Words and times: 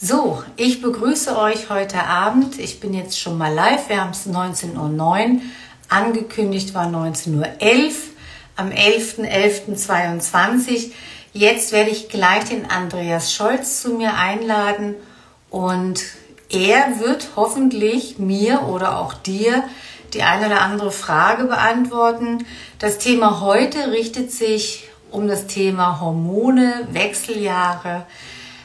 So, 0.00 0.44
ich 0.54 0.80
begrüße 0.80 1.36
euch 1.36 1.70
heute 1.70 2.04
Abend. 2.04 2.60
Ich 2.60 2.78
bin 2.78 2.94
jetzt 2.94 3.18
schon 3.18 3.36
mal 3.36 3.52
live. 3.52 3.88
Wir 3.88 4.00
haben 4.00 4.12
es 4.12 4.28
19.09 4.28 4.76
Uhr. 4.76 5.40
Angekündigt 5.88 6.72
war 6.72 6.86
19.11 6.86 7.34
Uhr. 7.34 7.48
Am 8.54 8.68
11.11.22. 8.68 10.92
Jetzt 11.32 11.72
werde 11.72 11.90
ich 11.90 12.08
gleich 12.08 12.44
den 12.44 12.70
Andreas 12.70 13.34
Scholz 13.34 13.82
zu 13.82 13.94
mir 13.94 14.14
einladen 14.14 14.94
und 15.50 16.00
er 16.48 17.00
wird 17.00 17.30
hoffentlich 17.34 18.20
mir 18.20 18.68
oder 18.68 19.00
auch 19.00 19.14
dir 19.14 19.64
die 20.14 20.22
eine 20.22 20.46
oder 20.46 20.60
andere 20.60 20.92
Frage 20.92 21.46
beantworten. 21.46 22.46
Das 22.78 22.98
Thema 22.98 23.40
heute 23.40 23.90
richtet 23.90 24.30
sich 24.30 24.88
um 25.10 25.26
das 25.26 25.48
Thema 25.48 26.00
Hormone, 26.00 26.86
Wechseljahre, 26.92 28.06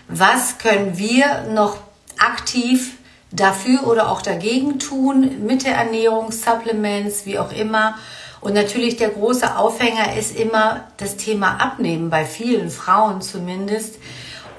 was 0.07 0.57
können 0.57 0.97
wir 0.97 1.43
noch 1.53 1.77
aktiv 2.17 2.97
dafür 3.31 3.87
oder 3.87 4.09
auch 4.09 4.21
dagegen 4.21 4.79
tun 4.79 5.45
mit 5.45 5.65
der 5.65 5.75
Ernährung, 5.75 6.31
Supplements, 6.31 7.25
wie 7.25 7.39
auch 7.39 7.51
immer. 7.51 7.95
Und 8.41 8.53
natürlich 8.53 8.97
der 8.97 9.09
große 9.09 9.57
Aufhänger 9.57 10.17
ist 10.17 10.35
immer 10.37 10.87
das 10.97 11.17
Thema 11.17 11.61
Abnehmen, 11.61 12.09
bei 12.09 12.25
vielen 12.25 12.69
Frauen 12.69 13.21
zumindest. 13.21 13.95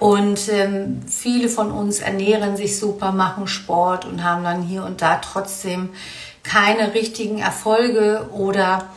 Und 0.00 0.48
ähm, 0.48 1.02
viele 1.06 1.48
von 1.48 1.70
uns 1.70 2.00
ernähren 2.00 2.56
sich 2.56 2.78
super, 2.78 3.12
machen 3.12 3.46
Sport 3.46 4.04
und 4.04 4.24
haben 4.24 4.42
dann 4.42 4.62
hier 4.62 4.84
und 4.84 5.02
da 5.02 5.16
trotzdem 5.16 5.90
keine 6.42 6.94
richtigen 6.94 7.38
Erfolge 7.38 8.28
oder 8.32 8.88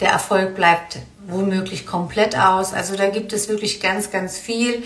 der 0.00 0.10
Erfolg 0.10 0.54
bleibt 0.54 0.98
womöglich 1.26 1.86
komplett 1.86 2.38
aus. 2.38 2.72
Also 2.72 2.96
da 2.96 3.08
gibt 3.08 3.32
es 3.32 3.48
wirklich 3.48 3.80
ganz, 3.80 4.10
ganz 4.10 4.38
viel 4.38 4.82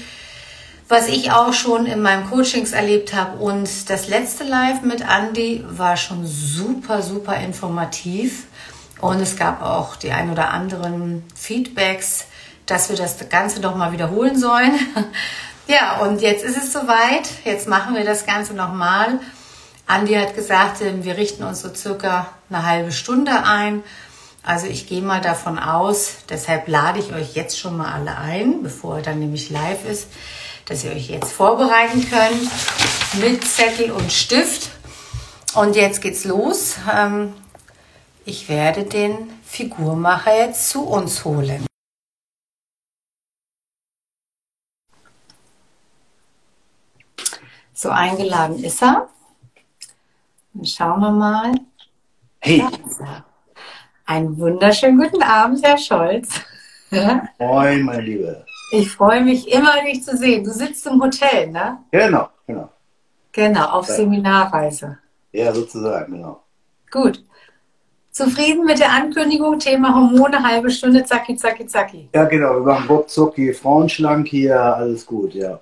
was 0.91 1.07
ich 1.07 1.30
auch 1.30 1.53
schon 1.53 1.87
in 1.87 2.03
meinem 2.03 2.29
Coachings 2.29 2.73
erlebt 2.73 3.15
habe. 3.15 3.39
Und 3.39 3.89
das 3.89 4.09
letzte 4.09 4.43
Live 4.43 4.83
mit 4.83 5.03
Andy 5.03 5.65
war 5.71 5.96
schon 5.96 6.27
super, 6.27 7.01
super 7.01 7.37
informativ. 7.37 8.49
Und 9.01 9.21
es 9.21 9.37
gab 9.37 9.63
auch 9.63 9.95
die 9.95 10.11
ein 10.11 10.33
oder 10.33 10.51
anderen 10.51 11.23
Feedbacks, 11.37 12.24
dass 12.66 12.91
wir 12.91 12.96
das 12.96 13.16
Ganze 13.29 13.61
doch 13.61 13.77
mal 13.77 13.93
wiederholen 13.93 14.37
sollen. 14.37 14.73
ja, 15.68 15.99
und 16.01 16.23
jetzt 16.23 16.45
ist 16.45 16.57
es 16.57 16.73
soweit. 16.73 17.29
Jetzt 17.45 17.68
machen 17.68 17.95
wir 17.95 18.05
das 18.05 18.27
Ganze 18.27 18.55
nochmal. 18.55 19.21
Andi 19.87 20.15
hat 20.15 20.35
gesagt, 20.35 20.80
wir 20.83 21.16
richten 21.16 21.45
uns 21.45 21.63
so 21.63 21.73
circa 21.73 22.27
eine 22.49 22.66
halbe 22.66 22.91
Stunde 22.91 23.45
ein. 23.45 23.85
Also 24.43 24.66
ich 24.66 24.88
gehe 24.88 25.02
mal 25.02 25.21
davon 25.21 25.59
aus, 25.59 26.16
deshalb 26.30 26.66
lade 26.66 26.99
ich 26.99 27.13
euch 27.13 27.35
jetzt 27.35 27.61
schon 27.61 27.77
mal 27.77 27.93
alle 27.93 28.16
ein, 28.16 28.65
bevor 28.65 28.96
er 28.96 29.02
dann 29.02 29.21
nämlich 29.21 29.51
live 29.51 29.85
ist 29.88 30.09
dass 30.71 30.85
ihr 30.85 30.93
euch 30.93 31.10
jetzt 31.10 31.32
vorbereiten 31.32 32.09
könnt 32.09 32.49
mit 33.21 33.45
Zettel 33.45 33.90
und 33.90 34.13
Stift. 34.13 34.71
Und 35.57 35.74
jetzt 35.74 36.01
geht's 36.01 36.24
los. 36.24 36.77
Ähm, 36.88 37.35
ich 38.24 38.49
werde 38.49 38.85
den 38.85 39.32
Figurmacher 39.43 40.32
jetzt 40.32 40.71
zu 40.71 40.87
uns 40.87 41.24
holen. 41.24 41.66
So 47.74 47.90
eingeladen 47.90 48.62
ist 48.62 48.80
er. 48.80 49.09
Dann 50.55 50.65
schauen 50.65 51.01
wir 51.01 51.10
mal. 51.10 51.52
Hey. 52.38 52.65
Einen 54.07 54.38
wunderschönen 54.38 55.01
guten 55.01 55.23
Abend, 55.24 55.65
Herr 55.65 55.79
Scholz. 55.79 56.29
Moin, 57.38 57.82
meine 57.82 58.02
Liebe. 58.02 58.46
Ich 58.71 58.90
freue 58.90 59.23
mich 59.23 59.51
immer, 59.51 59.82
dich 59.85 60.04
zu 60.04 60.16
sehen. 60.16 60.45
Du 60.45 60.51
sitzt 60.52 60.87
im 60.87 61.02
Hotel, 61.02 61.49
ne? 61.49 61.79
Genau, 61.90 62.29
genau. 62.46 62.68
Genau, 63.32 63.65
auf 63.66 63.88
ja. 63.88 63.95
Seminarreise. 63.95 64.99
Ja, 65.32 65.53
sozusagen, 65.53 66.12
genau. 66.12 66.43
Gut. 66.91 67.25
Zufrieden 68.10 68.65
mit 68.65 68.81
der 68.81 68.91
Ankündigung, 68.91 69.59
Thema 69.59 69.95
Hormone, 69.95 70.43
halbe 70.43 70.71
Stunde, 70.71 71.05
zacki, 71.05 71.37
zacki, 71.37 71.67
zacki. 71.67 72.09
Ja, 72.12 72.25
genau, 72.25 72.55
wir 72.55 72.61
machen 72.61 72.89
Bob 72.89 73.09
Zucki, 73.09 73.53
Frauenschlank 73.53 74.27
hier, 74.27 74.61
alles 74.61 75.06
gut, 75.06 75.34
ja. 75.34 75.61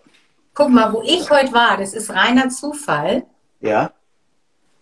Guck 0.55 0.71
mal, 0.71 0.93
wo 0.93 1.03
ich 1.03 1.31
heute 1.31 1.53
war, 1.53 1.77
das 1.77 1.93
ist 1.93 2.11
reiner 2.11 2.49
Zufall. 2.49 3.25
Ja. 3.61 3.93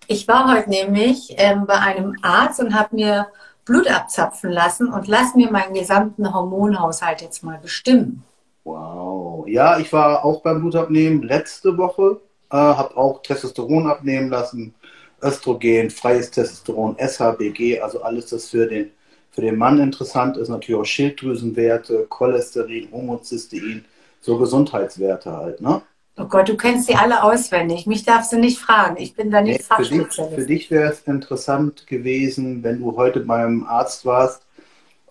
Ich 0.07 0.29
war 0.29 0.53
heute 0.53 0.71
nämlich 0.71 1.35
ähm, 1.37 1.67
bei 1.67 1.75
einem 1.75 2.17
Arzt 2.23 2.61
und 2.61 2.73
habe 2.73 2.95
mir 2.95 3.27
Blut 3.67 3.91
abzapfen 3.91 4.51
lassen 4.51 4.89
und 4.89 5.09
lass 5.09 5.35
mir 5.35 5.51
meinen 5.51 5.75
gesamten 5.75 6.33
Hormonhaushalt 6.33 7.21
jetzt 7.21 7.43
mal 7.43 7.59
bestimmen. 7.59 8.23
Wow. 8.65 9.47
Ja, 9.49 9.79
ich 9.79 9.93
war 9.93 10.25
auch 10.25 10.41
beim 10.41 10.61
Blutabnehmen 10.61 11.23
letzte 11.23 11.77
Woche, 11.77 12.21
äh, 12.51 12.57
habe 12.57 12.97
auch 12.97 13.23
Testosteron 13.23 13.89
abnehmen 13.89 14.31
lassen, 14.31 14.75
Östrogen, 15.23 15.91
freies 15.91 16.31
Testosteron, 16.31 16.97
SHBG, 16.99 17.81
also 17.81 18.03
alles, 18.03 18.27
das 18.27 18.49
für 18.49 18.67
den, 18.67 18.91
für 19.31 19.41
den 19.41 19.57
Mann 19.57 19.81
interessant 19.81 20.37
ist, 20.37 20.49
natürlich 20.49 20.81
auch 20.81 20.85
Schilddrüsenwerte, 20.85 22.07
Cholesterin, 22.09 22.89
Homozystein, 22.93 23.85
so 24.21 24.39
Gesundheitswerte 24.39 25.33
halt, 25.33 25.61
ne? 25.61 25.83
Oh 26.19 26.25
Gott, 26.25 26.49
du 26.49 26.57
kennst 26.57 26.87
sie 26.87 26.95
alle 26.95 27.23
auswendig. 27.23 27.87
Mich 27.87 28.05
darfst 28.05 28.33
du 28.33 28.39
nicht 28.39 28.59
fragen. 28.59 28.97
Ich 28.99 29.15
bin 29.15 29.31
da 29.31 29.43
nicht 29.43 29.59
nee, 29.59 29.63
Fachspezialist. 29.63 30.35
Für 30.35 30.47
dich, 30.47 30.47
dich 30.47 30.71
wäre 30.71 30.93
es 30.93 31.03
interessant 31.03 31.87
gewesen, 31.87 32.63
wenn 32.63 32.81
du 32.81 32.97
heute 32.97 33.21
beim 33.21 33.65
Arzt 33.65 34.07
warst, 34.07 34.47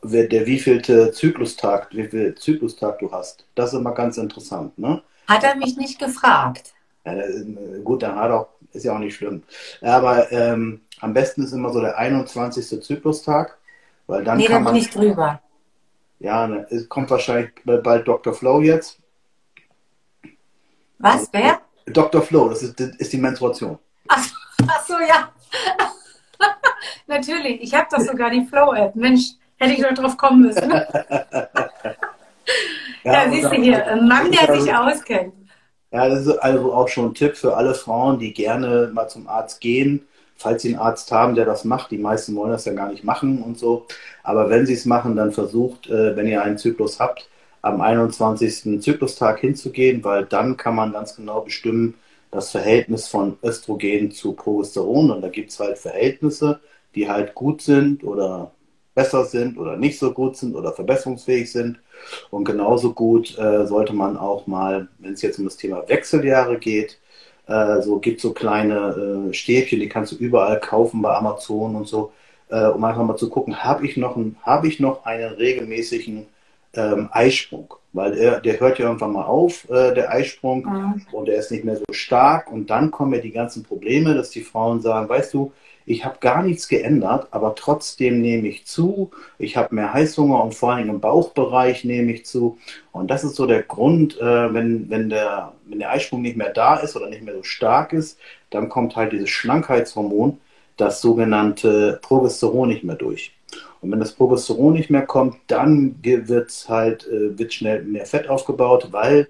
der 0.03 0.45
wievielte 0.45 1.11
Zyklustag, 1.11 1.89
wie 1.91 2.07
viel 2.07 2.35
Zyklustag 2.35 2.99
du 2.99 3.11
hast. 3.11 3.45
Das 3.55 3.73
ist 3.73 3.79
immer 3.79 3.93
ganz 3.93 4.17
interessant, 4.17 4.77
ne? 4.77 5.01
Hat 5.27 5.43
er 5.43 5.55
mich 5.55 5.77
nicht 5.77 5.97
gefragt? 5.99 6.73
Ja, 7.05 7.13
gut, 7.83 8.03
dann 8.03 8.15
hat 8.15 8.29
er 8.29 8.47
ist 8.75 8.83
ja 8.83 8.93
auch 8.93 8.99
nicht 8.99 9.15
schlimm. 9.15 9.43
Aber 9.81 10.31
ähm, 10.31 10.81
am 10.99 11.13
besten 11.13 11.43
ist 11.43 11.53
immer 11.53 11.71
so 11.71 11.81
der 11.81 11.97
21. 11.97 12.83
Zyklustag, 12.83 13.57
weil 14.07 14.23
dann 14.23 14.37
nee, 14.37 14.45
kann 14.45 14.55
dann 14.55 14.63
man. 14.63 14.73
bin 14.73 14.81
ich 14.81 14.89
drüber. 14.89 15.41
Ja, 16.19 16.47
es 16.69 16.87
kommt 16.89 17.09
wahrscheinlich 17.09 17.51
bald 17.65 18.07
Dr. 18.07 18.33
Flow 18.33 18.61
jetzt. 18.61 18.99
Was? 20.99 21.29
Wer? 21.31 21.59
Dr. 21.87 22.21
Flow, 22.21 22.49
das 22.49 22.63
ist, 22.63 22.79
ist 22.79 23.13
die 23.13 23.17
Menstruation. 23.17 23.77
Ach, 24.07 24.25
ach 24.67 24.85
so, 24.85 24.93
ja. 24.93 25.31
Natürlich, 27.07 27.61
ich 27.61 27.73
habe 27.73 27.87
doch 27.91 27.99
sogar 27.99 28.29
die 28.29 28.45
Flow-App. 28.45 28.95
Mensch, 28.95 29.33
hätte 29.57 29.73
ich 29.73 29.81
doch 29.81 29.93
drauf 29.93 30.17
kommen 30.17 30.41
müssen. 30.41 30.69
ja, 30.71 30.83
ja 33.03 33.31
siehst 33.31 33.51
du 33.51 33.55
hier, 33.55 33.85
ein 33.85 34.07
Mann, 34.07 34.31
der 34.31 34.49
also, 34.49 34.61
sich 34.61 34.73
auskennt. 34.73 35.33
Ja, 35.91 36.09
das 36.09 36.25
ist 36.25 36.37
also 36.39 36.73
auch 36.73 36.87
schon 36.87 37.05
ein 37.07 37.13
Tipp 37.13 37.37
für 37.37 37.55
alle 37.55 37.73
Frauen, 37.73 38.19
die 38.19 38.33
gerne 38.33 38.89
mal 38.93 39.07
zum 39.07 39.27
Arzt 39.27 39.61
gehen, 39.61 40.07
falls 40.35 40.63
sie 40.63 40.69
einen 40.69 40.79
Arzt 40.79 41.11
haben, 41.11 41.35
der 41.35 41.45
das 41.45 41.63
macht. 41.63 41.91
Die 41.91 41.97
meisten 41.97 42.35
wollen 42.35 42.51
das 42.51 42.65
ja 42.65 42.73
gar 42.73 42.89
nicht 42.89 43.03
machen 43.03 43.41
und 43.41 43.57
so. 43.57 43.85
Aber 44.23 44.49
wenn 44.49 44.65
sie 44.65 44.73
es 44.73 44.85
machen, 44.85 45.15
dann 45.15 45.31
versucht, 45.31 45.87
äh, 45.87 46.15
wenn 46.15 46.27
ihr 46.27 46.41
einen 46.41 46.57
Zyklus 46.57 46.99
habt, 46.99 47.29
am 47.65 47.81
21. 47.81 48.79
Zyklustag 48.79 49.39
hinzugehen, 49.39 50.03
weil 50.03 50.25
dann 50.25 50.55
kann 50.55 50.75
man 50.75 50.91
ganz 50.93 51.15
genau 51.15 51.41
bestimmen, 51.41 51.95
das 52.29 52.51
Verhältnis 52.51 53.07
von 53.07 53.37
Östrogen 53.43 54.11
zu 54.11 54.33
Progesteron. 54.33 55.09
Und 55.09 55.21
da 55.21 55.29
gibt 55.29 55.49
es 55.49 55.59
halt 55.59 55.79
Verhältnisse, 55.79 56.59
die 56.93 57.09
halt 57.09 57.33
gut 57.33 57.61
sind 57.61 58.03
oder 58.03 58.51
besser 58.93 59.25
sind 59.25 59.57
oder 59.57 59.77
nicht 59.77 59.97
so 59.97 60.11
gut 60.11 60.37
sind 60.37 60.55
oder 60.55 60.73
verbesserungsfähig 60.73 61.51
sind. 61.51 61.79
Und 62.29 62.45
genauso 62.45 62.93
gut 62.93 63.35
äh, 63.39 63.65
sollte 63.65 63.93
man 63.93 64.15
auch 64.15 64.45
mal, 64.45 64.87
wenn 64.99 65.13
es 65.13 65.23
jetzt 65.23 65.39
um 65.39 65.45
das 65.45 65.57
Thema 65.57 65.89
Wechseljahre 65.89 66.59
geht, 66.59 66.99
äh, 67.47 67.81
so 67.81 67.97
gibt 67.99 68.21
so 68.21 68.33
kleine 68.33 69.29
äh, 69.29 69.33
Stäbchen, 69.33 69.79
die 69.79 69.89
kannst 69.89 70.11
du 70.11 70.17
überall 70.17 70.59
kaufen 70.59 71.01
bei 71.01 71.15
Amazon 71.15 71.75
und 71.75 71.87
so, 71.87 72.11
äh, 72.49 72.67
um 72.67 72.83
einfach 72.83 73.03
mal 73.03 73.17
zu 73.17 73.29
gucken, 73.29 73.63
habe 73.63 73.87
ich 73.87 73.97
noch 73.97 74.17
einen, 74.17 74.37
habe 74.43 74.67
ich 74.67 74.79
noch 74.79 75.05
einen 75.05 75.33
regelmäßigen 75.33 76.27
ähm, 76.75 77.09
Eisprung, 77.11 77.73
weil 77.93 78.17
er, 78.17 78.41
der 78.41 78.59
hört 78.59 78.79
ja 78.79 78.85
irgendwann 78.85 79.13
mal 79.13 79.25
auf, 79.25 79.69
äh, 79.69 79.93
der 79.93 80.11
Eisprung, 80.11 80.65
mhm. 80.65 81.05
und 81.11 81.29
er 81.29 81.37
ist 81.37 81.51
nicht 81.51 81.63
mehr 81.63 81.77
so 81.77 81.85
stark. 81.91 82.51
Und 82.51 82.69
dann 82.69 82.91
kommen 82.91 83.13
ja 83.13 83.19
die 83.19 83.31
ganzen 83.31 83.63
Probleme, 83.63 84.13
dass 84.13 84.29
die 84.29 84.41
Frauen 84.41 84.81
sagen, 84.81 85.09
weißt 85.09 85.33
du, 85.33 85.51
ich 85.87 86.03
habe 86.03 86.17
gar 86.19 86.41
nichts 86.41 86.67
geändert, 86.67 87.27
aber 87.31 87.53
trotzdem 87.53 88.19
nehme 88.19 88.47
ich 88.47 88.65
zu. 88.65 89.11
Ich 89.37 89.55
habe 89.55 89.75
mehr 89.75 89.93
Heißhunger 89.93 90.43
und 90.43 90.55
vor 90.55 90.73
allem 90.73 90.89
im 90.89 90.99
Bauchbereich 90.99 91.83
nehme 91.83 92.11
ich 92.11 92.25
zu. 92.25 92.57
Und 92.91 93.11
das 93.11 93.23
ist 93.23 93.35
so 93.35 93.45
der 93.45 93.61
Grund, 93.61 94.19
äh, 94.19 94.53
wenn, 94.53 94.89
wenn, 94.89 95.09
der, 95.09 95.53
wenn 95.65 95.79
der 95.79 95.91
Eisprung 95.91 96.23
nicht 96.23 96.37
mehr 96.37 96.51
da 96.51 96.77
ist 96.77 96.95
oder 96.95 97.07
nicht 97.07 97.21
mehr 97.21 97.35
so 97.35 97.43
stark 97.43 97.93
ist, 97.93 98.17
dann 98.49 98.67
kommt 98.67 98.95
halt 98.95 99.11
dieses 99.11 99.29
Schlankheitshormon, 99.29 100.39
das 100.77 101.01
sogenannte 101.01 101.99
Progesteron 102.01 102.69
nicht 102.69 102.83
mehr 102.83 102.95
durch. 102.95 103.31
Und 103.85 103.91
wenn 103.91 103.99
das 103.99 104.13
Progesteron 104.13 104.73
nicht 104.73 104.89
mehr 104.89 105.05
kommt, 105.05 105.37
dann 105.45 105.97
wird 106.01 106.65
halt, 106.67 107.05
äh, 107.05 107.37
wird 107.37 107.53
schnell 107.53 107.83
mehr 107.83 108.07
Fett 108.07 108.27
aufgebaut, 108.27 108.87
weil 108.89 109.27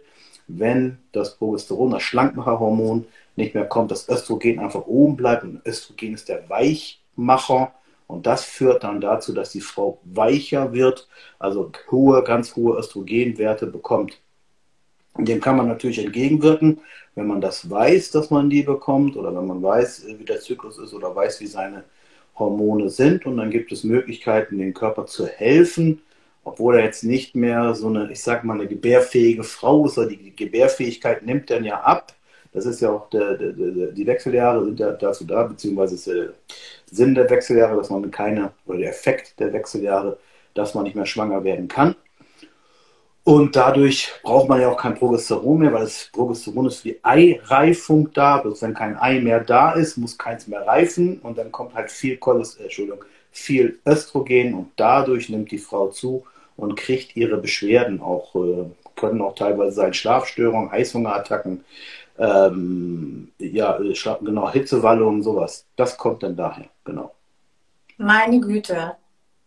wenn 0.47 0.97
das 1.11 1.35
Progesteron, 1.35 1.91
das 1.91 2.03
Schlankmacherhormon, 2.03 3.05
nicht 3.35 3.53
mehr 3.53 3.65
kommt, 3.65 3.91
das 3.91 4.07
Östrogen 4.07 4.59
einfach 4.59 4.85
oben 4.85 5.17
bleibt 5.17 5.43
und 5.43 5.59
Östrogen 5.65 6.13
ist 6.13 6.29
der 6.29 6.49
Weichmacher 6.49 7.73
und 8.07 8.27
das 8.27 8.45
führt 8.45 8.85
dann 8.85 9.01
dazu, 9.01 9.33
dass 9.33 9.49
die 9.49 9.59
Frau 9.59 9.99
weicher 10.05 10.71
wird, 10.71 11.09
also 11.37 11.69
hohe, 11.91 12.23
ganz 12.23 12.55
hohe 12.55 12.77
Östrogenwerte 12.79 13.67
bekommt. 13.67 14.21
Dem 15.17 15.41
kann 15.41 15.57
man 15.57 15.67
natürlich 15.67 15.99
entgegenwirken, 15.99 16.79
wenn 17.15 17.27
man 17.27 17.41
das 17.41 17.69
weiß, 17.69 18.11
dass 18.11 18.29
man 18.29 18.49
die 18.49 18.63
bekommt 18.63 19.17
oder 19.17 19.35
wenn 19.35 19.47
man 19.47 19.61
weiß, 19.61 20.05
wie 20.17 20.23
der 20.23 20.39
Zyklus 20.39 20.77
ist 20.77 20.93
oder 20.93 21.13
weiß, 21.13 21.41
wie 21.41 21.47
seine 21.47 21.83
Hormone 22.37 22.89
sind. 22.89 23.25
Und 23.25 23.37
dann 23.37 23.51
gibt 23.51 23.71
es 23.71 23.83
Möglichkeiten, 23.83 24.57
dem 24.57 24.73
Körper 24.73 25.05
zu 25.05 25.27
helfen, 25.27 26.01
obwohl 26.43 26.75
er 26.75 26.83
jetzt 26.83 27.03
nicht 27.03 27.35
mehr 27.35 27.73
so 27.75 27.87
eine, 27.87 28.11
ich 28.11 28.21
sag 28.21 28.43
mal, 28.43 28.53
eine 28.53 28.67
gebärfähige 28.67 29.43
Frau 29.43 29.85
ist, 29.85 29.97
oder 29.97 30.07
die 30.07 30.35
Gebärfähigkeit 30.35 31.25
nimmt 31.25 31.49
dann 31.49 31.63
ja 31.63 31.81
ab. 31.81 32.13
Das 32.53 32.65
ist 32.65 32.79
ja 32.81 32.91
auch 32.91 33.09
der, 33.09 33.35
der, 33.35 33.51
der, 33.51 33.87
die 33.87 34.07
Wechseljahre 34.07 34.63
sind 34.63 34.79
ja 34.79 34.91
dazu 34.91 35.25
da, 35.25 35.43
beziehungsweise 35.43 35.95
ist 35.95 36.07
der 36.07 36.29
Sinn 36.89 37.13
der 37.13 37.29
Wechseljahre, 37.29 37.75
dass 37.75 37.89
man 37.89 38.09
keine, 38.11 38.51
oder 38.65 38.77
der 38.77 38.89
Effekt 38.91 39.39
der 39.39 39.51
Wechseljahre, 39.51 40.17
dass 40.53 40.73
man 40.73 40.85
nicht 40.85 40.95
mehr 40.95 41.05
schwanger 41.05 41.43
werden 41.43 41.67
kann. 41.67 41.95
Und 43.25 43.55
dadurch 43.55 44.13
braucht 44.21 44.47
man 44.47 44.61
ja 44.61 44.69
auch 44.69 44.77
kein 44.77 44.93
Progesteron 44.93 45.57
mehr, 45.57 45.73
weil 45.73 45.85
das 45.85 46.11
Progesteron 46.13 46.67
ist 46.67 46.81
für 46.81 46.89
die 46.89 46.99
Eireifung 47.03 48.13
da. 48.13 48.39
Also 48.39 48.61
wenn 48.61 48.75
kein 48.75 48.95
Ei 48.99 49.19
mehr 49.19 49.39
da 49.39 49.71
ist, 49.71 49.97
muss 49.97 50.15
keins 50.15 50.47
mehr 50.47 50.61
reifen 50.65 51.17
und 51.23 51.35
dann 51.39 51.51
kommt 51.51 51.73
halt 51.73 51.89
viel 51.89 52.17
Cholesterin, 52.17 52.65
Entschuldigung, 52.65 53.03
viel 53.31 53.79
Östrogen 53.83 54.53
und 54.53 54.67
dadurch 54.75 55.27
nimmt 55.29 55.49
die 55.49 55.57
Frau 55.57 55.87
zu 55.87 56.23
und 56.55 56.75
kriegt 56.75 57.15
ihre 57.15 57.37
Beschwerden 57.37 57.99
auch, 57.99 58.35
äh, 58.35 58.65
können 58.95 59.21
auch 59.23 59.33
teilweise 59.33 59.71
sein 59.71 59.95
Schlafstörungen, 59.95 60.71
Heißhungerattacken, 60.71 61.65
ähm, 62.19 63.31
ja, 63.39 63.79
genau, 64.21 64.51
Hitzewallungen, 64.51 65.23
sowas. 65.23 65.65
Das 65.75 65.97
kommt 65.97 66.21
dann 66.21 66.35
daher, 66.35 66.67
genau. 66.83 67.11
Meine 67.97 68.39
Güte. 68.39 68.95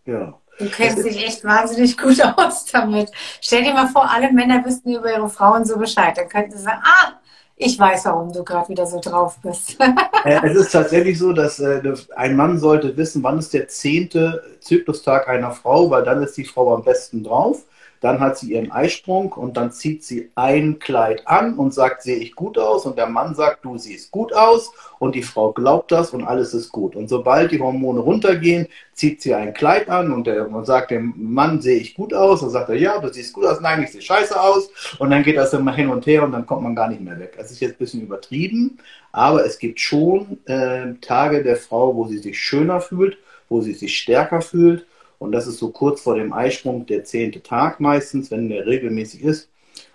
Ja. 0.04 0.36
Du 0.58 0.68
kennst 0.68 1.04
dich 1.04 1.24
echt 1.24 1.44
wahnsinnig 1.44 1.96
gut 1.96 2.20
aus 2.36 2.66
damit. 2.66 3.10
Stell 3.40 3.62
dir 3.62 3.72
mal 3.72 3.88
vor, 3.88 4.10
alle 4.10 4.32
Männer 4.32 4.64
wüssten 4.64 4.94
über 4.94 5.10
ihre 5.10 5.28
Frauen 5.28 5.64
so 5.64 5.78
Bescheid. 5.78 6.16
Dann 6.16 6.28
könnten 6.28 6.52
sie 6.52 6.62
sagen, 6.62 6.82
ah, 6.82 7.12
ich 7.60 7.78
weiß, 7.78 8.04
warum 8.04 8.32
du 8.32 8.44
gerade 8.44 8.68
wieder 8.68 8.86
so 8.86 9.00
drauf 9.00 9.38
bist. 9.42 9.76
Äh, 10.24 10.40
es 10.44 10.56
ist 10.56 10.72
tatsächlich 10.72 11.16
so, 11.16 11.32
dass 11.32 11.60
äh, 11.60 11.80
ein 12.16 12.34
Mann 12.34 12.58
sollte 12.58 12.96
wissen, 12.96 13.22
wann 13.22 13.38
ist 13.38 13.54
der 13.54 13.68
zehnte 13.68 14.42
Zyklustag 14.60 15.28
einer 15.28 15.52
Frau, 15.52 15.88
weil 15.90 16.02
dann 16.02 16.22
ist 16.22 16.36
die 16.36 16.44
Frau 16.44 16.74
am 16.74 16.82
besten 16.82 17.22
drauf. 17.22 17.62
Dann 18.00 18.20
hat 18.20 18.38
sie 18.38 18.52
ihren 18.52 18.70
Eisprung 18.70 19.32
und 19.32 19.56
dann 19.56 19.72
zieht 19.72 20.04
sie 20.04 20.30
ein 20.34 20.78
Kleid 20.78 21.26
an 21.26 21.54
und 21.54 21.74
sagt, 21.74 22.02
sehe 22.02 22.16
ich 22.16 22.34
gut 22.34 22.58
aus? 22.58 22.86
Und 22.86 22.96
der 22.96 23.08
Mann 23.08 23.34
sagt, 23.34 23.64
du 23.64 23.76
siehst 23.76 24.10
gut 24.10 24.32
aus. 24.32 24.70
Und 24.98 25.14
die 25.14 25.22
Frau 25.22 25.52
glaubt 25.52 25.92
das 25.92 26.10
und 26.10 26.24
alles 26.24 26.54
ist 26.54 26.70
gut. 26.70 26.96
Und 26.96 27.08
sobald 27.08 27.52
die 27.52 27.60
Hormone 27.60 28.00
runtergehen, 28.00 28.66
zieht 28.92 29.22
sie 29.22 29.34
ein 29.34 29.54
Kleid 29.54 29.88
an 29.88 30.12
und 30.12 30.26
der 30.26 30.50
und 30.50 30.64
sagt 30.64 30.90
dem 30.90 31.14
Mann, 31.16 31.60
sehe 31.60 31.78
ich 31.78 31.94
gut 31.94 32.12
aus? 32.12 32.40
Dann 32.40 32.50
sagt 32.50 32.68
er, 32.68 32.76
ja, 32.76 32.98
du 32.98 33.12
siehst 33.12 33.32
gut 33.32 33.44
aus. 33.44 33.60
Nein, 33.60 33.82
ich 33.82 33.92
sehe 33.92 34.02
scheiße 34.02 34.40
aus. 34.40 34.70
Und 34.98 35.10
dann 35.10 35.22
geht 35.22 35.36
das 35.36 35.52
immer 35.52 35.72
hin 35.72 35.88
und 35.88 36.06
her 36.06 36.24
und 36.24 36.32
dann 36.32 36.46
kommt 36.46 36.62
man 36.62 36.74
gar 36.74 36.88
nicht 36.88 37.00
mehr 37.00 37.18
weg. 37.18 37.34
Das 37.36 37.50
ist 37.50 37.60
jetzt 37.60 37.74
ein 37.74 37.78
bisschen 37.78 38.02
übertrieben, 38.02 38.78
aber 39.12 39.44
es 39.44 39.58
gibt 39.58 39.80
schon 39.80 40.38
äh, 40.46 40.94
Tage 41.00 41.42
der 41.42 41.56
Frau, 41.56 41.94
wo 41.94 42.06
sie 42.06 42.18
sich 42.18 42.38
schöner 42.38 42.80
fühlt, 42.80 43.18
wo 43.48 43.60
sie 43.60 43.74
sich 43.74 43.98
stärker 43.98 44.40
fühlt 44.40 44.86
und 45.18 45.32
das 45.32 45.46
ist 45.46 45.58
so 45.58 45.70
kurz 45.70 46.00
vor 46.00 46.14
dem 46.14 46.32
Eisprung 46.32 46.86
der 46.86 47.04
zehnte 47.04 47.42
Tag 47.42 47.80
meistens, 47.80 48.30
wenn 48.30 48.48
der 48.48 48.66
regelmäßig 48.66 49.22
ist. 49.22 49.48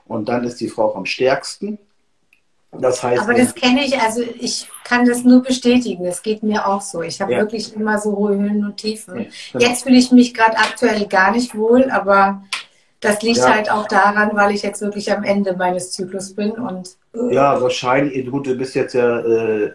Und 0.06 0.28
dann 0.28 0.44
ist 0.44 0.60
die 0.60 0.68
Frau 0.68 0.96
am 0.96 1.06
stärksten. 1.06 1.78
Das 2.72 3.04
heißt, 3.04 3.22
Aber 3.22 3.34
das 3.34 3.54
kenne 3.54 3.86
ich, 3.86 4.00
also 4.00 4.22
ich 4.40 4.68
kann 4.84 5.06
das 5.06 5.24
nur 5.24 5.44
bestätigen. 5.44 6.04
Das 6.04 6.24
geht 6.24 6.44
mir 6.44 6.68
auch 6.68 6.82
so. 6.82 7.02
Ich 7.04 7.22
habe 7.22 7.34
ja. 7.34 7.40
wirklich 7.40 7.76
immer 7.76 8.00
so 8.00 8.18
hohe 8.18 8.36
Höhen 8.36 8.66
und 8.66 8.78
Tiefen. 8.78 9.18
Ja, 9.18 9.26
genau. 9.54 9.66
Jetzt 9.66 9.84
fühle 9.84 9.98
ich 9.98 10.12
mich 10.12 10.34
gerade 10.34 10.58
aktuell 10.58 11.06
gar 11.06 11.32
nicht 11.32 11.56
wohl, 11.56 11.90
aber 11.92 12.44
das 13.00 13.22
liegt 13.22 13.38
ja. 13.38 13.54
halt 13.54 13.70
auch 13.70 13.88
daran, 13.88 14.32
weil 14.34 14.56
ich 14.56 14.64
jetzt 14.64 14.82
wirklich 14.82 15.12
am 15.12 15.24
Ende 15.24 15.56
meines 15.56 15.92
Zyklus 15.92 16.34
bin 16.34 16.52
und. 16.52 16.98
Ja, 17.32 17.62
wahrscheinlich. 17.62 18.26
Gut, 18.30 18.48
du 18.48 18.56
bist 18.56 18.74
jetzt 18.74 18.94
ja 18.94 19.20
äh, 19.20 19.72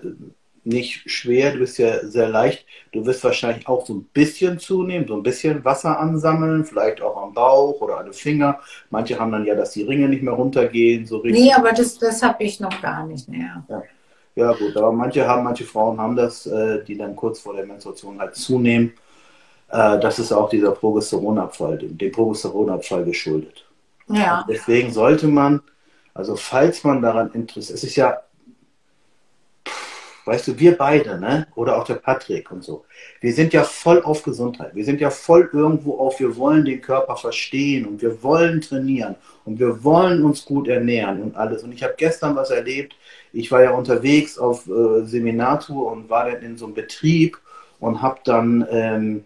nicht 0.69 1.11
schwer, 1.11 1.53
du 1.53 1.61
bist 1.61 1.79
ja 1.79 2.07
sehr 2.07 2.29
leicht. 2.29 2.67
Du 2.93 3.05
wirst 3.07 3.25
wahrscheinlich 3.25 3.67
auch 3.67 3.87
so 3.87 3.95
ein 3.95 4.05
bisschen 4.05 4.59
zunehmen, 4.59 5.09
so 5.09 5.15
ein 5.15 5.23
bisschen 5.23 5.65
Wasser 5.65 5.99
ansammeln, 5.99 6.65
vielleicht 6.65 7.01
auch 7.01 7.17
am 7.17 7.33
Bauch 7.33 7.81
oder 7.81 7.99
an 7.99 8.07
den 8.07 8.13
Finger. 8.13 8.61
Manche 8.91 9.19
haben 9.19 9.33
dann 9.33 9.45
ja, 9.45 9.55
dass 9.55 9.73
die 9.73 9.83
Ringe 9.83 10.09
nicht 10.09 10.23
mehr 10.23 10.35
runtergehen. 10.35 11.07
So 11.07 11.19
richtig. 11.19 11.43
Nee, 11.43 11.53
aber 11.53 11.73
das, 11.73 11.99
das 11.99 12.23
habe 12.23 12.45
ich 12.45 12.61
noch 12.61 12.81
gar 12.83 13.07
nicht 13.07 13.29
mehr. 13.29 13.65
Ja. 13.69 13.83
ja. 14.37 14.53
gut, 14.53 14.77
aber 14.77 14.93
manche 14.93 15.27
haben, 15.27 15.45
manche 15.45 15.65
Frauen 15.65 15.99
haben 15.99 16.17
das, 16.17 16.47
äh, 16.47 16.85
die 16.85 16.97
dann 16.97 17.17
kurz 17.17 17.41
vor 17.41 17.55
der 17.55 17.67
Menstruation 17.67 18.19
halt 18.21 18.37
zunehmen. 18.37 18.93
Äh, 19.71 19.99
das 19.99 20.19
ist 20.19 20.33
auch 20.33 20.51
dieser 20.51 20.73
Progesteronabfall, 20.73 21.79
dem 21.79 22.13
Progesteronabfall 22.13 23.05
geschuldet. 23.05 23.65
Ja. 24.09 24.41
Und 24.41 24.51
deswegen 24.51 24.93
sollte 24.93 25.29
man, 25.29 25.61
also 26.15 26.37
falls 26.37 26.85
man 26.85 27.01
daran 27.03 27.31
interessiert, 27.33 27.77
es 27.77 27.85
ist 27.85 27.97
ja 27.97 28.19
Weißt 30.29 30.47
du, 30.47 30.59
wir 30.59 30.77
beide, 30.77 31.19
ne? 31.19 31.47
Oder 31.55 31.79
auch 31.79 31.85
der 31.85 31.95
Patrick 31.95 32.51
und 32.51 32.63
so. 32.63 32.85
Wir 33.23 33.33
sind 33.33 33.55
ja 33.55 33.65
voll 33.65 34.03
auf 34.03 34.23
Gesundheit. 34.23 34.75
Wir 34.75 34.85
sind 34.85 35.01
ja 35.01 35.09
voll 35.09 35.49
irgendwo 35.55 35.99
auf, 35.99 36.21
wir 36.21 36.37
wollen 36.37 36.67
den 36.67 36.83
Körper 36.83 37.17
verstehen 37.17 37.87
und 37.87 38.03
wir 38.03 38.23
wollen 38.23 38.61
trainieren 38.61 39.15
und 39.47 39.59
wir 39.59 39.83
wollen 39.83 40.23
uns 40.23 40.45
gut 40.45 40.69
ernähren 40.69 41.23
und 41.23 41.35
alles. 41.35 41.63
Und 41.63 41.73
ich 41.73 41.83
habe 41.83 41.95
gestern 41.97 42.37
was 42.37 42.51
erlebt. 42.51 42.95
Ich 43.33 43.51
war 43.51 43.63
ja 43.63 43.71
unterwegs 43.71 44.39
auf 44.39 44.67
äh, 44.69 45.07
Seminartour 45.07 45.91
und 45.91 46.11
war 46.11 46.31
dann 46.31 46.43
in 46.43 46.59
so 46.59 46.67
einem 46.67 46.75
Betrieb 46.75 47.39
und 47.81 48.03
habe 48.03 48.21
dann 48.25 48.67
ähm, 48.71 49.25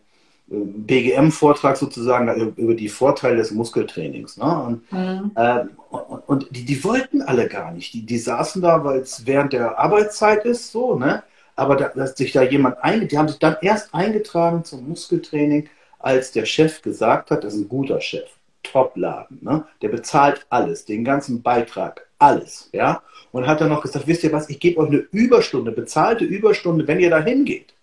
BGM-Vortrag 0.53 1.77
sozusagen 1.77 2.55
über 2.57 2.75
die 2.75 2.89
Vorteile 2.89 3.37
des 3.37 3.53
Muskeltrainings. 3.53 4.37
Ne? 4.37 4.63
Und, 4.63 4.93
mhm. 4.93 5.31
äh, 5.35 5.65
und, 5.91 6.29
und 6.29 6.47
die, 6.51 6.65
die, 6.65 6.85
wollten 6.85 7.23
alle 7.23 7.49
gar 7.49 7.73
nicht. 7.73 7.95
Die, 7.95 8.05
die 8.05 8.19
saßen 8.19 8.61
da, 8.61 8.85
weil 8.85 9.01
es 9.01 9.27
während 9.27 9.55
der 9.55 9.79
Arbeitszeit 9.79 10.45
ist, 10.45 10.71
so, 10.71 10.97
ne? 10.97 11.23
Aber 11.55 11.77
da, 11.77 11.89
dass 11.89 12.17
sich 12.17 12.33
da 12.33 12.43
jemand 12.43 12.83
eingetragen, 12.83 13.09
die 13.09 13.19
haben 13.19 13.29
sich 13.29 13.39
dann 13.39 13.57
erst 13.61 13.95
eingetragen 13.95 14.65
zum 14.65 14.89
Muskeltraining, 14.89 15.69
als 15.99 16.33
der 16.33 16.47
Chef 16.47 16.83
gesagt 16.83 17.31
hat, 17.31 17.45
das 17.45 17.55
ist 17.55 17.61
ein 17.61 17.69
guter 17.69 18.01
Chef, 18.01 18.29
Top-Laden, 18.63 19.39
ne? 19.43 19.65
Der 19.81 19.89
bezahlt 19.89 20.47
alles, 20.51 20.85
den 20.85 21.05
ganzen 21.05 21.43
Beitrag, 21.43 22.07
alles, 22.19 22.69
ja? 22.73 23.03
Und 23.33 23.47
hat 23.47 23.61
dann 23.61 23.71
noch 23.71 23.83
gesagt, 23.83 24.07
wisst 24.07 24.25
ihr 24.25 24.33
was, 24.33 24.51
ich 24.51 24.61
gebe 24.61 24.81
euch 24.81 24.89
eine 24.89 24.99
Überstunde, 24.99 25.73
bezahlte 25.73 26.25
Überstunde, 26.25 26.87
wenn 26.87 27.01
ihr 27.01 27.11
da 27.11 27.23
hingeht 27.23 27.75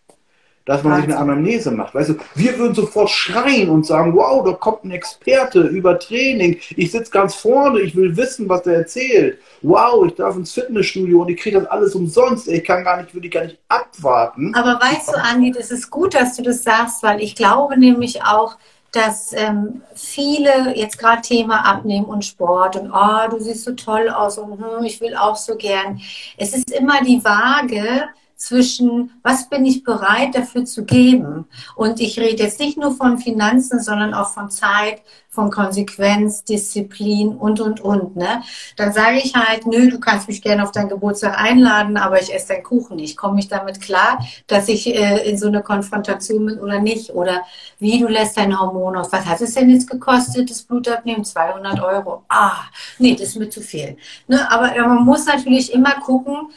dass 0.70 0.84
man 0.84 0.98
sich 0.98 1.06
eine 1.06 1.18
Anamnese 1.18 1.72
macht. 1.72 1.96
Weißt 1.96 2.10
du, 2.10 2.16
wir 2.36 2.56
würden 2.60 2.76
sofort 2.76 3.10
schreien 3.10 3.70
und 3.70 3.88
sagen, 3.88 4.16
wow, 4.16 4.46
da 4.46 4.52
kommt 4.52 4.84
ein 4.84 4.92
Experte 4.92 5.62
über 5.62 5.98
Training. 5.98 6.60
Ich 6.76 6.92
sitze 6.92 7.10
ganz 7.10 7.34
vorne, 7.34 7.80
ich 7.80 7.96
will 7.96 8.16
wissen, 8.16 8.48
was 8.48 8.62
der 8.62 8.76
erzählt. 8.76 9.40
Wow, 9.64 10.06
ich 10.06 10.14
darf 10.14 10.36
ins 10.36 10.52
Fitnessstudio 10.52 11.24
und 11.24 11.30
ich 11.30 11.38
kriege 11.38 11.60
das 11.60 11.68
alles 11.72 11.96
umsonst. 11.96 12.48
Ich 12.48 12.64
kann 12.64 12.84
gar 12.84 13.02
nicht, 13.02 13.16
würde 13.16 13.26
ich 13.26 13.34
gar 13.34 13.46
nicht 13.46 13.58
abwarten. 13.68 14.54
Aber 14.54 14.80
weißt 14.80 15.10
du, 15.10 15.18
Andi, 15.18 15.56
es 15.58 15.72
ist 15.72 15.90
gut, 15.90 16.14
dass 16.14 16.38
du 16.38 16.44
das 16.44 16.62
sagst, 16.62 17.02
weil 17.02 17.20
ich 17.20 17.34
glaube 17.34 17.76
nämlich 17.76 18.22
auch, 18.22 18.56
dass 18.92 19.34
ähm, 19.34 19.82
viele 19.96 20.78
jetzt 20.78 21.00
gerade 21.00 21.24
Thema 21.24 21.66
Abnehmen 21.66 22.06
und 22.06 22.26
Sport 22.26 22.76
und 22.76 22.92
oh, 22.92 23.28
du 23.32 23.40
siehst 23.40 23.64
so 23.64 23.72
toll 23.72 24.08
aus 24.08 24.38
und 24.38 24.60
hm, 24.60 24.84
ich 24.84 25.02
will 25.02 25.16
auch 25.16 25.36
so 25.36 25.56
gern. 25.56 26.00
Es 26.38 26.54
ist 26.54 26.70
immer 26.70 27.02
die 27.04 27.24
Waage, 27.24 28.08
zwischen, 28.40 29.12
was 29.22 29.50
bin 29.50 29.66
ich 29.66 29.84
bereit 29.84 30.34
dafür 30.34 30.64
zu 30.64 30.86
geben? 30.86 31.46
Und 31.76 32.00
ich 32.00 32.18
rede 32.18 32.42
jetzt 32.44 32.60
nicht 32.60 32.78
nur 32.78 32.96
von 32.96 33.18
Finanzen, 33.18 33.82
sondern 33.82 34.14
auch 34.14 34.30
von 34.30 34.50
Zeit, 34.50 35.02
von 35.30 35.52
Konsequenz, 35.52 36.44
Disziplin 36.46 37.36
und, 37.36 37.60
und, 37.60 37.82
und. 37.82 38.16
Ne? 38.16 38.42
Dann 38.78 38.94
sage 38.94 39.18
ich 39.18 39.36
halt, 39.36 39.68
nö, 39.68 39.90
du 39.90 40.00
kannst 40.00 40.28
mich 40.30 40.42
gerne 40.42 40.64
auf 40.64 40.72
deinen 40.72 40.90
Geburtstag 40.90 41.38
einladen, 41.38 41.98
aber 41.98 42.22
ich 42.22 42.34
esse 42.34 42.48
deinen 42.48 42.64
Kuchen 42.64 42.96
nicht. 42.96 43.18
Komme 43.18 43.40
ich 43.40 43.50
damit 43.50 43.82
klar, 43.82 44.26
dass 44.48 44.70
ich 44.70 44.88
äh, 44.88 45.30
in 45.30 45.38
so 45.38 45.48
eine 45.48 45.62
Konfrontation 45.62 46.46
bin 46.46 46.60
oder 46.60 46.80
nicht? 46.80 47.12
Oder 47.12 47.44
wie, 47.78 48.00
du 48.00 48.08
lässt 48.08 48.38
dein 48.38 48.58
Hormon 48.58 48.96
aus. 48.96 49.12
Was 49.12 49.26
hat 49.26 49.42
es 49.42 49.54
denn 49.54 49.70
jetzt 49.70 49.90
gekostet, 49.90 50.50
das 50.50 50.64
Blutabnehmen? 50.64 51.26
200 51.26 51.82
Euro. 51.82 52.24
Ah, 52.30 52.64
nee, 52.98 53.16
das 53.16 53.30
ist 53.30 53.36
mir 53.36 53.50
zu 53.50 53.62
viel. 53.62 53.98
Ne? 54.28 54.50
Aber 54.50 54.74
man 54.88 55.04
muss 55.04 55.26
natürlich 55.26 55.74
immer 55.74 55.96
gucken, 56.00 56.50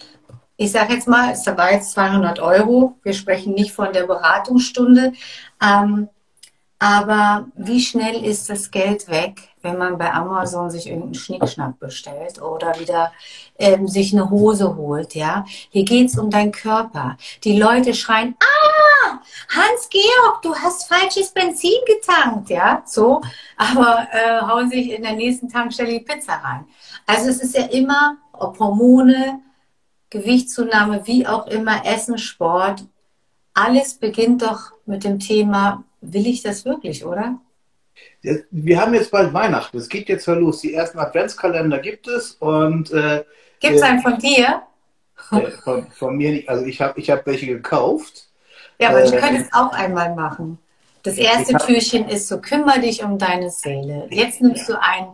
ich 0.63 0.71
sage 0.71 0.95
jetzt 0.95 1.09
mal, 1.09 1.33
es 1.33 1.45
war 1.47 1.73
jetzt 1.73 1.93
200 1.93 2.39
Euro. 2.39 2.97
Wir 3.03 3.15
sprechen 3.15 3.55
nicht 3.55 3.73
von 3.73 3.93
der 3.93 4.07
Beratungsstunde. 4.07 5.13
Ähm, 5.61 6.09
aber 6.79 7.47
wie 7.57 7.81
schnell 7.81 8.25
ist 8.25 8.49
das 8.49 8.71
Geld 8.71 9.09
weg, 9.09 9.41
wenn 9.63 9.79
man 9.79 9.99
bei 9.99 10.13
Amazon 10.13 10.71
sich 10.71 10.87
irgendeinen 10.87 11.15
Schnickschnack 11.15 11.79
bestellt 11.79 12.41
oder 12.41 12.79
wieder 12.79 13.13
ähm, 13.59 13.87
sich 13.87 14.13
eine 14.13 14.31
Hose 14.31 14.77
holt, 14.77 15.15
ja? 15.15 15.45
Hier 15.71 15.85
geht's 15.85 16.19
um 16.19 16.31
deinen 16.31 16.53
Körper. 16.53 17.17
Die 17.45 17.59
Leute 17.59 17.95
schreien, 17.95 18.37
ah, 18.41 19.19
Hans-Georg, 19.49 20.43
du 20.43 20.55
hast 20.55 20.89
falsches 20.89 21.31
Benzin 21.31 21.71
getankt, 21.87 22.51
ja? 22.51 22.83
So, 22.87 23.21
aber 23.57 24.09
äh, 24.13 24.41
hauen 24.43 24.71
sich 24.71 24.91
in 24.91 25.03
der 25.03 25.13
nächsten 25.13 25.49
Tankstelle 25.49 25.93
die 25.93 26.05
Pizza 26.05 26.35
rein. 26.35 26.67
Also 27.07 27.31
es 27.31 27.41
ist 27.41 27.57
ja 27.57 27.65
immer, 27.67 28.17
ob 28.33 28.59
Hormone, 28.59 29.41
Gewichtszunahme, 30.13 31.07
wie 31.07 31.27
auch 31.27 31.47
immer, 31.47 31.87
Essen, 31.87 32.19
Sport, 32.19 32.85
alles 33.55 33.95
beginnt 33.95 34.43
doch 34.43 34.73
mit 34.85 35.05
dem 35.05 35.19
Thema, 35.19 35.85
will 36.03 36.27
ich 36.27 36.43
das 36.43 36.65
wirklich, 36.65 37.05
oder? 37.05 37.39
Wir 38.21 38.81
haben 38.81 38.95
jetzt 38.95 39.11
bald 39.11 39.33
Weihnachten. 39.33 39.79
Es 39.79 39.89
geht 39.89 40.09
jetzt 40.09 40.27
ja 40.27 40.35
los. 40.35 40.61
Die 40.61 40.75
ersten 40.75 40.99
Adventskalender 40.99 41.79
gibt 41.79 42.09
es 42.09 42.33
und 42.33 42.93
äh, 42.93 43.25
gibt 43.61 43.77
es 43.77 43.83
einen 43.83 44.01
von 44.01 44.19
dir? 44.19 44.63
Äh, 45.31 45.51
von, 45.63 45.87
von, 45.91 46.17
mir 46.17 46.31
nicht. 46.31 46.49
Also 46.49 46.65
ich 46.67 46.81
habe 46.81 46.99
ich 47.01 47.11
hab 47.11 47.27
welche 47.27 47.47
gekauft. 47.47 48.29
Ja, 48.79 48.91
aber 48.91 49.03
äh, 49.03 49.05
ich 49.05 49.13
könnte 49.13 49.43
es 49.43 49.53
auch 49.53 49.73
einmal 49.73 50.15
machen. 50.15 50.59
Das 51.03 51.17
erste 51.17 51.55
Türchen 51.55 52.09
ist 52.09 52.29
so, 52.29 52.41
kümmere 52.41 52.81
dich 52.81 53.03
um 53.03 53.19
deine 53.19 53.51
Seele. 53.51 54.07
Jetzt 54.11 54.41
nimmst 54.41 54.69
du 54.69 54.81
ein, 54.81 55.09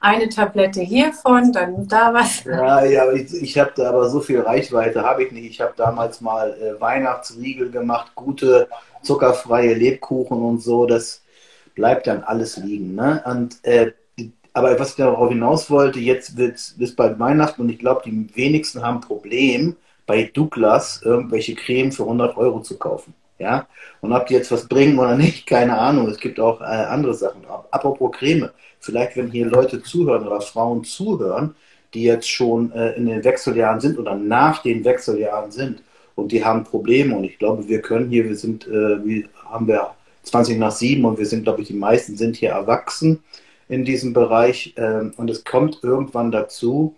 eine 0.00 0.28
Tablette 0.30 0.80
hiervon, 0.80 1.52
dann 1.52 1.86
da 1.86 2.12
was. 2.12 2.44
Ja, 2.44 2.84
ja, 2.84 3.12
ich, 3.12 3.32
ich 3.34 3.58
habe 3.58 3.72
da 3.76 3.90
aber 3.90 4.08
so 4.08 4.20
viel 4.20 4.40
Reichweite 4.40 5.02
habe 5.02 5.24
ich 5.24 5.32
nicht. 5.32 5.50
Ich 5.50 5.60
habe 5.60 5.74
damals 5.76 6.20
mal 6.22 6.54
äh, 6.54 6.80
Weihnachtsriegel 6.80 7.70
gemacht, 7.70 8.12
gute 8.14 8.68
zuckerfreie 9.02 9.74
Lebkuchen 9.74 10.42
und 10.42 10.62
so. 10.62 10.86
Das 10.86 11.22
bleibt 11.74 12.06
dann 12.06 12.24
alles 12.24 12.56
liegen. 12.56 12.94
Ne? 12.94 13.22
Und, 13.26 13.62
äh, 13.62 13.92
aber 14.52 14.78
was 14.80 14.90
ich 14.90 14.96
darauf 14.96 15.28
hinaus 15.28 15.70
wollte, 15.70 16.00
jetzt 16.00 16.36
wird 16.36 16.56
es 16.56 16.96
bald 16.96 17.18
Weihnachten 17.18 17.60
und 17.62 17.68
ich 17.68 17.78
glaube, 17.78 18.02
die 18.04 18.34
wenigsten 18.34 18.82
haben 18.82 18.96
ein 18.96 19.00
Problem, 19.02 19.76
bei 20.06 20.24
Douglas 20.24 21.02
irgendwelche 21.04 21.54
Creme 21.54 21.92
für 21.92 22.02
100 22.02 22.36
Euro 22.36 22.60
zu 22.62 22.76
kaufen. 22.78 23.14
Ja? 23.40 23.66
Und 24.00 24.12
ob 24.12 24.26
die 24.26 24.34
jetzt 24.34 24.52
was 24.52 24.68
bringen 24.68 24.98
oder 24.98 25.16
nicht, 25.16 25.46
keine 25.48 25.76
Ahnung. 25.78 26.08
Es 26.08 26.18
gibt 26.18 26.38
auch 26.38 26.60
äh, 26.60 26.64
andere 26.64 27.14
Sachen. 27.14 27.42
Apropos 27.70 28.12
Creme, 28.12 28.50
vielleicht 28.78 29.16
wenn 29.16 29.30
hier 29.30 29.46
Leute 29.46 29.82
zuhören 29.82 30.26
oder 30.26 30.40
Frauen 30.40 30.84
zuhören, 30.84 31.54
die 31.94 32.04
jetzt 32.04 32.28
schon 32.28 32.70
äh, 32.72 32.92
in 32.92 33.06
den 33.06 33.24
Wechseljahren 33.24 33.80
sind 33.80 33.98
oder 33.98 34.14
nach 34.14 34.62
den 34.62 34.84
Wechseljahren 34.84 35.50
sind 35.50 35.82
und 36.14 36.32
die 36.32 36.44
haben 36.44 36.64
Probleme 36.64 37.16
und 37.16 37.24
ich 37.24 37.38
glaube, 37.38 37.66
wir 37.66 37.80
können 37.80 38.10
hier, 38.10 38.24
wir 38.24 38.36
sind, 38.36 38.66
äh, 38.68 39.04
wie 39.04 39.26
haben 39.44 39.66
wir 39.66 39.90
20 40.22 40.58
nach 40.58 40.70
7 40.70 41.04
und 41.04 41.18
wir 41.18 41.26
sind, 41.26 41.44
glaube 41.44 41.62
ich, 41.62 41.68
die 41.68 41.74
meisten 41.74 42.16
sind 42.16 42.36
hier 42.36 42.50
erwachsen 42.50 43.24
in 43.68 43.84
diesem 43.84 44.12
Bereich 44.12 44.74
ähm, 44.76 45.12
und 45.16 45.30
es 45.30 45.44
kommt 45.44 45.80
irgendwann 45.82 46.30
dazu, 46.30 46.94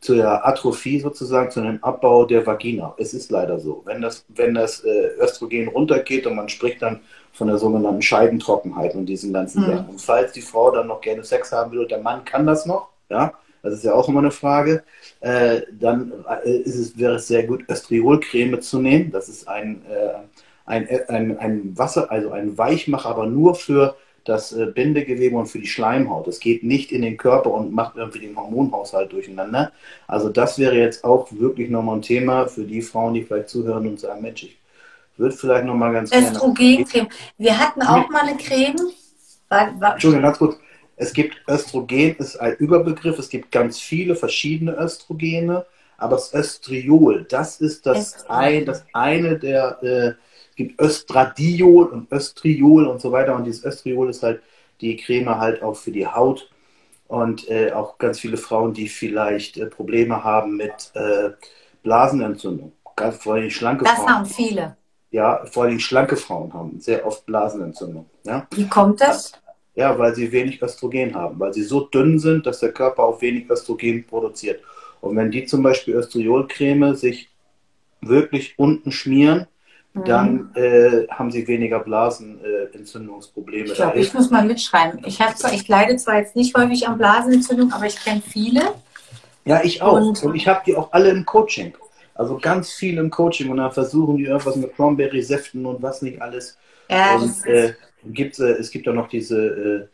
zu 0.00 0.14
der 0.14 0.46
Atrophie 0.46 1.00
sozusagen, 1.00 1.50
zu 1.50 1.60
einem 1.60 1.78
Abbau 1.82 2.24
der 2.24 2.46
Vagina. 2.46 2.94
Es 2.98 3.14
ist 3.14 3.30
leider 3.30 3.58
so. 3.58 3.82
Wenn 3.84 4.00
das, 4.00 4.24
wenn 4.28 4.54
das 4.54 4.84
äh, 4.84 5.08
Östrogen 5.20 5.68
runtergeht 5.68 6.26
und 6.26 6.36
man 6.36 6.48
spricht 6.48 6.82
dann 6.82 7.00
von 7.32 7.48
der 7.48 7.58
sogenannten 7.58 8.02
Scheidentrockenheit 8.02 8.94
und 8.94 9.06
diesen 9.06 9.32
ganzen 9.32 9.62
mhm. 9.62 9.66
Sachen. 9.66 9.88
Und 9.88 10.00
falls 10.00 10.32
die 10.32 10.40
Frau 10.40 10.70
dann 10.70 10.86
noch 10.86 11.00
gerne 11.00 11.24
Sex 11.24 11.52
haben 11.52 11.72
will 11.72 11.80
und 11.80 11.90
der 11.90 12.00
Mann 12.00 12.24
kann 12.24 12.46
das 12.46 12.66
noch, 12.66 12.88
ja, 13.08 13.32
das 13.62 13.74
ist 13.74 13.84
ja 13.84 13.92
auch 13.92 14.08
immer 14.08 14.20
eine 14.20 14.30
Frage, 14.30 14.84
äh, 15.20 15.62
dann 15.72 16.12
äh, 16.44 16.50
ist 16.50 16.76
es, 16.76 16.98
wäre 16.98 17.16
es 17.16 17.26
sehr 17.26 17.44
gut, 17.44 17.64
Östriolcreme 17.68 18.60
zu 18.60 18.80
nehmen. 18.80 19.10
Das 19.10 19.28
ist 19.28 19.48
ein, 19.48 19.82
äh, 19.88 20.14
ein, 20.64 20.88
ein, 21.08 21.38
ein 21.38 21.78
Wasser, 21.78 22.10
also 22.10 22.30
ein 22.30 22.56
Weichmacher, 22.56 23.08
aber 23.08 23.26
nur 23.26 23.54
für 23.54 23.96
das 24.28 24.52
äh, 24.52 24.66
Bindegewebe 24.66 25.36
und 25.36 25.46
für 25.46 25.58
die 25.58 25.66
Schleimhaut. 25.66 26.26
Das 26.26 26.40
geht 26.40 26.62
nicht 26.62 26.92
in 26.92 27.02
den 27.02 27.16
Körper 27.16 27.50
und 27.50 27.72
macht 27.72 27.96
irgendwie 27.96 28.20
den 28.20 28.36
Hormonhaushalt 28.36 29.12
durcheinander. 29.12 29.72
Also 30.06 30.28
das 30.28 30.58
wäre 30.58 30.76
jetzt 30.76 31.04
auch 31.04 31.28
wirklich 31.32 31.70
nochmal 31.70 31.96
ein 31.96 32.02
Thema 32.02 32.46
für 32.46 32.64
die 32.64 32.82
Frauen, 32.82 33.14
die 33.14 33.22
vielleicht 33.22 33.48
zuhören 33.48 33.86
und 33.86 34.00
sagen, 34.00 34.22
Mensch, 34.22 34.44
ich 34.44 34.58
würde 35.16 35.34
vielleicht 35.34 35.64
nochmal 35.64 35.92
ganz 35.92 36.12
Östrogencreme. 36.12 37.08
Wir 37.38 37.58
hatten 37.58 37.82
auch 37.82 38.08
mal 38.10 38.22
eine 38.22 38.36
Creme. 38.36 38.90
War, 39.48 39.80
war 39.80 39.92
Entschuldigung, 39.94 40.22
ganz 40.22 40.38
kurz. 40.38 40.56
Es 40.96 41.12
gibt 41.12 41.36
Östrogen, 41.48 42.16
ist 42.16 42.36
ein 42.36 42.54
Überbegriff. 42.56 43.18
Es 43.18 43.28
gibt 43.28 43.50
ganz 43.52 43.78
viele 43.78 44.14
verschiedene 44.14 44.76
Östrogene. 44.76 45.64
Aber 45.96 46.14
das 46.14 46.32
Östriol, 46.32 47.26
das 47.28 47.60
ist 47.60 47.84
das, 47.84 48.28
ein, 48.28 48.64
das 48.66 48.84
eine 48.92 49.36
der 49.36 49.82
äh, 49.82 50.12
gibt 50.58 50.80
Östradiol 50.80 51.86
und 51.86 52.12
Östriol 52.12 52.86
und 52.86 53.00
so 53.00 53.12
weiter. 53.12 53.34
Und 53.36 53.44
dieses 53.44 53.64
Östriol 53.64 54.10
ist 54.10 54.22
halt 54.22 54.42
die 54.80 54.96
Creme 54.96 55.38
halt 55.38 55.62
auch 55.62 55.76
für 55.76 55.92
die 55.92 56.06
Haut. 56.06 56.50
Und 57.06 57.48
äh, 57.48 57.72
auch 57.72 57.96
ganz 57.96 58.18
viele 58.20 58.36
Frauen, 58.36 58.74
die 58.74 58.88
vielleicht 58.88 59.56
äh, 59.56 59.66
Probleme 59.66 60.22
haben 60.22 60.56
mit 60.56 60.90
äh, 60.94 61.30
Blasenentzündung. 61.82 62.72
Ganz 62.96 63.16
vor 63.16 63.34
allem 63.34 63.48
schlanke 63.48 63.84
das 63.84 63.94
Frauen. 63.94 64.06
Das 64.06 64.14
haben 64.16 64.26
viele. 64.26 64.76
Ja, 65.10 65.46
vor 65.46 65.64
allem 65.64 65.78
schlanke 65.78 66.16
Frauen 66.16 66.52
haben 66.52 66.80
sehr 66.80 67.06
oft 67.06 67.24
Blasenentzündung. 67.24 68.04
Ja? 68.24 68.46
Wie 68.50 68.68
kommt 68.68 69.00
das? 69.00 69.32
Ja, 69.74 69.96
weil 69.96 70.14
sie 70.14 70.32
wenig 70.32 70.60
Östrogen 70.60 71.14
haben, 71.14 71.38
weil 71.38 71.54
sie 71.54 71.62
so 71.62 71.86
dünn 71.86 72.18
sind, 72.18 72.46
dass 72.46 72.58
der 72.58 72.72
Körper 72.72 73.04
auch 73.04 73.22
wenig 73.22 73.48
Östrogen 73.48 74.04
produziert. 74.04 74.60
Und 75.00 75.16
wenn 75.16 75.30
die 75.30 75.46
zum 75.46 75.62
Beispiel 75.62 75.94
Östriolcreme 75.94 76.96
sich 76.96 77.30
wirklich 78.00 78.58
unten 78.58 78.90
schmieren, 78.90 79.46
dann 80.04 80.50
äh, 80.54 81.06
haben 81.08 81.30
sie 81.30 81.46
weniger 81.48 81.80
Blasenentzündungsprobleme. 81.80 83.66
ich 83.66 83.74
glaube, 83.74 83.98
ich 83.98 84.14
muss 84.14 84.30
mal 84.30 84.44
mitschreiben. 84.44 85.00
Ich, 85.04 85.18
zwar, 85.36 85.52
ich 85.52 85.66
leide 85.68 85.96
zwar 85.96 86.18
jetzt 86.18 86.36
nicht 86.36 86.56
häufig 86.56 86.86
an 86.88 86.98
Blasenentzündung, 86.98 87.72
aber 87.72 87.86
ich 87.86 87.96
kenne 87.96 88.22
viele. 88.26 88.62
Ja, 89.44 89.60
ich 89.62 89.80
auch. 89.82 89.94
Und, 89.94 90.22
und 90.22 90.34
ich 90.34 90.46
habe 90.46 90.60
die 90.66 90.76
auch 90.76 90.92
alle 90.92 91.10
im 91.10 91.24
Coaching. 91.24 91.74
Also 92.14 92.38
ganz 92.38 92.72
viel 92.72 92.98
im 92.98 93.10
Coaching. 93.10 93.50
Und 93.50 93.58
dann 93.58 93.72
versuchen 93.72 94.16
die 94.16 94.24
irgendwas 94.24 94.56
mit 94.56 94.74
Cranberry-Säften 94.74 95.64
und 95.64 95.82
was 95.82 96.02
nicht 96.02 96.20
alles. 96.20 96.58
Ja, 96.90 97.16
und 97.16 97.46
äh, 97.46 97.74
gibt, 98.04 98.38
äh, 98.38 98.52
es 98.52 98.70
gibt 98.70 98.86
ja 98.86 98.92
noch 98.92 99.08
diese, 99.08 99.38
äh, 99.38 99.88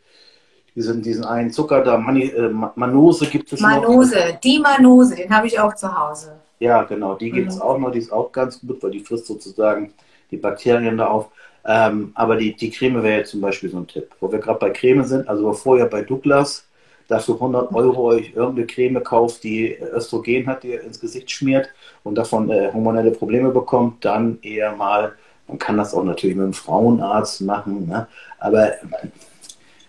diesen, 0.75 1.01
diesen 1.01 1.23
einen 1.23 1.51
Zucker 1.51 1.81
da, 1.81 1.97
Mani, 1.97 2.25
äh, 2.25 2.49
Manose 2.49 3.27
gibt 3.27 3.51
es 3.53 3.59
Manose, 3.61 3.81
noch. 3.81 3.89
Manose, 3.89 4.39
die 4.43 4.59
Manose, 4.59 5.15
den 5.15 5.35
habe 5.35 5.47
ich 5.47 5.59
auch 5.59 5.73
zu 5.75 5.95
Hause. 5.95 6.35
Ja, 6.59 6.83
genau, 6.83 7.15
die 7.15 7.31
gibt 7.31 7.49
es 7.49 7.57
mhm. 7.57 7.61
auch 7.61 7.77
noch, 7.77 7.91
die 7.91 7.99
ist 7.99 8.11
auch 8.11 8.31
ganz 8.31 8.61
gut, 8.61 8.81
weil 8.81 8.91
die 8.91 9.01
frisst 9.01 9.27
sozusagen 9.27 9.93
die 10.31 10.37
Bakterien 10.37 10.97
da 10.97 11.07
auf. 11.07 11.29
Ähm, 11.65 12.11
aber 12.15 12.37
die, 12.37 12.55
die 12.55 12.69
Creme 12.69 13.03
wäre 13.03 13.19
jetzt 13.19 13.31
zum 13.31 13.41
Beispiel 13.41 13.69
so 13.69 13.77
ein 13.77 13.87
Tipp. 13.87 14.09
Wo 14.19 14.31
wir 14.31 14.39
gerade 14.39 14.59
bei 14.59 14.69
Creme 14.69 15.03
sind, 15.03 15.27
also 15.27 15.47
bevor 15.49 15.77
ihr 15.77 15.85
bei 15.85 16.01
Douglas 16.03 16.67
dafür 17.07 17.35
100 17.35 17.73
Euro 17.73 18.03
euch 18.05 18.33
irgendeine 18.35 18.67
Creme 18.67 19.03
kauft, 19.03 19.43
die 19.43 19.75
Östrogen 19.75 20.47
hat, 20.47 20.63
die 20.63 20.69
ihr 20.69 20.83
ins 20.83 20.99
Gesicht 20.99 21.29
schmiert 21.29 21.69
und 22.03 22.15
davon 22.15 22.49
äh, 22.49 22.71
hormonelle 22.71 23.11
Probleme 23.11 23.49
bekommt, 23.49 24.05
dann 24.05 24.39
eher 24.41 24.75
mal, 24.75 25.13
man 25.47 25.59
kann 25.59 25.77
das 25.77 25.93
auch 25.93 26.03
natürlich 26.03 26.35
mit 26.35 26.43
einem 26.43 26.53
Frauenarzt 26.53 27.41
machen, 27.41 27.87
ne? 27.87 28.07
aber 28.39 28.73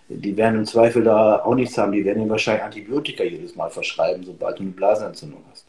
die 0.09 0.37
werden 0.37 0.59
im 0.59 0.65
Zweifel 0.65 1.03
da 1.03 1.43
auch 1.43 1.55
nichts 1.55 1.77
haben, 1.77 1.91
die 1.91 2.05
werden 2.05 2.21
ihm 2.21 2.29
wahrscheinlich 2.29 2.63
Antibiotika 2.63 3.23
jedes 3.23 3.55
Mal 3.55 3.69
verschreiben, 3.69 4.23
sobald 4.23 4.59
du 4.59 4.63
eine 4.63 4.71
Blasenentzündung 4.71 5.43
hast 5.51 5.66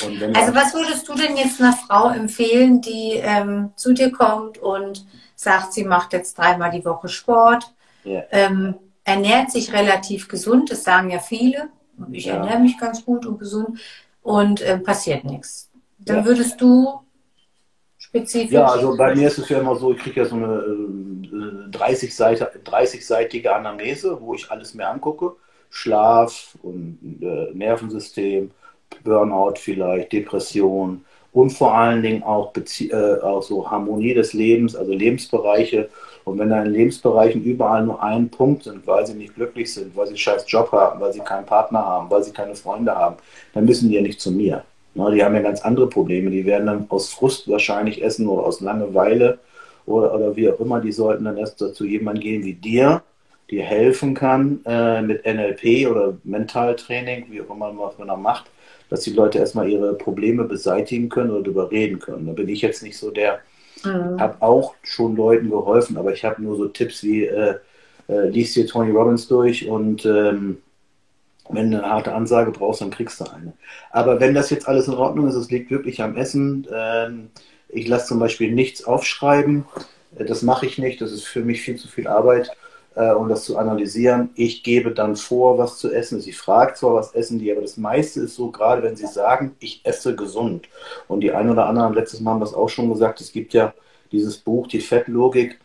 also 0.00 0.54
was 0.54 0.74
würdest 0.74 1.08
du 1.08 1.14
denn 1.14 1.36
jetzt 1.36 1.60
einer 1.60 1.72
Frau 1.72 2.08
empfehlen, 2.08 2.80
die 2.80 3.12
ähm, 3.14 3.70
zu 3.76 3.92
dir 3.92 4.10
kommt 4.10 4.58
und 4.58 5.06
sagt, 5.36 5.72
sie 5.72 5.84
macht 5.84 6.12
jetzt 6.12 6.36
dreimal 6.36 6.70
die 6.70 6.84
Woche 6.84 7.08
Sport, 7.08 7.72
yeah. 8.04 8.24
ähm, 8.30 8.74
ernährt 9.04 9.50
sich 9.50 9.72
relativ 9.72 10.28
gesund, 10.28 10.70
das 10.70 10.84
sagen 10.84 11.10
ja 11.10 11.18
viele, 11.18 11.68
ich 12.10 12.26
ja. 12.26 12.36
ernähre 12.36 12.58
mich 12.58 12.78
ganz 12.78 13.04
gut 13.04 13.24
und 13.24 13.38
gesund 13.38 13.78
und 14.22 14.60
äh, 14.62 14.78
passiert 14.78 15.24
nichts. 15.24 15.70
Dann 15.98 16.18
ja. 16.18 16.24
würdest 16.24 16.60
du 16.60 17.00
spezifisch... 17.96 18.52
Ja, 18.52 18.66
also 18.66 18.96
bei 18.96 19.14
mir 19.14 19.28
ist 19.28 19.38
es 19.38 19.48
ja 19.48 19.60
immer 19.60 19.76
so, 19.76 19.92
ich 19.92 19.98
kriege 19.98 20.22
ja 20.22 20.26
so 20.26 20.36
eine 20.36 20.54
äh, 20.54 21.70
30-seitige 21.70 23.48
Anamnese, 23.48 24.20
wo 24.20 24.34
ich 24.34 24.50
alles 24.50 24.74
mir 24.74 24.88
angucke. 24.88 25.36
Schlaf 25.70 26.56
und 26.62 27.18
äh, 27.20 27.50
Nervensystem, 27.52 28.52
Burnout 29.04 29.54
vielleicht, 29.58 30.12
Depression 30.12 31.04
und 31.34 31.50
vor 31.50 31.74
allen 31.74 32.02
Dingen 32.02 32.22
auch, 32.22 32.52
Bezie 32.52 32.90
äh, 32.90 33.20
auch 33.20 33.42
so 33.42 33.68
Harmonie 33.68 34.14
des 34.14 34.32
Lebens, 34.32 34.76
also 34.76 34.92
Lebensbereiche. 34.92 35.88
Und 36.24 36.38
wenn 36.38 36.48
da 36.48 36.62
in 36.62 36.72
Lebensbereichen 36.72 37.42
überall 37.42 37.84
nur 37.84 38.02
ein 38.02 38.30
Punkt 38.30 38.62
sind, 38.62 38.86
weil 38.86 39.04
sie 39.04 39.14
nicht 39.14 39.34
glücklich 39.34 39.74
sind, 39.74 39.96
weil 39.96 40.06
sie 40.06 40.12
einen 40.12 40.18
scheiß 40.18 40.44
Job 40.46 40.70
haben, 40.72 41.00
weil 41.00 41.12
sie 41.12 41.20
keinen 41.20 41.44
Partner 41.44 41.84
haben, 41.84 42.08
weil 42.08 42.22
sie 42.22 42.30
keine 42.30 42.54
Freunde 42.54 42.94
haben, 42.94 43.16
dann 43.52 43.64
müssen 43.64 43.88
die 43.88 43.96
ja 43.96 44.00
nicht 44.00 44.20
zu 44.20 44.30
mir. 44.30 44.64
Na, 44.94 45.10
die 45.10 45.24
haben 45.24 45.34
ja 45.34 45.42
ganz 45.42 45.60
andere 45.62 45.88
Probleme. 45.88 46.30
Die 46.30 46.46
werden 46.46 46.66
dann 46.66 46.86
aus 46.88 47.12
Frust 47.12 47.48
wahrscheinlich 47.50 48.02
essen 48.02 48.28
oder 48.28 48.44
aus 48.44 48.60
Langeweile 48.60 49.40
oder, 49.86 50.14
oder 50.14 50.36
wie 50.36 50.48
auch 50.48 50.60
immer. 50.60 50.80
Die 50.80 50.92
sollten 50.92 51.24
dann 51.24 51.36
erst 51.36 51.58
zu 51.58 51.84
jemandem 51.84 52.22
gehen 52.22 52.44
wie 52.44 52.54
dir, 52.54 53.02
dir 53.50 53.64
helfen 53.64 54.14
kann 54.14 54.60
äh, 54.66 55.02
mit 55.02 55.26
NLP 55.26 55.90
oder 55.90 56.16
Mentaltraining, 56.22 57.26
wie 57.28 57.42
auch 57.42 57.50
immer 57.50 57.72
man 57.72 58.06
da 58.06 58.16
macht, 58.16 58.46
dass 58.94 59.02
die 59.02 59.12
Leute 59.12 59.38
erstmal 59.38 59.68
ihre 59.68 59.94
Probleme 59.94 60.44
beseitigen 60.44 61.08
können 61.08 61.32
oder 61.32 61.42
darüber 61.42 61.72
reden 61.72 61.98
können. 61.98 62.26
Da 62.26 62.32
bin 62.32 62.48
ich 62.48 62.62
jetzt 62.62 62.84
nicht 62.84 62.96
so 62.96 63.10
der, 63.10 63.40
mhm. 63.84 64.20
habe 64.20 64.40
auch 64.40 64.76
schon 64.84 65.16
Leuten 65.16 65.50
geholfen, 65.50 65.96
aber 65.96 66.12
ich 66.12 66.24
habe 66.24 66.40
nur 66.40 66.56
so 66.56 66.68
Tipps 66.68 67.02
wie, 67.02 67.24
äh, 67.24 67.56
äh, 68.08 68.28
liest 68.28 68.54
dir 68.54 68.68
Tony 68.68 68.92
Robbins 68.92 69.26
durch 69.26 69.68
und 69.68 70.06
ähm, 70.06 70.58
wenn 71.48 71.72
du 71.72 71.78
eine 71.78 71.90
harte 71.90 72.14
Ansage 72.14 72.52
brauchst, 72.52 72.82
dann 72.82 72.92
kriegst 72.92 73.20
du 73.20 73.24
eine. 73.24 73.52
Aber 73.90 74.20
wenn 74.20 74.32
das 74.32 74.50
jetzt 74.50 74.68
alles 74.68 74.86
in 74.86 74.94
Ordnung 74.94 75.26
ist, 75.26 75.34
es 75.34 75.50
liegt 75.50 75.72
wirklich 75.72 76.00
am 76.00 76.16
Essen. 76.16 76.68
Ähm, 76.72 77.30
ich 77.68 77.88
lasse 77.88 78.06
zum 78.06 78.20
Beispiel 78.20 78.52
nichts 78.52 78.84
aufschreiben. 78.84 79.64
Äh, 80.16 80.24
das 80.24 80.42
mache 80.42 80.66
ich 80.66 80.78
nicht. 80.78 81.00
Das 81.00 81.10
ist 81.10 81.24
für 81.24 81.44
mich 81.44 81.62
viel 81.62 81.74
zu 81.76 81.88
viel 81.88 82.06
Arbeit 82.06 82.52
äh, 82.94 83.12
um 83.12 83.28
das 83.28 83.44
zu 83.44 83.58
analysieren. 83.58 84.30
Ich 84.34 84.62
gebe 84.62 84.92
dann 84.92 85.16
vor, 85.16 85.58
was 85.58 85.78
zu 85.78 85.92
essen. 85.92 86.20
Sie 86.20 86.32
fragt 86.32 86.78
zwar, 86.78 86.94
was 86.94 87.14
essen 87.14 87.38
die, 87.38 87.50
aber 87.50 87.62
das 87.62 87.76
meiste 87.76 88.20
ist 88.20 88.36
so, 88.36 88.50
gerade 88.50 88.82
wenn 88.82 88.96
sie 88.96 89.06
sagen, 89.06 89.56
ich 89.58 89.80
esse 89.84 90.14
gesund. 90.14 90.68
Und 91.08 91.20
die 91.20 91.32
ein 91.32 91.50
oder 91.50 91.66
anderen, 91.66 91.94
letztes 91.94 92.20
Mal 92.20 92.32
haben 92.32 92.40
wir 92.40 92.46
es 92.46 92.54
auch 92.54 92.68
schon 92.68 92.90
gesagt, 92.90 93.20
es 93.20 93.32
gibt 93.32 93.54
ja 93.54 93.74
dieses 94.12 94.38
Buch, 94.38 94.66
die 94.66 94.80
Fettlogik. 94.80 95.58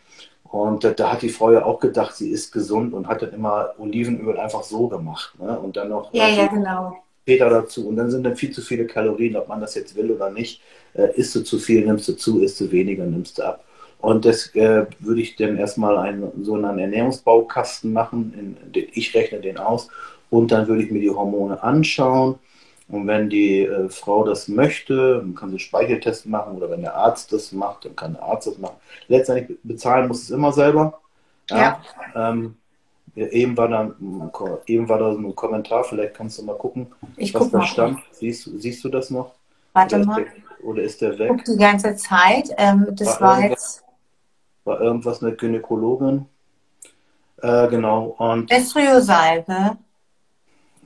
Und 0.43 0.83
da, 0.83 0.89
da, 0.91 1.13
hat 1.13 1.21
die 1.21 1.29
Frau 1.29 1.51
ja 1.51 1.63
auch 1.63 1.79
gedacht, 1.79 2.15
sie 2.15 2.31
ist 2.31 2.51
gesund 2.51 2.93
und 2.93 3.07
hat 3.07 3.21
dann 3.21 3.33
immer 3.33 3.69
Olivenöl 3.77 4.38
einfach 4.39 4.63
so 4.63 4.88
gemacht. 4.88 5.38
Ne? 5.39 5.59
Und 5.59 5.77
dann 5.77 5.89
noch 5.89 6.12
ja, 6.12 6.27
ja, 6.27 6.48
genau. 6.48 6.98
Peter 7.24 7.50
dazu. 7.51 7.88
Und 7.88 7.98
dann 7.98 8.09
sind 8.09 8.24
dann 8.24 8.36
viel 8.36 8.50
zu 8.50 8.63
viele 8.63 8.88
Kalorien, 8.88 9.36
ob 9.36 9.48
man 9.48 9.62
das 9.62 9.75
jetzt 9.75 9.95
will 9.95 10.09
oder 10.09 10.31
nicht. 10.31 10.62
Äh, 10.95 11.15
isst 11.15 11.36
du 11.36 11.43
zu 11.43 11.59
viel, 11.59 11.86
nimmst 11.86 12.07
du 12.07 12.13
zu, 12.13 12.41
isst 12.41 12.59
du 12.59 12.71
weniger, 12.71 13.05
nimmst 13.05 13.38
du 13.38 13.43
ab. 13.43 13.63
Und 14.00 14.25
das 14.25 14.56
äh, 14.56 14.86
würde 15.00 15.22
ich 15.22 15.36
dann 15.36 15.58
erstmal 15.58 15.98
einen, 15.98 16.32
so 16.44 16.56
einen 16.56 16.79
Ernährungsbaukasten 16.79 17.91
machen. 17.91 18.58
In, 18.74 18.88
ich 18.94 19.13
rechne 19.13 19.39
den 19.39 19.58
aus. 19.58 19.89
Und 20.29 20.51
dann 20.51 20.68
würde 20.68 20.84
ich 20.84 20.91
mir 20.91 21.01
die 21.01 21.10
Hormone 21.10 21.62
anschauen. 21.62 22.39
Und 22.88 23.08
wenn 23.08 23.29
die 23.29 23.65
äh, 23.65 23.89
Frau 23.89 24.24
das 24.24 24.48
möchte, 24.48 25.18
dann 25.18 25.36
kann 25.36 25.51
sie 25.51 25.60
Speicheltest 25.60 26.25
machen. 26.25 26.56
Oder 26.56 26.72
wenn 26.72 26.82
der 26.82 26.96
Arzt 26.96 27.34
das 27.34 27.51
macht, 27.51 27.86
dann 27.86 27.96
kann 27.96 28.13
der 28.13 28.24
Arzt 28.24 28.48
das 28.48 28.58
machen. 28.58 28.77
Letztendlich 29.10 29.60
bezahlen 29.63 30.08
muss 30.08 30.24
es 30.24 30.29
immer 30.29 30.53
selber. 30.53 31.00
Ja. 31.50 31.82
ja. 32.15 32.29
Ähm, 32.32 32.56
eben, 33.15 33.58
war 33.58 33.68
da, 33.68 33.91
eben 34.65 34.88
war 34.88 34.98
da 34.98 35.12
so 35.12 35.20
ein 35.20 35.36
Kommentar. 35.36 35.84
Vielleicht 35.84 36.13
kannst 36.13 36.39
du 36.39 36.44
mal 36.44 36.56
gucken, 36.56 36.88
ich 37.18 37.34
was 37.34 37.44
guck 37.44 37.51
da 37.51 37.62
stand. 37.63 38.00
Siehst, 38.13 38.50
siehst 38.58 38.84
du 38.84 38.89
das 38.89 39.10
noch? 39.10 39.34
Warte 39.74 39.98
oder 39.98 40.06
mal. 40.06 40.22
Ist 40.22 40.32
der, 40.32 40.65
oder 40.65 40.84
ist 40.84 41.01
der 41.01 41.20
weg? 41.20 41.29
Guck 41.29 41.44
die 41.44 41.58
ganze 41.58 41.96
Zeit. 41.98 42.50
Ähm, 42.58 42.88
das 42.91 43.20
war, 43.20 43.38
war 43.38 43.50
jetzt 43.50 43.84
war 44.69 44.79
irgendwas 44.79 45.21
mit 45.21 45.38
Gynäkologin. 45.39 46.25
Äh, 47.41 47.67
genau. 47.67 48.15
Und 48.17 48.51
Estriosalbe 48.51 49.77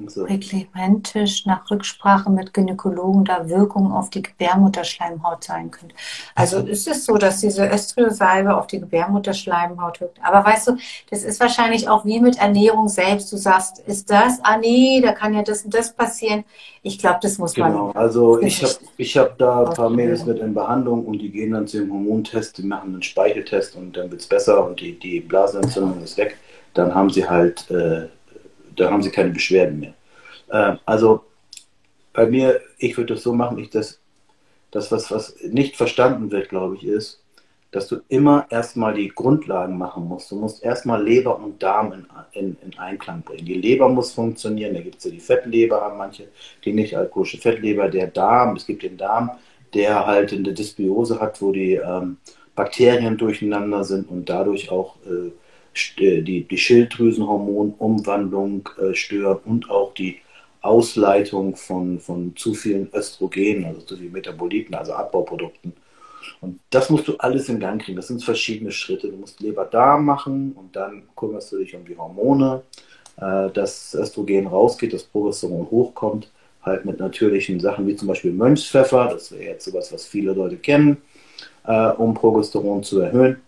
so. 0.07 0.23
reglementisch 0.23 1.45
nach 1.45 1.69
Rücksprache 1.69 2.29
mit 2.29 2.53
Gynäkologen 2.53 3.25
da 3.25 3.47
Wirkung 3.47 3.91
auf 3.91 4.09
die 4.09 4.21
Gebärmutterschleimhaut 4.21 5.43
sein 5.43 5.71
könnte. 5.71 5.95
Also 6.35 6.59
ist 6.59 6.87
es 6.87 7.05
so, 7.05 7.17
dass 7.17 7.41
diese 7.41 7.67
Östriosalbe 7.67 8.55
auf 8.55 8.67
die 8.67 8.79
Gebärmutterschleimhaut 8.79 10.01
wirkt. 10.01 10.19
Aber 10.23 10.43
weißt 10.43 10.69
du, 10.69 10.77
das 11.09 11.23
ist 11.23 11.39
wahrscheinlich 11.39 11.87
auch 11.87 12.05
wie 12.05 12.19
mit 12.19 12.37
Ernährung 12.37 12.89
selbst. 12.89 13.31
Du 13.31 13.37
sagst, 13.37 13.79
ist 13.79 14.09
das? 14.09 14.39
Ah 14.43 14.57
nee, 14.57 15.01
da 15.01 15.11
kann 15.11 15.33
ja 15.33 15.43
das 15.43 15.63
und 15.63 15.73
das 15.73 15.93
passieren. 15.93 16.43
Ich 16.81 16.99
glaube, 16.99 17.19
das 17.21 17.37
muss 17.37 17.53
genau. 17.53 17.67
man. 17.67 17.73
Genau, 17.73 17.91
also 17.91 18.41
ich 18.41 18.63
habe 18.63 18.73
ich 18.97 19.17
hab 19.17 19.37
da 19.37 19.65
ein 19.65 19.73
paar 19.73 19.89
Mädels 19.89 20.25
mit 20.25 20.39
in 20.39 20.53
Behandlung 20.53 21.05
und 21.05 21.19
die 21.19 21.29
gehen 21.29 21.51
dann 21.51 21.67
zu 21.67 21.79
dem 21.79 21.91
Hormontest, 21.91 22.57
die 22.57 22.63
machen 22.63 22.93
einen 22.93 23.03
Speicheltest 23.03 23.75
und 23.75 23.95
dann 23.95 24.11
wird 24.11 24.21
es 24.21 24.27
besser 24.27 24.65
und 24.65 24.79
die, 24.79 24.97
die 24.99 25.19
Blasenentzündung 25.19 26.03
ist 26.03 26.17
weg. 26.17 26.37
Dann 26.73 26.93
haben 26.93 27.09
sie 27.09 27.29
halt 27.29 27.69
äh, 27.69 28.07
da 28.75 28.91
haben 28.91 29.01
sie 29.01 29.11
keine 29.11 29.31
Beschwerden 29.31 29.79
mehr. 29.79 29.93
Äh, 30.49 30.77
also 30.85 31.23
bei 32.13 32.27
mir, 32.27 32.61
ich 32.77 32.97
würde 32.97 33.15
das 33.15 33.23
so 33.23 33.33
machen, 33.33 33.57
ich 33.57 33.69
das, 33.69 33.99
das 34.71 34.91
was, 34.91 35.11
was 35.11 35.35
nicht 35.41 35.75
verstanden 35.75 36.31
wird, 36.31 36.49
glaube 36.49 36.75
ich, 36.75 36.85
ist, 36.85 37.23
dass 37.71 37.87
du 37.87 38.01
immer 38.07 38.45
erstmal 38.51 38.93
die 38.93 39.07
Grundlagen 39.07 39.77
machen 39.79 40.07
musst. 40.07 40.29
Du 40.29 40.35
musst 40.35 40.63
erstmal 40.63 41.03
Leber 41.03 41.39
und 41.39 41.61
Darm 41.61 41.91
in, 41.91 42.05
in, 42.33 42.57
in 42.63 42.77
Einklang 42.77 43.23
bringen. 43.23 43.45
Die 43.45 43.55
Leber 43.55 43.89
muss 43.89 44.13
funktionieren, 44.13 44.75
da 44.75 44.81
gibt 44.81 44.97
es 44.99 45.05
ja 45.05 45.11
die 45.11 45.19
Fettleber, 45.19 45.81
haben 45.81 45.97
manche, 45.97 46.27
die 46.63 46.71
nicht 46.71 46.95
alkoholische 46.95 47.39
Fettleber, 47.39 47.89
der 47.89 48.07
Darm, 48.07 48.55
es 48.55 48.67
gibt 48.67 48.83
den 48.83 48.97
Darm, 48.97 49.31
der 49.73 50.05
halt 50.05 50.31
eine 50.31 50.53
Dysbiose 50.53 51.19
hat, 51.19 51.41
wo 51.41 51.51
die 51.51 51.73
ähm, 51.73 52.17
Bakterien 52.55 53.17
durcheinander 53.17 53.83
sind 53.83 54.07
und 54.07 54.29
dadurch 54.29 54.69
auch 54.69 54.97
äh, 55.07 55.31
die, 55.97 56.43
die 56.43 56.57
Schilddrüsenhormonumwandlung 56.57 58.69
äh, 58.79 58.95
stören 58.95 59.39
und 59.45 59.69
auch 59.69 59.93
die 59.93 60.19
Ausleitung 60.61 61.55
von, 61.55 61.99
von 61.99 62.35
zu 62.35 62.53
vielen 62.53 62.89
Östrogenen, 62.93 63.65
also 63.65 63.81
zu 63.81 63.97
vielen 63.97 64.13
Metaboliten, 64.13 64.75
also 64.75 64.93
Abbauprodukten. 64.93 65.73
Und 66.41 66.59
das 66.69 66.89
musst 66.89 67.07
du 67.07 67.15
alles 67.17 67.49
in 67.49 67.59
Gang 67.59 67.81
kriegen. 67.81 67.97
Das 67.97 68.07
sind 68.07 68.23
verschiedene 68.23 68.71
Schritte. 68.71 69.09
Du 69.09 69.17
musst 69.17 69.41
Leber-Darm 69.41 70.05
machen 70.05 70.53
und 70.53 70.75
dann 70.75 71.03
kümmerst 71.15 71.51
du 71.51 71.57
dich 71.57 71.75
um 71.75 71.85
die 71.85 71.97
Hormone, 71.97 72.63
äh, 73.17 73.49
dass 73.49 73.93
Östrogen 73.93 74.47
rausgeht, 74.47 74.93
dass 74.93 75.03
Progesteron 75.03 75.69
hochkommt, 75.69 76.31
halt 76.61 76.85
mit 76.85 76.99
natürlichen 76.99 77.59
Sachen 77.59 77.87
wie 77.87 77.95
zum 77.95 78.07
Beispiel 78.07 78.31
Mönchspfeffer, 78.31 79.09
das 79.11 79.31
wäre 79.31 79.43
jetzt 79.43 79.65
sowas, 79.65 79.91
was 79.91 80.05
viele 80.05 80.33
Leute 80.33 80.57
kennen, 80.57 80.97
äh, 81.65 81.89
um 81.89 82.13
Progesteron 82.13 82.83
zu 82.83 83.01
erhöhen. 83.01 83.41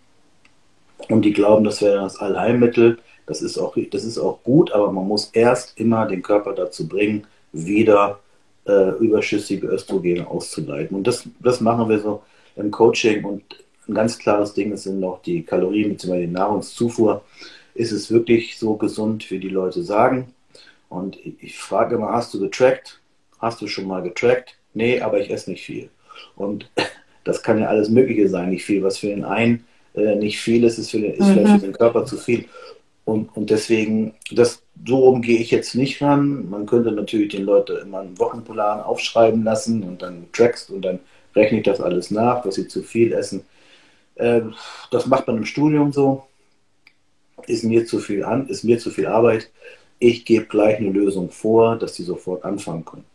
Und 1.10 1.24
die 1.24 1.34
glauben, 1.34 1.64
das 1.64 1.82
wäre 1.82 2.02
das 2.02 2.18
Allheilmittel. 2.18 3.00
Das 3.26 3.42
ist, 3.42 3.58
auch, 3.58 3.76
das 3.92 4.04
ist 4.04 4.20
auch 4.20 4.44
gut, 4.44 4.72
aber 4.72 4.92
man 4.92 5.08
muss 5.08 5.32
erst 5.34 5.80
immer 5.80 6.06
den 6.06 6.22
Körper 6.22 6.54
dazu 6.54 6.88
bringen, 6.88 7.26
wieder 7.52 8.20
äh, 8.68 8.92
überschüssige 9.00 9.68
Östrogene 9.68 10.28
auszuleiten. 10.28 10.96
Und 10.96 11.08
das, 11.08 11.28
das 11.40 11.60
machen 11.62 11.90
wir 11.90 12.00
so 12.00 12.22
im 12.56 12.72
Coaching. 12.72 13.26
Und 13.26 13.44
ein 13.88 13.96
ganz 13.96 14.20
klares 14.20 14.54
Ding 14.54 14.76
sind 14.78 15.04
auch 15.04 15.22
die 15.22 15.44
Kalorien 15.44 15.90
bzw. 15.90 16.22
die 16.22 16.32
Nahrungszufuhr. 16.32 17.24
Ist 17.74 17.92
es 17.92 18.12
wirklich 18.12 18.58
so 18.58 18.76
gesund, 18.76 19.30
wie 19.32 19.40
die 19.40 19.50
Leute 19.50 19.84
sagen? 19.84 20.34
Und 20.90 21.18
ich, 21.18 21.34
ich 21.42 21.58
frage 21.58 21.96
immer, 21.96 22.12
hast 22.12 22.34
du 22.34 22.40
getrackt? 22.40 23.00
Hast 23.40 23.62
du 23.62 23.68
schon 23.68 23.88
mal 23.88 24.02
getrackt? 24.02 24.56
Nee, 24.74 25.02
aber 25.02 25.20
ich 25.20 25.30
esse 25.30 25.50
nicht 25.50 25.66
viel. 25.66 25.90
Und 26.36 26.70
das 27.24 27.44
kann 27.44 27.60
ja 27.60 27.68
alles 27.68 27.90
Mögliche 27.90 28.30
sein, 28.30 28.50
nicht 28.50 28.66
viel. 28.66 28.84
Was 28.84 29.00
für 29.00 29.08
den 29.08 29.26
einen 29.26 29.66
äh, 29.96 30.16
nicht 30.16 30.40
viel 30.40 30.64
ist, 30.64 30.78
ist, 30.78 30.92
für 30.92 31.00
den, 31.00 31.14
ist 31.14 31.28
mhm. 31.28 31.34
vielleicht 31.34 31.60
für 31.60 31.68
den 31.68 31.74
Körper 31.74 32.06
zu 32.06 32.18
viel. 32.18 32.46
Und, 33.06 33.36
und 33.38 33.50
deswegen, 33.52 34.16
das, 34.32 34.64
so 34.86 34.98
rum 34.98 35.22
gehe 35.22 35.40
ich 35.40 35.52
jetzt 35.52 35.76
nicht 35.76 36.02
ran. 36.02 36.50
Man 36.50 36.66
könnte 36.66 36.92
natürlich 36.92 37.30
den 37.30 37.44
Leuten 37.44 37.78
immer 37.78 38.00
einen 38.00 38.18
Wochenplan 38.18 38.82
aufschreiben 38.82 39.44
lassen 39.44 39.84
und 39.84 40.02
dann 40.02 40.26
trackst 40.34 40.72
und 40.72 40.82
dann 40.82 41.00
rechne 41.36 41.60
ich 41.60 41.64
das 41.64 41.82
alles 41.82 42.12
nach, 42.12 42.42
dass 42.42 42.56
sie 42.56 42.68
zu 42.68 42.82
viel 42.82 43.14
essen. 43.14 43.46
Äh, 44.16 44.42
das 44.92 45.06
macht 45.06 45.28
man 45.28 45.38
im 45.38 45.46
Studium 45.46 45.92
so. 45.92 46.26
Ist 47.48 47.64
mir 47.64 47.86
zu 47.86 48.00
viel 48.00 48.24
an, 48.24 48.48
ist 48.48 48.64
mir 48.64 48.80
zu 48.80 48.90
viel 48.90 49.06
Arbeit. 49.06 49.52
Ich 50.00 50.26
gebe 50.26 50.46
gleich 50.46 50.78
eine 50.78 50.90
Lösung 50.90 51.30
vor, 51.30 51.78
dass 51.78 51.96
sie 51.96 52.04
sofort 52.04 52.44
anfangen 52.44 52.86
können. 52.86 53.06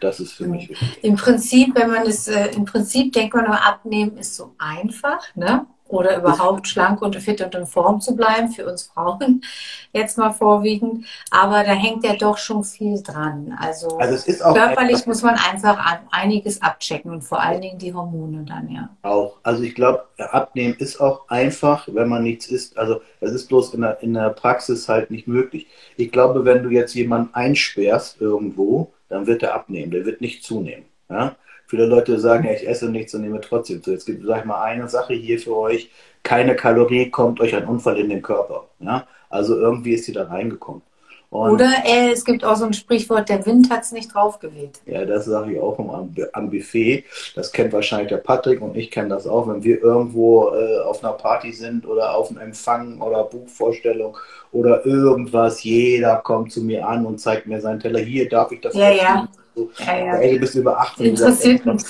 Das 0.00 0.20
ist 0.20 0.32
für 0.32 0.46
mich 0.46 0.68
wichtig. 0.68 0.98
Im 1.02 1.16
Prinzip, 1.16 1.74
wenn 1.74 1.90
man 1.90 2.06
es, 2.06 2.28
äh, 2.28 2.48
im 2.54 2.64
Prinzip 2.64 3.12
denkt 3.12 3.34
man 3.34 3.46
nur, 3.46 3.64
abnehmen 3.64 4.16
ist 4.18 4.36
so 4.36 4.52
einfach, 4.58 5.34
ne? 5.34 5.66
Oder 5.92 6.16
überhaupt 6.16 6.66
schlank 6.66 7.02
und 7.02 7.14
fit 7.16 7.42
und 7.42 7.54
in 7.54 7.66
Form 7.66 8.00
zu 8.00 8.16
bleiben, 8.16 8.48
für 8.48 8.66
uns 8.66 8.84
Frauen 8.84 9.42
jetzt 9.92 10.16
mal 10.16 10.32
vorwiegend. 10.32 11.04
Aber 11.30 11.64
da 11.64 11.72
hängt 11.72 12.04
ja 12.04 12.14
doch 12.14 12.38
schon 12.38 12.64
viel 12.64 13.02
dran. 13.02 13.54
Also, 13.60 13.98
also 13.98 14.32
körperlich 14.54 15.06
muss 15.06 15.22
man 15.22 15.34
einfach 15.34 16.00
einiges 16.10 16.62
abchecken 16.62 17.10
und 17.10 17.22
vor 17.22 17.40
allen 17.40 17.60
Dingen 17.60 17.78
die 17.78 17.92
Hormone 17.92 18.44
dann, 18.48 18.70
ja. 18.70 18.88
Auch. 19.02 19.36
Also 19.42 19.62
ich 19.62 19.74
glaube, 19.74 20.04
abnehmen 20.16 20.74
ist 20.78 20.98
auch 20.98 21.28
einfach, 21.28 21.86
wenn 21.92 22.08
man 22.08 22.22
nichts 22.22 22.46
isst. 22.46 22.78
Also 22.78 23.02
es 23.20 23.32
ist 23.32 23.48
bloß 23.48 23.74
in 23.74 23.82
der, 23.82 24.02
in 24.02 24.14
der 24.14 24.30
Praxis 24.30 24.88
halt 24.88 25.10
nicht 25.10 25.28
möglich. 25.28 25.66
Ich 25.98 26.10
glaube, 26.10 26.46
wenn 26.46 26.62
du 26.62 26.70
jetzt 26.70 26.94
jemanden 26.94 27.34
einsperrst 27.34 28.18
irgendwo, 28.18 28.94
dann 29.10 29.26
wird 29.26 29.42
er 29.42 29.54
abnehmen, 29.54 29.90
der 29.90 30.06
wird 30.06 30.22
nicht 30.22 30.42
zunehmen. 30.42 30.86
Ja? 31.10 31.36
Viele 31.72 31.86
Leute 31.86 32.20
sagen, 32.20 32.44
ja, 32.44 32.52
ich 32.52 32.68
esse 32.68 32.90
nichts 32.90 33.14
und 33.14 33.22
nehme 33.22 33.40
trotzdem 33.40 33.82
zu. 33.82 33.92
Jetzt 33.92 34.04
gibt 34.04 34.22
es, 34.22 34.44
mal, 34.44 34.62
eine 34.62 34.90
Sache 34.90 35.14
hier 35.14 35.38
für 35.38 35.56
euch. 35.56 35.90
Keine 36.22 36.54
Kalorie 36.54 37.08
kommt 37.08 37.40
euch 37.40 37.56
ein 37.56 37.64
Unfall 37.64 37.96
in 37.96 38.10
den 38.10 38.20
Körper. 38.20 38.66
Ja? 38.80 39.06
Also 39.30 39.56
irgendwie 39.56 39.94
ist 39.94 40.04
sie 40.04 40.12
da 40.12 40.24
reingekommen. 40.24 40.82
Und 41.30 41.52
Oder 41.52 41.72
äh, 41.86 42.10
es 42.10 42.26
gibt 42.26 42.44
auch 42.44 42.56
so 42.56 42.66
ein 42.66 42.74
Sprichwort, 42.74 43.30
der 43.30 43.46
Wind 43.46 43.70
hat 43.70 43.84
es 43.84 43.92
nicht 43.92 44.14
draufgeweht. 44.14 44.82
Ja, 44.84 45.06
das 45.06 45.24
sage 45.24 45.54
ich 45.54 45.60
auch 45.60 45.78
am, 45.78 46.14
am 46.34 46.50
Buffet. 46.50 47.04
Das 47.34 47.50
kennt 47.50 47.72
wahrscheinlich 47.72 48.10
der 48.10 48.18
Patrick 48.18 48.60
und 48.60 48.76
ich 48.76 48.90
kenne 48.90 49.08
das 49.08 49.26
auch, 49.26 49.48
wenn 49.48 49.64
wir 49.64 49.82
irgendwo 49.82 50.50
äh, 50.50 50.80
auf 50.80 51.02
einer 51.02 51.14
Party 51.14 51.52
sind 51.52 51.86
oder 51.86 52.14
auf 52.14 52.28
einem 52.28 52.40
Empfang 52.40 53.00
oder 53.00 53.24
Buchvorstellung 53.24 54.14
oder 54.52 54.84
irgendwas. 54.84 55.64
Jeder 55.64 56.16
kommt 56.16 56.52
zu 56.52 56.60
mir 56.60 56.86
an 56.86 57.06
und 57.06 57.18
zeigt 57.18 57.46
mir 57.46 57.62
seinen 57.62 57.80
Teller. 57.80 58.00
Hier 58.00 58.28
darf 58.28 58.52
ich 58.52 58.60
das. 58.60 58.74
Ja, 58.74 58.90
ja. 58.90 59.26
Ja, 59.54 59.98
ja. 59.98 60.16
Ey, 60.16 60.34
du 60.34 60.40
bist 60.40 60.54
über 60.54 60.78
18. 60.78 61.06
Interessiert 61.06 61.66
mich. 61.66 61.82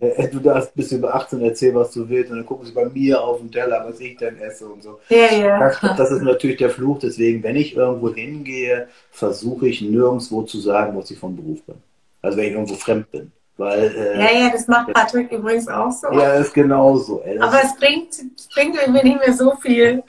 Du 0.32 0.40
darfst 0.40 0.74
bis 0.74 0.92
über 0.92 1.14
18 1.14 1.40
erzählen, 1.40 1.74
was 1.74 1.92
du 1.92 2.08
willst. 2.08 2.30
Und 2.30 2.38
dann 2.38 2.46
gucken 2.46 2.66
sie 2.66 2.72
bei 2.72 2.84
mir 2.86 3.22
auf 3.22 3.38
den 3.38 3.50
Teller, 3.50 3.84
was 3.86 4.00
ich 4.00 4.16
denn 4.16 4.38
esse 4.38 4.66
und 4.66 4.82
so. 4.82 5.00
Ja, 5.08 5.32
ja. 5.32 5.58
Das, 5.58 5.96
das 5.96 6.10
ist 6.10 6.22
natürlich 6.22 6.58
der 6.58 6.70
Fluch. 6.70 6.98
Deswegen, 6.98 7.42
wenn 7.42 7.56
ich 7.56 7.76
irgendwo 7.76 8.12
hingehe, 8.12 8.88
versuche 9.10 9.68
ich 9.68 9.80
nirgendwo 9.80 10.42
zu 10.42 10.60
sagen, 10.60 10.96
was 10.96 11.10
ich 11.10 11.18
vom 11.18 11.34
Beruf 11.34 11.62
bin. 11.62 11.76
Also 12.20 12.36
wenn 12.36 12.46
ich 12.46 12.52
irgendwo 12.52 12.74
fremd 12.74 13.10
bin. 13.10 13.32
Weil, 13.56 13.84
äh, 13.96 14.18
ja, 14.18 14.40
ja, 14.42 14.50
das 14.50 14.68
macht 14.68 14.92
Patrick 14.92 15.30
das, 15.30 15.38
übrigens 15.38 15.68
auch 15.68 15.90
so. 15.90 16.12
Ja, 16.12 16.34
ist 16.34 16.52
genauso. 16.52 17.22
Ey, 17.22 17.38
Aber 17.38 17.62
es 17.62 17.74
bringt, 17.76 18.12
es 18.12 18.48
bringt 18.48 18.76
irgendwie 18.76 19.02
nicht 19.02 19.18
mehr 19.18 19.32
so 19.32 19.56
viel. 19.56 20.02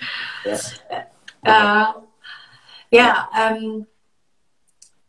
Ja, 0.44 1.96
äh, 2.92 2.96
ja 2.98 3.30
ähm, 3.40 3.86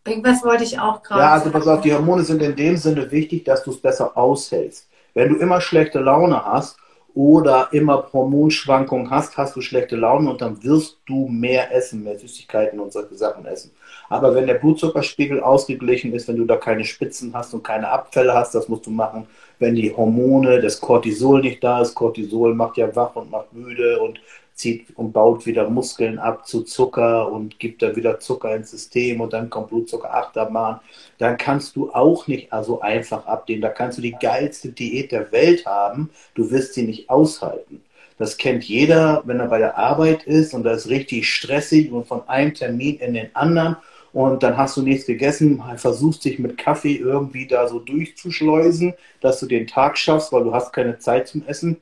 Irgendwas 0.09 0.45
wollte 0.45 0.65
ich 0.65 0.79
auch 0.79 1.03
gerade. 1.03 1.21
Ja, 1.21 1.33
also 1.35 1.51
pass 1.51 1.67
auf, 1.67 1.81
die 1.81 1.93
Hormone 1.93 2.25
sind 2.25 2.43
in 2.43 2.57
dem 2.57 2.77
Sinne 2.77 3.11
wichtig, 3.11 3.45
dass 3.45 3.63
du 3.63 3.71
es 3.71 3.81
besser 3.81 4.17
aushältst. 4.17 4.89
Wenn 5.15 5.31
du 5.31 5.37
immer 5.37 5.61
schlechte 5.61 6.01
Laune 6.01 6.45
hast 6.45 6.77
oder 7.15 7.69
immer 7.73 8.07
Hormonschwankungen 8.13 9.11
hast, 9.11 9.37
hast 9.37 9.57
du 9.57 9.61
schlechte 9.61 9.97
Laune 9.97 10.31
und 10.31 10.41
dann 10.41 10.63
wirst 10.63 10.99
du 11.07 11.27
mehr 11.29 11.75
essen, 11.75 12.05
mehr 12.05 12.19
Süßigkeiten 12.19 12.79
und 12.79 12.93
solche 12.93 13.17
Sachen 13.17 13.45
essen. 13.47 13.73
Aber 14.09 14.35
wenn 14.35 14.47
der 14.47 14.55
Blutzuckerspiegel 14.55 15.41
ausgeglichen 15.41 16.13
ist, 16.13 16.29
wenn 16.29 16.37
du 16.37 16.45
da 16.45 16.57
keine 16.57 16.85
Spitzen 16.85 17.35
hast 17.35 17.55
und 17.55 17.65
keine 17.65 17.89
Abfälle 17.89 18.35
hast, 18.35 18.55
das 18.55 18.69
musst 18.69 18.87
du 18.87 18.91
machen. 18.91 19.27
Wenn 19.59 19.75
die 19.75 19.93
Hormone, 19.95 20.61
das 20.61 20.81
Cortisol 20.81 21.41
nicht 21.41 21.65
da 21.65 21.83
ist, 21.83 21.95
Cortisol 21.95 22.55
macht 22.55 22.77
ja 22.77 22.95
wach 22.95 23.17
und 23.17 23.31
macht 23.31 23.53
müde 23.53 24.01
und 24.01 24.21
zieht 24.59 24.87
und 24.97 25.13
baut 25.13 25.47
wieder 25.47 25.71
Muskeln 25.71 26.19
ab 26.19 26.47
zu 26.47 26.63
Zucker 26.63 27.31
und 27.31 27.59
gibt 27.59 27.81
dann 27.81 27.97
wieder 27.97 28.19
Zucker 28.19 28.57
ins 28.57 28.73
System 28.73 29.21
und 29.21 29.33
dann 29.33 29.51
kommt 29.51 29.69
Blutzucker 29.69 30.13
Achterbahn, 30.13 30.81
dann 31.19 31.37
kannst 31.39 31.77
du 31.77 31.93
auch 31.93 32.27
nicht 32.27 32.49
so 32.63 32.81
einfach 32.81 33.27
abnehmen. 33.27 33.63
Da 33.63 33.69
kannst 33.69 33.99
du 33.99 34.03
die 34.03 34.17
geilste 34.21 34.71
Diät 34.71 35.13
der 35.13 35.31
Welt 35.33 35.65
haben, 35.65 36.11
du 36.35 36.51
wirst 36.51 36.75
sie 36.75 36.83
nicht 36.83 37.09
aushalten. 37.09 37.83
Das 38.19 38.37
kennt 38.37 38.65
jeder, 38.65 39.23
wenn 39.27 39.39
er 39.39 39.47
bei 39.47 39.59
der 39.59 39.79
Arbeit 39.79 40.25
ist 40.25 40.53
und 40.53 40.65
da 40.65 40.73
ist 40.73 40.89
richtig 40.89 41.33
stressig 41.33 41.93
und 41.93 42.09
von 42.09 42.29
einem 42.29 42.53
Termin 42.53 42.99
in 42.99 43.15
den 43.15 43.35
anderen 43.37 43.77
und 44.13 44.43
dann 44.43 44.57
hast 44.57 44.77
du 44.77 44.83
nichts 44.83 45.07
gegessen, 45.07 45.63
versuchst 45.77 46.25
dich 46.25 46.41
mit 46.41 46.59
Kaffee 46.59 46.97
irgendwie 46.97 47.47
da 47.47 47.69
so 47.69 47.79
durchzuschleusen, 47.79 48.95
dass 49.21 49.39
du 49.39 49.47
den 49.47 49.69
Tag 49.69 49.97
schaffst, 49.97 50.33
weil 50.33 50.43
du 50.43 50.53
hast 50.53 50.73
keine 50.73 50.99
Zeit 50.99 51.29
zum 51.29 51.47
Essen 51.47 51.77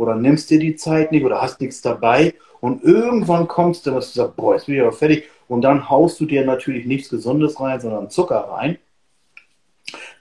oder 0.00 0.14
nimmst 0.14 0.48
dir 0.48 0.58
die 0.58 0.76
Zeit 0.76 1.12
nicht 1.12 1.26
oder 1.26 1.42
hast 1.42 1.60
nichts 1.60 1.82
dabei 1.82 2.32
und 2.60 2.82
irgendwann 2.82 3.46
kommst 3.48 3.84
du, 3.84 3.90
dass 3.90 4.14
du 4.14 4.20
sagst, 4.20 4.36
boah, 4.36 4.54
jetzt 4.54 4.64
bin 4.64 4.76
ich 4.76 4.80
aber 4.80 4.92
fertig 4.92 5.24
und 5.46 5.60
dann 5.60 5.90
haust 5.90 6.18
du 6.20 6.24
dir 6.24 6.42
natürlich 6.46 6.86
nichts 6.86 7.10
Gesundes 7.10 7.60
rein, 7.60 7.80
sondern 7.82 8.08
Zucker 8.08 8.48
rein. 8.50 8.78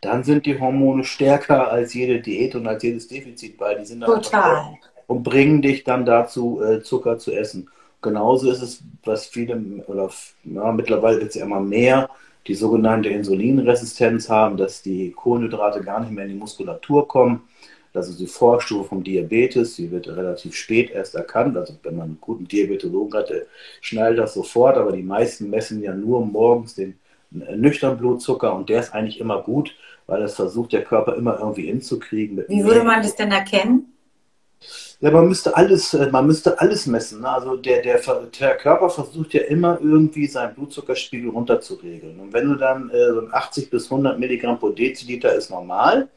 Dann 0.01 0.25
sind 0.25 0.45
die 0.45 0.59
Hormone 0.59 1.05
stärker 1.05 1.71
als 1.71 1.93
jede 1.93 2.19
Diät 2.19 2.55
und 2.55 2.67
als 2.67 2.83
jedes 2.83 3.07
Defizit, 3.07 3.57
weil 3.57 3.79
die 3.79 3.85
sind 3.85 4.01
dann 4.01 4.21
Total. 4.21 4.77
und 5.07 5.23
bringen 5.23 5.61
dich 5.61 5.85
dann 5.85 6.05
dazu, 6.05 6.61
äh, 6.61 6.81
Zucker 6.81 7.17
zu 7.17 7.31
essen. 7.31 7.69
Genauso 8.01 8.51
ist 8.51 8.61
es, 8.61 8.83
was 9.05 9.27
viele, 9.27 9.55
oder 9.87 10.09
ja, 10.43 10.71
mittlerweile 10.73 11.19
wird 11.19 11.29
es 11.29 11.35
ja 11.35 11.45
immer 11.45 11.61
mehr, 11.61 12.09
die 12.47 12.55
sogenannte 12.55 13.07
Insulinresistenz 13.07 14.29
haben, 14.29 14.57
dass 14.57 14.81
die 14.81 15.11
Kohlenhydrate 15.11 15.81
gar 15.83 16.01
nicht 16.01 16.11
mehr 16.11 16.25
in 16.25 16.31
die 16.31 16.37
Muskulatur 16.37 17.07
kommen 17.07 17.43
das 17.93 18.09
ist 18.09 18.19
die 18.19 18.27
Vorstufe 18.27 18.89
vom 18.89 19.03
Diabetes. 19.03 19.75
Die 19.75 19.91
wird 19.91 20.07
relativ 20.07 20.55
spät 20.55 20.91
erst 20.91 21.15
erkannt. 21.15 21.57
Also 21.57 21.73
wenn 21.83 21.95
man 21.95 22.05
einen 22.05 22.17
guten 22.21 22.47
Diabetologen 22.47 23.19
hat, 23.19 23.29
der 23.29 23.43
schnallt 23.81 24.17
das 24.17 24.33
sofort. 24.33 24.77
Aber 24.77 24.91
die 24.91 25.03
meisten 25.03 25.49
messen 25.49 25.81
ja 25.81 25.93
nur 25.93 26.25
morgens 26.25 26.75
den 26.75 26.99
nüchtern 27.31 27.97
Blutzucker 27.97 28.55
und 28.55 28.69
der 28.69 28.79
ist 28.79 28.93
eigentlich 28.93 29.19
immer 29.19 29.41
gut, 29.41 29.75
weil 30.07 30.21
das 30.21 30.35
versucht 30.35 30.73
der 30.73 30.83
Körper 30.83 31.15
immer 31.15 31.39
irgendwie 31.39 31.67
hinzukriegen. 31.67 32.43
Wie 32.47 32.63
würde 32.63 32.83
man 32.83 33.01
das 33.01 33.15
denn 33.15 33.31
erkennen? 33.31 33.93
Ja, 34.99 35.11
man 35.11 35.29
müsste 35.29 35.55
alles, 35.55 35.93
äh, 35.93 36.09
man 36.11 36.27
müsste 36.27 36.59
alles 36.59 36.85
messen. 36.85 37.21
Ne? 37.21 37.29
Also 37.29 37.55
der, 37.55 37.81
der, 37.81 38.01
der, 38.39 38.57
Körper 38.57 38.89
versucht 38.89 39.33
ja 39.33 39.41
immer 39.43 39.79
irgendwie 39.81 40.27
seinen 40.27 40.53
Blutzuckerspiegel 40.55 41.29
runterzuregeln. 41.29 42.19
Und 42.19 42.33
wenn 42.33 42.47
du 42.49 42.55
dann 42.55 42.89
äh, 42.89 43.31
80 43.31 43.69
bis 43.69 43.85
100 43.89 44.19
Milligramm 44.19 44.59
pro 44.59 44.69
Deziliter 44.69 45.33
ist 45.33 45.49
normal, 45.49 46.09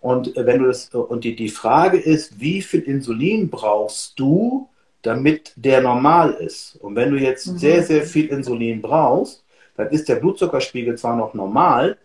und 0.00 0.36
äh, 0.36 0.46
wenn 0.46 0.60
du 0.60 0.66
das, 0.66 0.88
und 0.88 1.24
die, 1.24 1.34
die 1.34 1.48
Frage 1.48 1.98
ist, 1.98 2.40
wie 2.40 2.62
viel 2.62 2.80
Insulin 2.80 3.50
brauchst 3.50 4.18
du, 4.18 4.68
damit 5.02 5.52
der 5.56 5.80
normal 5.80 6.32
ist? 6.32 6.76
Und 6.80 6.96
wenn 6.96 7.10
du 7.10 7.18
jetzt 7.18 7.46
mhm. 7.46 7.58
sehr, 7.58 7.82
sehr 7.82 8.02
viel 8.02 8.26
Insulin 8.26 8.82
brauchst, 8.82 9.44
dann 9.76 9.88
ist 9.90 10.08
der 10.08 10.16
Blutzuckerspiegel 10.16 10.96
zwar 10.96 11.16
noch 11.16 11.34
normal, 11.34 11.96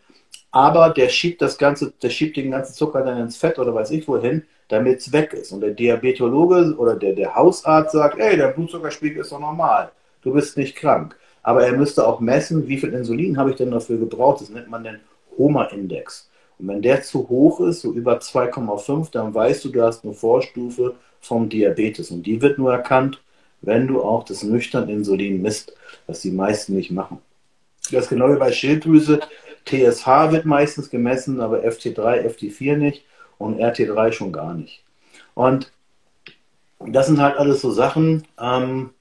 aber 0.52 0.92
der 0.92 1.10
schiebt 1.10 1.42
das 1.42 1.58
ganze, 1.58 1.92
der 2.02 2.10
schiebt 2.10 2.38
den 2.38 2.52
ganzen 2.52 2.74
Zucker 2.76 3.04
dann 3.04 3.18
ins 3.18 3.38
Fett 3.38 3.58
oder 3.58 3.74
weiß 3.74 3.90
ich 3.92 4.08
wohin, 4.08 4.44
damit 4.68 5.00
es 5.00 5.12
weg 5.12 5.34
ist. 5.34 5.52
Und 5.52 5.62
der 5.62 5.72
Diabetologe 5.72 6.76
oder 6.78 6.96
der, 6.96 7.14
der 7.14 7.36
Hausarzt 7.36 7.94
sagt, 7.94 8.20
ey, 8.20 8.38
der 8.38 8.50
Blutzuckerspiegel 8.50 9.22
ist 9.22 9.32
doch 9.32 9.40
normal, 9.40 9.92
du 10.22 10.32
bist 10.32 10.58
nicht 10.58 10.76
krank. 10.76 11.16
Aber 11.42 11.66
er 11.66 11.74
müsste 11.74 12.08
auch 12.08 12.20
messen, 12.20 12.68
wie 12.68 12.78
viel 12.78 12.94
Insulin 12.94 13.38
habe 13.38 13.50
ich 13.50 13.58
denn 13.58 13.72
dafür 13.72 13.98
gebraucht. 13.98 14.42
Das 14.42 14.50
nennt 14.50 14.70
man 14.70 14.84
den 14.84 15.00
HOMA-Index. 15.38 16.30
Und 16.60 16.68
wenn 16.68 16.82
der 16.82 17.02
zu 17.04 17.28
hoch 17.30 17.60
ist, 17.62 17.82
so 17.82 17.92
über 17.92 18.20
2,5, 18.20 19.12
dann 19.12 19.34
weißt 19.34 19.66
du, 19.66 19.70
du 19.70 19.84
hast 19.84 20.04
eine 20.04 20.14
Vorstufe 20.14 20.96
vom 21.20 21.50
Diabetes. 21.50 22.12
Und 22.12 22.24
die 22.24 22.42
wird 22.42 22.58
nur 22.58 22.72
erkannt, 22.72 23.22
wenn 23.62 23.88
du 23.88 24.02
auch 24.02 24.24
das 24.24 24.44
nüchtern 24.44 24.90
Insulin 24.90 25.42
misst, 25.42 25.74
was 26.08 26.22
die 26.22 26.32
meisten 26.32 26.76
nicht 26.76 26.92
machen. 26.92 27.20
Das 27.92 28.06
ist 28.06 28.10
genau 28.10 28.34
wie 28.34 28.38
bei 28.38 28.52
Schilddrüse. 28.52 29.20
TSH 29.66 30.32
wird 30.32 30.46
meistens 30.46 30.90
gemessen, 30.90 31.40
aber 31.40 31.60
FT3, 31.60 32.26
FT4 32.28 32.76
nicht 32.76 33.06
und 33.38 33.60
RT3 33.60 34.12
schon 34.12 34.34
gar 34.34 34.54
nicht. 34.54 34.84
Und 35.34 35.72
das 36.80 37.08
sind 37.08 37.22
halt 37.22 37.38
alles 37.38 37.62
so 37.62 37.72
Sachen, 37.72 38.28
ähm, 38.40 38.92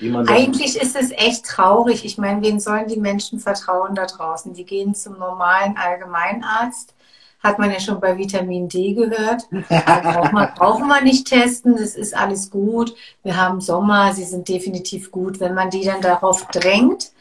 die 0.00 0.08
man. 0.08 0.28
Eigentlich 0.28 0.80
ist 0.80 0.96
es 0.96 1.10
echt 1.12 1.44
traurig. 1.44 2.04
Ich 2.04 2.18
meine, 2.18 2.42
wen 2.42 2.60
sollen 2.60 2.88
die 2.88 2.98
Menschen 2.98 3.38
vertrauen 3.38 3.94
da 3.94 4.06
draußen? 4.06 4.54
Die 4.54 4.64
gehen 4.64 4.94
zum 4.94 5.18
normalen 5.18 5.76
Allgemeinarzt 5.76 6.94
hat 7.40 7.58
man 7.58 7.70
ja 7.70 7.80
schon 7.80 8.00
bei 8.00 8.16
Vitamin 8.18 8.68
D 8.68 8.94
gehört. 8.94 9.48
brauchen, 9.50 10.34
wir, 10.34 10.52
brauchen 10.56 10.88
wir 10.88 11.02
nicht 11.02 11.26
testen, 11.26 11.76
das 11.76 11.94
ist 11.94 12.16
alles 12.16 12.50
gut. 12.50 12.94
Wir 13.22 13.36
haben 13.36 13.60
Sommer, 13.60 14.12
sie 14.12 14.24
sind 14.24 14.48
definitiv 14.48 15.10
gut. 15.10 15.40
Wenn 15.40 15.54
man 15.54 15.70
die 15.70 15.84
dann 15.84 16.00
darauf 16.00 16.46
drängt, 16.48 17.12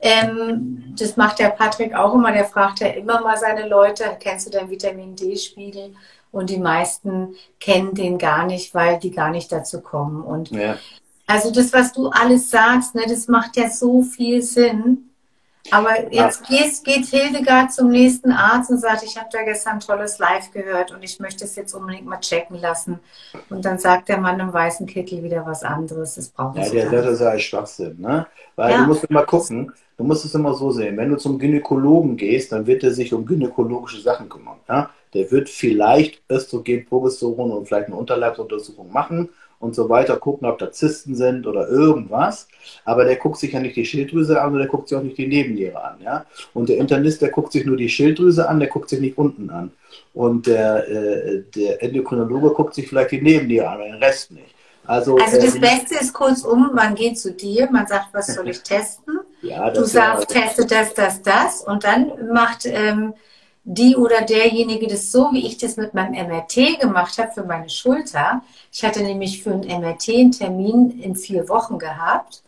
ähm, 0.00 0.94
das 0.98 1.16
macht 1.16 1.38
der 1.38 1.50
Patrick 1.50 1.94
auch 1.94 2.14
immer, 2.14 2.32
der 2.32 2.44
fragt 2.44 2.80
ja 2.80 2.88
immer 2.88 3.20
mal 3.20 3.36
seine 3.38 3.68
Leute, 3.68 4.04
kennst 4.18 4.46
du 4.46 4.50
deinen 4.50 4.68
Vitamin 4.68 5.14
D-Spiegel? 5.14 5.94
Und 6.32 6.50
die 6.50 6.58
meisten 6.58 7.36
kennen 7.60 7.94
den 7.94 8.18
gar 8.18 8.46
nicht, 8.46 8.74
weil 8.74 8.98
die 8.98 9.10
gar 9.10 9.30
nicht 9.30 9.52
dazu 9.52 9.80
kommen. 9.80 10.22
Und 10.22 10.50
ja. 10.50 10.76
also 11.26 11.52
das, 11.52 11.72
was 11.72 11.92
du 11.92 12.08
alles 12.08 12.50
sagst, 12.50 12.94
ne, 12.94 13.02
das 13.06 13.28
macht 13.28 13.56
ja 13.56 13.70
so 13.70 14.02
viel 14.02 14.42
Sinn. 14.42 15.11
Aber 15.70 16.12
jetzt 16.12 16.46
geht, 16.46 16.84
geht 16.84 17.06
Hildegard 17.06 17.72
zum 17.72 17.90
nächsten 17.90 18.32
Arzt 18.32 18.70
und 18.70 18.78
sagt, 18.78 19.04
ich 19.04 19.16
habe 19.16 19.28
da 19.30 19.42
gestern 19.42 19.74
ein 19.74 19.80
tolles 19.80 20.18
Live 20.18 20.50
gehört 20.52 20.90
und 20.90 21.02
ich 21.02 21.20
möchte 21.20 21.44
es 21.44 21.54
jetzt 21.54 21.72
unbedingt 21.72 22.04
mal 22.04 22.18
checken 22.18 22.60
lassen. 22.60 22.98
Und 23.48 23.64
dann 23.64 23.78
sagt 23.78 24.08
der 24.08 24.18
Mann 24.18 24.40
im 24.40 24.52
weißen 24.52 24.86
Kittel 24.86 25.22
wieder 25.22 25.46
was 25.46 25.62
anderes. 25.62 26.16
Das 26.16 26.28
braucht 26.28 26.58
Ja, 26.58 26.68
der 26.68 26.90
das 26.90 27.14
ist 27.14 27.20
ja 27.20 27.38
Schwachsinn, 27.38 28.00
ne? 28.00 28.26
Weil 28.56 28.72
ja. 28.72 28.78
du 28.78 28.86
musst 28.86 29.04
immer 29.04 29.24
gucken, 29.24 29.72
du 29.96 30.04
musst 30.04 30.24
es 30.24 30.34
immer 30.34 30.52
so 30.54 30.72
sehen. 30.72 30.96
Wenn 30.96 31.10
du 31.10 31.16
zum 31.16 31.38
Gynäkologen 31.38 32.16
gehst, 32.16 32.52
dann 32.52 32.66
wird 32.66 32.82
er 32.82 32.92
sich 32.92 33.14
um 33.14 33.24
gynäkologische 33.24 34.00
Sachen 34.00 34.28
kümmern. 34.28 34.58
Ja? 34.68 34.90
Der 35.14 35.30
wird 35.30 35.48
vielleicht 35.48 36.22
Östrogen, 36.28 36.86
Progesteron 36.86 37.52
und 37.52 37.66
vielleicht 37.66 37.86
eine 37.86 37.96
Unterleibsuntersuchung 37.96 38.90
machen 38.90 39.30
und 39.62 39.76
so 39.76 39.88
weiter, 39.88 40.16
gucken, 40.16 40.48
ob 40.48 40.58
da 40.58 40.72
Zysten 40.72 41.14
sind 41.14 41.46
oder 41.46 41.68
irgendwas. 41.68 42.48
Aber 42.84 43.04
der 43.04 43.16
guckt 43.16 43.38
sich 43.38 43.52
ja 43.52 43.60
nicht 43.60 43.76
die 43.76 43.86
Schilddrüse 43.86 44.42
an 44.42 44.52
und 44.52 44.58
der 44.58 44.66
guckt 44.66 44.88
sich 44.88 44.98
auch 44.98 45.02
nicht 45.02 45.16
die 45.16 45.28
Nebenniere 45.28 45.82
an. 45.82 45.98
Ja? 46.04 46.26
Und 46.52 46.68
der 46.68 46.78
Internist, 46.78 47.22
der 47.22 47.30
guckt 47.30 47.52
sich 47.52 47.64
nur 47.64 47.76
die 47.76 47.88
Schilddrüse 47.88 48.48
an, 48.48 48.58
der 48.58 48.68
guckt 48.68 48.88
sich 48.88 48.98
nicht 48.98 49.16
unten 49.16 49.50
an. 49.50 49.70
Und 50.14 50.48
der, 50.48 50.88
äh, 50.88 51.42
der 51.54 51.80
Endokrinologe 51.80 52.50
guckt 52.50 52.74
sich 52.74 52.88
vielleicht 52.88 53.12
die 53.12 53.22
Nebenniere 53.22 53.68
an, 53.68 53.78
den 53.78 53.94
Rest 53.94 54.32
nicht. 54.32 54.52
Also, 54.84 55.16
also 55.16 55.36
das 55.40 55.54
ähm, 55.54 55.60
Beste 55.60 55.94
ist 55.94 56.12
kurzum, 56.12 56.72
man 56.74 56.96
geht 56.96 57.16
zu 57.16 57.32
dir, 57.32 57.70
man 57.70 57.86
sagt, 57.86 58.06
was 58.12 58.34
soll 58.34 58.48
ich 58.48 58.60
testen? 58.64 59.20
ja, 59.42 59.70
du 59.70 59.84
sagst, 59.84 60.34
ja, 60.34 60.40
teste 60.42 60.66
das, 60.66 60.94
das, 60.94 61.22
das 61.22 61.62
und 61.62 61.84
dann 61.84 62.32
macht 62.32 62.66
ähm, 62.66 63.14
die 63.64 63.96
oder 63.96 64.22
derjenige 64.22 64.86
das 64.86 65.12
so, 65.12 65.30
wie 65.32 65.46
ich 65.46 65.56
das 65.58 65.76
mit 65.76 65.94
meinem 65.94 66.12
MRT 66.12 66.80
gemacht 66.80 67.18
habe 67.18 67.32
für 67.32 67.44
meine 67.44 67.68
Schulter. 67.68 68.42
Ich 68.72 68.84
hatte 68.84 69.02
nämlich 69.02 69.42
für 69.42 69.52
ein 69.52 69.60
MRT 69.60 70.08
einen 70.08 70.32
Termin 70.32 71.00
in 71.00 71.14
vier 71.14 71.48
Wochen 71.48 71.78
gehabt. 71.78 72.42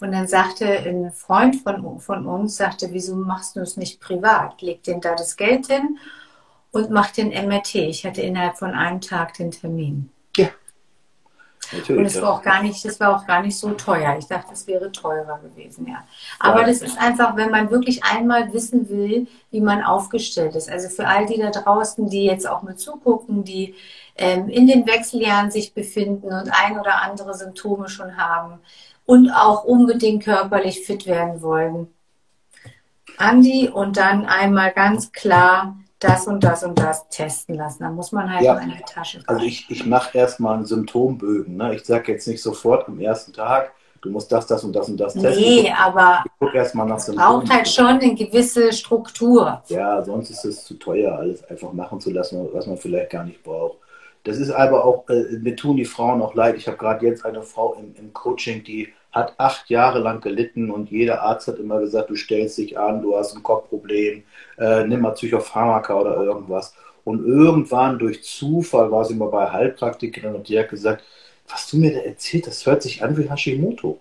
Und 0.00 0.12
dann 0.12 0.26
sagte 0.26 0.66
ein 0.66 1.12
Freund 1.12 1.56
von, 1.56 2.00
von 2.00 2.26
uns, 2.26 2.56
sagte, 2.56 2.88
wieso 2.92 3.16
machst 3.16 3.56
du 3.56 3.60
es 3.60 3.76
nicht 3.76 4.00
privat? 4.00 4.62
Leg 4.62 4.82
den 4.82 5.00
da 5.00 5.14
das 5.14 5.36
Geld 5.36 5.66
hin 5.66 5.98
und 6.70 6.90
mach 6.90 7.10
den 7.10 7.28
MRT. 7.28 7.74
Ich 7.74 8.06
hatte 8.06 8.22
innerhalb 8.22 8.56
von 8.56 8.72
einem 8.72 9.00
Tag 9.00 9.34
den 9.34 9.50
Termin. 9.50 10.10
Ja, 11.72 11.78
Natürlich, 11.78 11.98
und 11.98 12.06
es 12.06 12.22
war 12.22 12.32
auch 12.32 12.42
gar 12.42 12.62
nicht, 12.62 12.84
das 12.84 13.00
war 13.00 13.16
auch 13.16 13.26
gar 13.26 13.42
nicht 13.42 13.56
so 13.56 13.70
teuer. 13.70 14.16
Ich 14.18 14.26
dachte, 14.26 14.52
es 14.52 14.66
wäre 14.66 14.90
teurer 14.92 15.38
gewesen, 15.38 15.86
ja. 15.88 16.04
Aber 16.38 16.62
ja. 16.62 16.66
das 16.66 16.82
ist 16.82 16.98
einfach, 16.98 17.36
wenn 17.36 17.50
man 17.50 17.70
wirklich 17.70 18.04
einmal 18.04 18.52
wissen 18.52 18.88
will, 18.88 19.26
wie 19.50 19.60
man 19.60 19.82
aufgestellt 19.82 20.54
ist. 20.54 20.70
Also 20.70 20.88
für 20.88 21.06
all 21.06 21.26
die 21.26 21.38
da 21.38 21.50
draußen, 21.50 22.08
die 22.08 22.24
jetzt 22.24 22.48
auch 22.48 22.62
mit 22.62 22.78
zugucken, 22.78 23.44
die 23.44 23.74
ähm, 24.16 24.48
in 24.48 24.66
den 24.66 24.86
Wechseljahren 24.86 25.50
sich 25.50 25.74
befinden 25.74 26.26
und 26.26 26.50
ein 26.52 26.78
oder 26.78 27.02
andere 27.02 27.34
Symptome 27.34 27.88
schon 27.88 28.16
haben 28.16 28.58
und 29.06 29.30
auch 29.30 29.64
unbedingt 29.64 30.24
körperlich 30.24 30.80
fit 30.84 31.06
werden 31.06 31.42
wollen. 31.42 31.88
Andi 33.16 33.68
und 33.68 33.96
dann 33.96 34.24
einmal 34.24 34.72
ganz 34.72 35.12
klar 35.12 35.79
das 36.00 36.26
und 36.26 36.42
das 36.42 36.64
und 36.64 36.78
das 36.78 37.08
testen 37.08 37.54
lassen. 37.54 37.82
Da 37.82 37.90
muss 37.90 38.10
man 38.10 38.32
halt 38.32 38.42
ja. 38.42 38.58
in 38.58 38.70
die 38.70 38.82
Tasche 38.82 39.18
greifen. 39.18 39.28
Also 39.28 39.44
ich, 39.44 39.70
ich 39.70 39.86
mache 39.86 40.16
erstmal 40.16 40.56
einen 40.56 40.66
Symptombögen. 40.66 41.56
Ne? 41.56 41.74
Ich 41.74 41.84
sage 41.84 42.12
jetzt 42.12 42.26
nicht 42.26 42.42
sofort 42.42 42.88
am 42.88 42.98
ersten 42.98 43.32
Tag, 43.32 43.72
du 44.00 44.10
musst 44.10 44.32
das, 44.32 44.46
das 44.46 44.64
und 44.64 44.74
das 44.74 44.88
und 44.88 44.98
das 44.98 45.12
testen. 45.12 45.42
Nee, 45.42 45.72
aber 45.72 46.22
ich 46.24 46.32
guck 46.38 46.54
erst 46.54 46.74
mal 46.74 46.86
nach 46.86 47.04
braucht 47.06 47.50
halt 47.50 47.68
schon 47.68 47.86
eine 47.86 48.14
gewisse 48.14 48.72
Struktur. 48.72 49.62
Ja, 49.68 50.02
sonst 50.02 50.30
ist 50.30 50.44
es 50.44 50.64
zu 50.64 50.74
teuer, 50.74 51.16
alles 51.16 51.44
einfach 51.44 51.72
machen 51.72 52.00
zu 52.00 52.10
lassen, 52.10 52.48
was 52.52 52.66
man 52.66 52.78
vielleicht 52.78 53.10
gar 53.10 53.24
nicht 53.24 53.42
braucht. 53.42 53.78
Das 54.24 54.38
ist 54.38 54.50
aber 54.50 54.84
auch, 54.84 55.08
äh, 55.08 55.38
mir 55.38 55.56
tun 55.56 55.76
die 55.76 55.84
Frauen 55.84 56.20
auch 56.20 56.34
leid. 56.34 56.56
Ich 56.56 56.66
habe 56.66 56.76
gerade 56.76 57.06
jetzt 57.06 57.24
eine 57.24 57.42
Frau 57.42 57.74
im, 57.74 57.94
im 57.94 58.12
Coaching, 58.12 58.64
die 58.64 58.92
hat 59.12 59.34
acht 59.38 59.70
Jahre 59.70 59.98
lang 59.98 60.20
gelitten 60.20 60.70
und 60.70 60.90
jeder 60.90 61.22
Arzt 61.22 61.48
hat 61.48 61.58
immer 61.58 61.80
gesagt, 61.80 62.10
du 62.10 62.16
stellst 62.16 62.58
dich 62.58 62.78
an, 62.78 63.02
du 63.02 63.16
hast 63.16 63.36
ein 63.36 63.42
Kopfproblem, 63.42 64.22
äh, 64.58 64.84
nimm 64.86 65.00
mal 65.00 65.12
Psychopharmaka 65.12 65.94
oder 65.94 66.16
irgendwas. 66.16 66.74
Und 67.04 67.26
irgendwann 67.26 67.98
durch 67.98 68.22
Zufall 68.22 68.90
war 68.90 69.04
sie 69.04 69.14
mal 69.14 69.30
bei 69.30 69.50
Heilpraktikerin 69.50 70.34
und 70.34 70.48
die 70.48 70.58
hat 70.58 70.68
gesagt, 70.68 71.02
was 71.48 71.68
du 71.68 71.78
mir 71.78 71.92
da 71.92 72.00
erzählt, 72.00 72.46
das 72.46 72.64
hört 72.66 72.82
sich 72.82 73.02
an 73.02 73.16
wie 73.16 73.28
Hashimoto. 73.28 73.98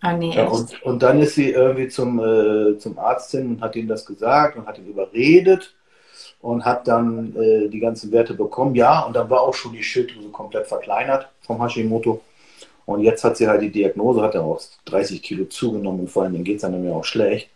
Ah, 0.00 0.14
nee, 0.14 0.32
ja, 0.34 0.46
und, 0.46 0.82
und 0.82 1.02
dann 1.02 1.20
ist 1.20 1.34
sie 1.34 1.50
irgendwie 1.50 1.88
zum, 1.88 2.18
äh, 2.20 2.78
zum 2.78 2.98
Arzt 2.98 3.32
hin 3.32 3.48
und 3.48 3.60
hat 3.60 3.76
ihm 3.76 3.86
das 3.86 4.06
gesagt 4.06 4.56
und 4.56 4.66
hat 4.66 4.78
ihn 4.78 4.86
überredet 4.86 5.74
und 6.40 6.64
hat 6.64 6.88
dann 6.88 7.36
äh, 7.36 7.68
die 7.68 7.80
ganzen 7.80 8.10
Werte 8.10 8.32
bekommen. 8.32 8.74
Ja, 8.74 9.00
und 9.00 9.14
dann 9.14 9.28
war 9.28 9.42
auch 9.42 9.52
schon 9.52 9.72
die 9.72 9.82
Schilddrüse 9.82 10.30
komplett 10.30 10.66
verkleinert 10.66 11.28
vom 11.42 11.60
Hashimoto. 11.62 12.22
Und 12.90 13.02
jetzt 13.02 13.22
hat 13.22 13.36
sie 13.36 13.46
halt 13.46 13.62
die 13.62 13.70
Diagnose, 13.70 14.20
hat 14.20 14.34
er 14.34 14.42
auch 14.42 14.60
30 14.86 15.22
Kilo 15.22 15.44
zugenommen 15.44 16.00
und 16.00 16.10
vor 16.10 16.24
allem 16.24 16.42
geht 16.42 16.56
es 16.56 16.62
dann 16.62 16.72
nämlich 16.72 16.92
auch 16.92 17.04
schlecht. 17.04 17.48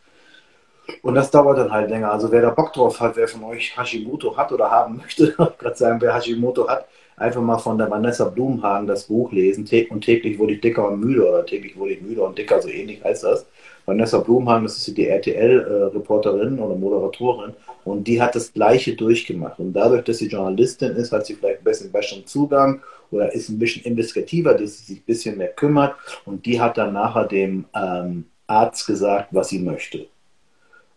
Und 1.02 1.16
das 1.16 1.30
dauert 1.32 1.58
dann 1.58 1.72
halt 1.72 1.90
länger. 1.90 2.12
Also 2.12 2.30
wer 2.30 2.40
da 2.40 2.50
Bock 2.50 2.72
drauf 2.72 3.00
hat, 3.00 3.16
wer 3.16 3.26
von 3.26 3.42
euch 3.42 3.76
Hashimoto 3.76 4.36
hat 4.36 4.52
oder 4.52 4.70
haben 4.70 4.96
möchte, 5.02 5.32
gerade 5.32 5.76
sagen, 5.76 6.00
wer 6.00 6.14
Hashimoto 6.14 6.68
hat, 6.68 6.86
einfach 7.16 7.40
mal 7.40 7.58
von 7.58 7.78
der 7.78 7.90
Vanessa 7.90 8.26
Blumhagen 8.26 8.86
das 8.86 9.04
Buch 9.04 9.32
lesen. 9.32 9.68
Und 9.90 10.04
täglich 10.04 10.38
wurde 10.38 10.52
ich 10.52 10.60
dicker 10.60 10.88
und 10.88 11.00
müde 11.00 11.28
oder 11.28 11.44
täglich 11.44 11.76
wurde 11.76 11.94
ich 11.94 12.02
müde 12.02 12.22
und 12.22 12.38
dicker, 12.38 12.62
so 12.62 12.68
ähnlich 12.68 13.02
heißt 13.02 13.24
das. 13.24 13.44
Vanessa 13.86 14.18
Blumhagen, 14.18 14.64
das 14.64 14.78
ist 14.78 14.96
die 14.96 15.08
RTL-Reporterin 15.08 16.60
oder 16.60 16.76
Moderatorin 16.76 17.54
und 17.84 18.04
die 18.04 18.22
hat 18.22 18.36
das 18.36 18.52
Gleiche 18.52 18.94
durchgemacht. 18.94 19.58
Und 19.58 19.72
dadurch, 19.72 20.04
dass 20.04 20.18
sie 20.18 20.28
Journalistin 20.28 20.92
ist, 20.92 21.10
hat 21.10 21.26
sie 21.26 21.34
vielleicht 21.34 21.60
ein 21.60 21.64
bisschen 21.64 21.90
besseren 21.90 22.24
Zugang 22.24 22.80
oder 23.14 23.32
ist 23.32 23.48
ein 23.48 23.58
bisschen 23.58 23.84
investigativer, 23.84 24.54
dass 24.54 24.78
sie 24.78 24.84
sich 24.84 24.98
ein 24.98 25.06
bisschen 25.06 25.38
mehr 25.38 25.52
kümmert 25.52 25.94
und 26.24 26.44
die 26.46 26.60
hat 26.60 26.76
dann 26.76 26.92
nachher 26.92 27.26
dem 27.26 27.64
ähm, 27.74 28.26
Arzt 28.46 28.86
gesagt, 28.86 29.28
was 29.30 29.48
sie 29.48 29.60
möchte. 29.60 30.06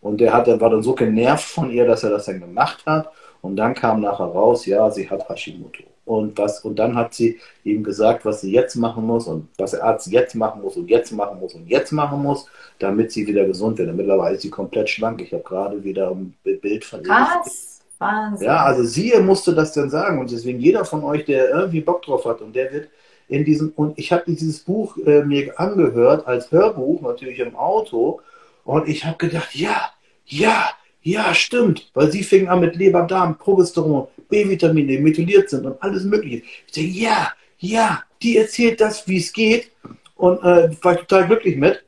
Und 0.01 0.21
der 0.21 0.33
hat, 0.33 0.47
war 0.47 0.69
dann 0.69 0.83
so 0.83 0.93
genervt 0.93 1.45
von 1.45 1.71
ihr, 1.71 1.85
dass 1.85 2.03
er 2.03 2.11
das 2.11 2.25
dann 2.25 2.39
gemacht 2.39 2.85
hat. 2.85 3.11
Und 3.41 3.55
dann 3.55 3.73
kam 3.73 4.01
nachher 4.01 4.25
raus, 4.25 4.65
ja, 4.65 4.89
sie 4.89 5.09
hat 5.09 5.27
Hashimoto. 5.29 5.83
Und, 6.05 6.37
was, 6.37 6.61
und 6.63 6.79
dann 6.79 6.95
hat 6.95 7.13
sie 7.13 7.37
ihm 7.65 7.83
gesagt, 7.83 8.23
was 8.23 8.41
sie 8.41 8.51
jetzt 8.51 8.75
machen 8.75 9.05
muss 9.05 9.27
und 9.27 9.49
was 9.57 9.71
der 9.71 9.83
Arzt 9.83 10.07
jetzt 10.07 10.35
machen 10.35 10.61
muss 10.61 10.77
und 10.77 10.89
jetzt 10.89 11.11
machen 11.11 11.39
muss 11.39 11.53
und 11.53 11.67
jetzt 11.67 11.91
machen 11.91 12.23
muss, 12.23 12.47
damit 12.79 13.11
sie 13.11 13.27
wieder 13.27 13.45
gesund 13.45 13.77
wird. 13.77 13.89
Und 13.89 13.97
mittlerweile 13.97 14.35
ist 14.35 14.43
sie 14.43 14.49
komplett 14.49 14.89
schlank. 14.89 15.21
Ich 15.21 15.33
habe 15.33 15.43
gerade 15.43 15.83
wieder 15.83 16.11
ein 16.11 16.33
Bild 16.43 16.85
von 16.85 17.01
ihr. 17.01 17.07
Krass, 17.07 17.76
Wahnsinn. 17.99 18.47
Ja, 18.47 18.63
also 18.63 18.83
sie 18.83 19.13
musste 19.19 19.53
das 19.53 19.73
dann 19.73 19.89
sagen. 19.89 20.19
Und 20.19 20.31
deswegen 20.31 20.59
jeder 20.59 20.85
von 20.85 21.03
euch, 21.03 21.25
der 21.25 21.49
irgendwie 21.49 21.81
Bock 21.81 22.03
drauf 22.03 22.25
hat 22.25 22.41
und 22.41 22.55
der 22.55 22.71
wird 22.71 22.89
in 23.27 23.43
diesem, 23.43 23.73
und 23.75 23.97
ich 23.99 24.11
habe 24.11 24.23
dieses 24.27 24.59
Buch 24.59 24.97
äh, 25.05 25.23
mir 25.23 25.59
angehört 25.59 26.27
als 26.27 26.51
Hörbuch, 26.51 27.01
natürlich 27.01 27.39
im 27.39 27.55
Auto. 27.55 28.21
Und 28.63 28.87
ich 28.87 29.05
habe 29.05 29.17
gedacht, 29.17 29.53
ja, 29.55 29.89
ja, 30.25 30.69
ja, 31.01 31.33
stimmt, 31.33 31.89
weil 31.93 32.11
sie 32.11 32.23
fing 32.23 32.47
an 32.49 32.59
mit 32.59 32.75
Leber, 32.75 33.03
Darm, 33.03 33.37
Progesteron, 33.37 34.07
B-Vitamine, 34.29 34.99
methyliert 34.99 35.49
sind 35.49 35.65
und 35.65 35.81
alles 35.81 36.03
Mögliche. 36.03 36.43
Ich 36.65 36.73
denke, 36.73 36.91
ja, 36.91 37.31
ja, 37.59 38.03
die 38.21 38.37
erzählt 38.37 38.81
das, 38.81 39.07
wie 39.07 39.17
es 39.17 39.31
geht 39.31 39.71
und 40.15 40.43
äh, 40.43 40.69
war 40.81 40.97
total 40.97 41.27
glücklich 41.27 41.55
mit. 41.55 41.83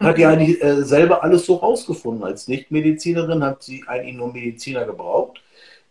Hat 0.00 0.18
die 0.18 0.26
eigentlich 0.26 0.62
äh, 0.62 0.82
selber 0.84 1.22
alles 1.22 1.46
so 1.46 1.56
rausgefunden. 1.56 2.24
Als 2.24 2.48
Nichtmedizinerin 2.48 3.42
hat 3.42 3.62
sie 3.62 3.84
eigentlich 3.86 4.16
nur 4.16 4.32
Mediziner 4.32 4.84
gebraucht, 4.84 5.42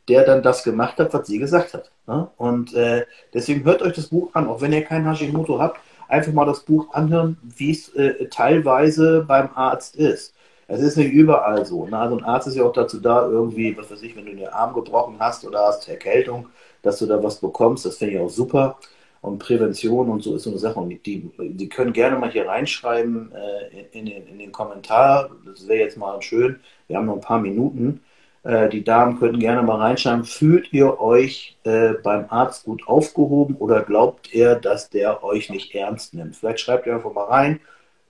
der 0.08 0.23
dann 0.23 0.41
das 0.41 0.63
gemacht 0.63 0.97
hat, 0.99 1.13
was 1.13 1.27
sie 1.27 1.38
gesagt 1.38 1.73
hat. 1.73 1.91
Ne? 2.08 2.30
Und 2.38 2.73
äh, 2.73 3.06
deswegen 3.34 3.65
hört 3.65 3.82
euch 3.82 3.93
das 3.93 4.08
Buch 4.08 4.30
an, 4.34 4.47
auch 4.47 4.62
wenn 4.62 4.73
ihr 4.73 4.84
kein 4.84 5.06
Hashimoto 5.06 5.60
habt, 5.60 5.80
einfach 6.08 6.32
mal 6.32 6.45
das 6.45 6.62
Buch 6.62 6.93
anhören, 6.93 7.38
wie 7.43 7.71
es 7.71 7.89
äh, 7.95 8.27
teilweise 8.30 9.25
beim 9.27 9.49
Arzt 9.56 9.95
ist. 9.97 10.34
Es 10.69 10.82
ist 10.82 10.97
nicht 10.97 11.12
überall 11.12 11.65
so. 11.65 11.88
Ne? 11.88 11.97
Also 11.97 12.17
ein 12.17 12.23
Arzt 12.23 12.47
ist 12.47 12.56
ja 12.56 12.63
auch 12.63 12.73
dazu 12.73 12.99
da, 12.99 13.27
irgendwie, 13.27 13.75
was 13.77 13.91
weiß 13.91 14.01
ich, 14.01 14.15
wenn 14.15 14.25
du 14.25 14.36
den 14.36 14.47
Arm 14.47 14.73
gebrochen 14.73 15.15
hast 15.19 15.45
oder 15.45 15.60
hast 15.65 15.88
Erkältung, 15.88 16.47
dass 16.82 16.99
du 16.99 17.06
da 17.06 17.21
was 17.21 17.39
bekommst. 17.39 17.86
Das 17.86 17.97
finde 17.97 18.15
ich 18.15 18.19
auch 18.19 18.30
super. 18.30 18.77
Und 19.21 19.39
Prävention 19.39 20.10
und 20.10 20.23
so 20.23 20.36
ist 20.36 20.43
so 20.43 20.51
eine 20.51 20.60
Sache. 20.60 20.80
Und 20.80 20.89
die, 20.89 21.32
die 21.38 21.69
können 21.69 21.93
gerne 21.93 22.17
mal 22.17 22.32
hier 22.32 22.47
reinschreiben 22.47 23.32
äh, 23.32 23.97
in, 23.97 24.06
den, 24.06 24.27
in 24.27 24.39
den 24.39 24.51
Kommentar. 24.51 25.30
Das 25.45 25.67
wäre 25.67 25.80
jetzt 25.80 25.97
mal 25.97 26.21
schön. 26.21 26.60
Wir 26.88 26.97
haben 26.97 27.06
noch 27.08 27.15
ein 27.15 27.21
paar 27.21 27.41
Minuten. 27.41 28.01
Äh, 28.43 28.69
die 28.69 28.84
Damen 28.84 29.19
könnten 29.19 29.39
gerne 29.39 29.63
mal 29.63 29.77
reinschreiben. 29.77 30.23
Fühlt 30.25 30.71
ihr 30.71 30.99
euch 30.99 31.58
äh, 31.63 31.93
beim 32.03 32.25
Arzt 32.30 32.65
gut 32.65 32.88
aufgehoben 32.88 33.56
oder 33.56 33.82
glaubt 33.82 34.34
ihr, 34.34 34.56
dass 34.56 34.89
der 34.89 35.23
euch 35.23 35.49
nicht 35.49 35.73
ernst 35.75 36.13
nimmt? 36.13 36.36
Vielleicht 36.36 36.60
schreibt 36.60 36.88
ihr 36.88 36.95
einfach 36.95 37.13
mal 37.13 37.25
rein 37.25 37.60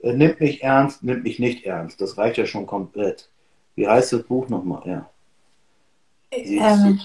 äh, 0.02 0.12
nimmt 0.12 0.40
mich 0.40 0.62
ernst, 0.62 1.02
nimmt 1.02 1.24
mich 1.24 1.38
nicht 1.38 1.64
ernst. 1.64 2.00
Das 2.00 2.16
reicht 2.18 2.38
ja 2.38 2.46
schon 2.46 2.66
komplett. 2.66 3.28
Wie 3.74 3.88
heißt 3.88 4.12
das 4.12 4.22
Buch 4.22 4.48
nochmal? 4.48 4.82
Ja. 4.86 5.10
Ähm, 6.30 7.00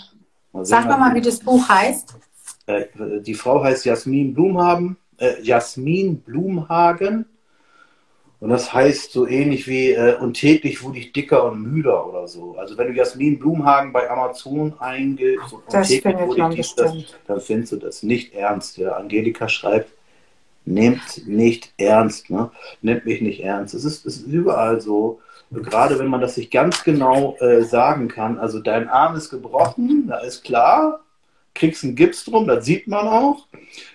sag 0.61 0.85
mal, 0.85 1.13
wie 1.15 1.21
das 1.21 1.39
Buch 1.39 1.67
heißt. 1.67 2.15
Äh, 2.65 2.85
die 3.21 3.33
Frau 3.33 3.63
heißt 3.63 3.85
Jasmin 3.85 4.33
Blumhagen. 4.33 4.97
Äh, 5.17 5.41
Jasmin 5.41 6.21
Blumhagen. 6.21 7.25
Und 8.43 8.49
das 8.49 8.73
heißt 8.73 9.13
so 9.13 9.25
ähnlich 9.25 9.67
wie 9.69 9.91
äh, 9.91 10.17
und 10.17 10.33
täglich 10.33 10.83
wurde 10.83 10.99
ich 10.99 11.13
dicker 11.13 11.45
und 11.49 11.63
müder 11.63 12.05
oder 12.05 12.27
so. 12.27 12.57
Also 12.57 12.77
wenn 12.77 12.87
du 12.87 12.93
Jasmin 12.93 13.39
Blumhagen 13.39 13.93
bei 13.93 14.09
Amazon 14.09 14.73
eingibst 14.79 15.53
und 15.53 15.63
das 15.71 15.87
täglich 15.87 16.17
wurde 16.17 16.49
ich 16.49 16.75
dick, 16.75 16.75
das, 16.75 16.93
dann 17.25 17.39
findest 17.39 17.71
du 17.71 17.77
das 17.77 18.03
nicht 18.03 18.33
ernst. 18.33 18.77
Ja, 18.77 18.97
Angelika 18.97 19.47
schreibt, 19.47 19.93
nehmt 20.65 21.25
nicht 21.25 21.71
ernst, 21.77 22.29
ne? 22.29 22.51
Nehmt 22.81 23.05
mich 23.05 23.21
nicht 23.21 23.41
ernst. 23.41 23.75
Es 23.75 23.85
ist, 23.85 24.05
ist 24.05 24.27
überall 24.27 24.81
so. 24.81 25.21
Gerade 25.51 25.97
wenn 25.97 26.07
man 26.07 26.19
das 26.19 26.35
sich 26.35 26.51
ganz 26.51 26.83
genau 26.83 27.37
äh, 27.39 27.63
sagen 27.63 28.09
kann. 28.09 28.39
Also 28.39 28.59
dein 28.59 28.89
Arm 28.89 29.15
ist 29.15 29.29
gebrochen, 29.29 30.07
da 30.07 30.17
ist 30.17 30.43
klar, 30.43 30.99
kriegst 31.55 31.83
einen 31.83 31.95
Gips 31.95 32.25
drum, 32.25 32.47
das 32.47 32.65
sieht 32.65 32.87
man 32.87 33.07
auch. 33.07 33.47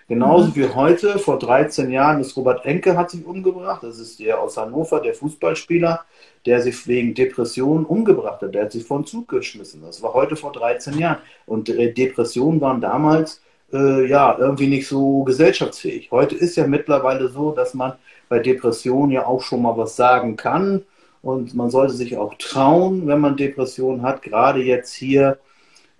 Genauso 0.08 0.48
mhm. 0.48 0.56
wie 0.56 0.68
heute, 0.68 1.18
vor 1.18 1.38
13 1.38 1.90
Jahren, 1.90 2.20
ist 2.20 2.36
Robert 2.36 2.64
Enke 2.64 2.96
hat 2.96 3.10
sich 3.10 3.24
umgebracht. 3.24 3.82
Das 3.82 3.98
ist 3.98 4.20
der 4.20 4.40
aus 4.40 4.56
Hannover, 4.56 5.00
der 5.00 5.14
Fußballspieler, 5.14 6.04
der 6.46 6.62
sich 6.62 6.86
wegen 6.86 7.14
Depressionen 7.14 7.84
umgebracht 7.84 8.42
hat. 8.42 8.54
Der 8.54 8.64
hat 8.64 8.72
sich 8.72 8.84
von 8.84 9.04
Zug 9.04 9.28
geschmissen. 9.28 9.82
Das 9.82 10.02
war 10.02 10.14
heute 10.14 10.36
vor 10.36 10.52
13 10.52 10.98
Jahren. 10.98 11.18
Und 11.46 11.68
äh, 11.68 11.92
Depressionen 11.92 12.60
waren 12.60 12.80
damals 12.80 13.42
äh, 13.72 14.06
ja, 14.06 14.36
irgendwie 14.38 14.68
nicht 14.68 14.88
so 14.88 15.24
gesellschaftsfähig. 15.24 16.10
Heute 16.10 16.34
ist 16.34 16.56
ja 16.56 16.66
mittlerweile 16.66 17.28
so, 17.28 17.52
dass 17.52 17.74
man 17.74 17.94
bei 18.28 18.38
Depressionen 18.38 19.10
ja 19.10 19.26
auch 19.26 19.42
schon 19.42 19.62
mal 19.62 19.76
was 19.76 19.96
sagen 19.96 20.36
kann 20.36 20.82
und 21.22 21.54
man 21.54 21.70
sollte 21.70 21.94
sich 21.94 22.16
auch 22.16 22.34
trauen, 22.34 23.06
wenn 23.06 23.20
man 23.20 23.36
Depressionen 23.36 24.02
hat, 24.02 24.22
gerade 24.22 24.62
jetzt 24.62 24.94
hier 24.94 25.38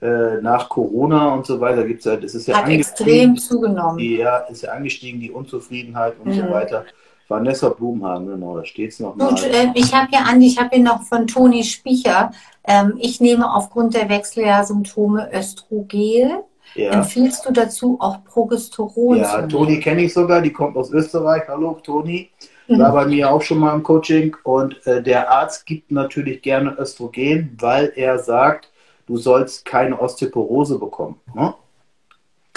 äh, 0.01 0.41
nach 0.41 0.69
Corona 0.69 1.35
und 1.35 1.47
so 1.47 1.61
weiter 1.61 1.85
gibt 1.85 2.01
es 2.01 2.05
ja, 2.05 2.17
das 2.17 2.35
ist 2.35 2.47
ja 2.47 2.59
hat 2.59 2.69
extrem 2.69 3.37
zugenommen. 3.37 3.99
Ja, 3.99 4.39
ist 4.39 4.63
ja 4.63 4.73
angestiegen, 4.73 5.21
die 5.21 5.31
Unzufriedenheit 5.31 6.15
und 6.23 6.35
mhm. 6.35 6.41
so 6.41 6.51
weiter. 6.51 6.85
Vanessa 7.29 7.69
Blumhagen, 7.69 8.27
genau, 8.27 8.57
da 8.57 8.65
steht 8.65 8.93
es 8.93 9.01
noch 9.01 9.15
mal. 9.15 9.29
Gut, 9.29 9.45
äh, 9.45 9.67
ich 9.75 9.93
habe 9.95 10.09
ja, 10.13 10.21
Andi, 10.21 10.47
ich 10.47 10.59
habe 10.59 10.71
hier 10.73 10.85
noch 10.85 11.03
von 11.03 11.27
Toni 11.27 11.63
Spiecher. 11.63 12.31
Ähm, 12.65 12.95
ich 12.99 13.21
nehme 13.21 13.53
aufgrund 13.53 13.95
der 13.95 14.09
Wechseljahrsymptome 14.09 15.31
Östrogel. 15.35 16.45
Ja. 16.75 16.93
Empfiehlst 16.93 17.45
du 17.45 17.53
dazu 17.53 17.97
auch 18.01 18.25
Progesteron? 18.25 19.19
Ja, 19.19 19.43
Toni 19.43 19.81
kenne 19.81 20.03
ich 20.03 20.15
sogar, 20.15 20.41
die 20.41 20.53
kommt 20.53 20.77
aus 20.77 20.91
Österreich. 20.91 21.43
Hallo 21.49 21.79
Toni, 21.83 22.31
mhm. 22.67 22.79
war 22.79 22.93
bei 22.93 23.07
mir 23.07 23.31
auch 23.31 23.43
schon 23.43 23.59
mal 23.59 23.75
im 23.75 23.83
Coaching 23.83 24.35
und 24.45 24.87
äh, 24.87 25.03
der 25.03 25.31
Arzt 25.31 25.67
gibt 25.67 25.91
natürlich 25.91 26.41
gerne 26.41 26.77
Östrogen, 26.79 27.57
weil 27.59 27.93
er 27.95 28.19
sagt, 28.19 28.71
du 29.09 29.17
sollst 29.17 29.65
keine 29.65 29.99
Osteoporose 29.99 30.79
bekommen. 30.79 31.17
Ne? 31.35 31.55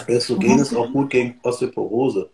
Östrogen 0.08 0.56
mhm. 0.56 0.62
ist 0.62 0.76
auch 0.76 0.92
gut 0.92 1.10
gegen 1.10 1.40
Osteoporose. 1.44 2.30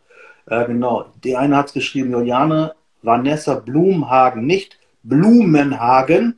Äh, 0.47 0.65
genau, 0.65 1.06
die 1.23 1.36
eine 1.36 1.58
hat 1.58 1.67
es 1.67 1.73
geschrieben, 1.73 2.12
Juliane 2.12 2.73
Vanessa 3.01 3.56
Blumhagen, 3.56 4.45
nicht 4.45 4.80
Blumenhagen, 5.03 6.38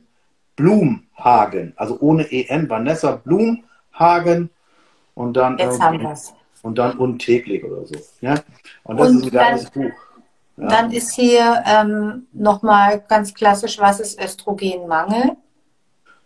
Blumhagen, 0.56 1.72
also 1.76 1.98
ohne 2.00 2.30
EN, 2.30 2.68
Vanessa 2.68 3.16
Blumhagen 3.16 4.50
und 5.14 5.36
dann, 5.36 5.58
Jetzt 5.58 5.80
haben 5.80 6.00
wir's. 6.00 6.34
und 6.62 6.78
dann 6.78 6.98
untäglich 6.98 7.64
oder 7.64 7.86
so. 7.86 7.94
Ja? 8.20 8.34
Und 8.84 8.98
das 8.98 9.10
und 9.10 9.16
ist 9.18 9.24
ein 9.24 9.30
geiles 9.30 9.70
Buch. 9.70 9.90
Ja. 10.56 10.66
Dann 10.68 10.92
ist 10.92 11.14
hier 11.14 11.62
ähm, 11.66 12.26
nochmal 12.32 13.02
ganz 13.08 13.32
klassisch, 13.32 13.78
was 13.78 14.00
ist 14.00 14.22
Östrogenmangel? 14.22 15.36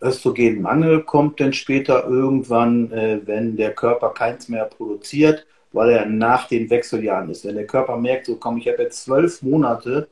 Östrogenmangel 0.05 1.03
kommt 1.05 1.41
dann 1.41 1.53
später 1.53 2.07
irgendwann, 2.07 2.93
äh, 2.93 3.21
wenn 3.25 3.57
der 3.57 3.75
Körper 3.75 4.11
keins 4.11 4.49
mehr 4.49 4.65
produziert, 4.67 5.47
weil 5.73 5.91
er 5.91 6.07
nach 6.07 6.49
den 6.49 6.71
Wechseljahren 6.71 7.31
ist. 7.31 7.45
Wenn 7.45 7.57
der 7.57 7.67
Körper 7.67 7.97
merkt, 7.97 8.27
so 8.27 8.37
komm, 8.37 8.59
ich 8.59 8.69
habe 8.69 8.83
jetzt 8.83 9.05
zwölf 9.05 9.43
Monate 9.43 10.09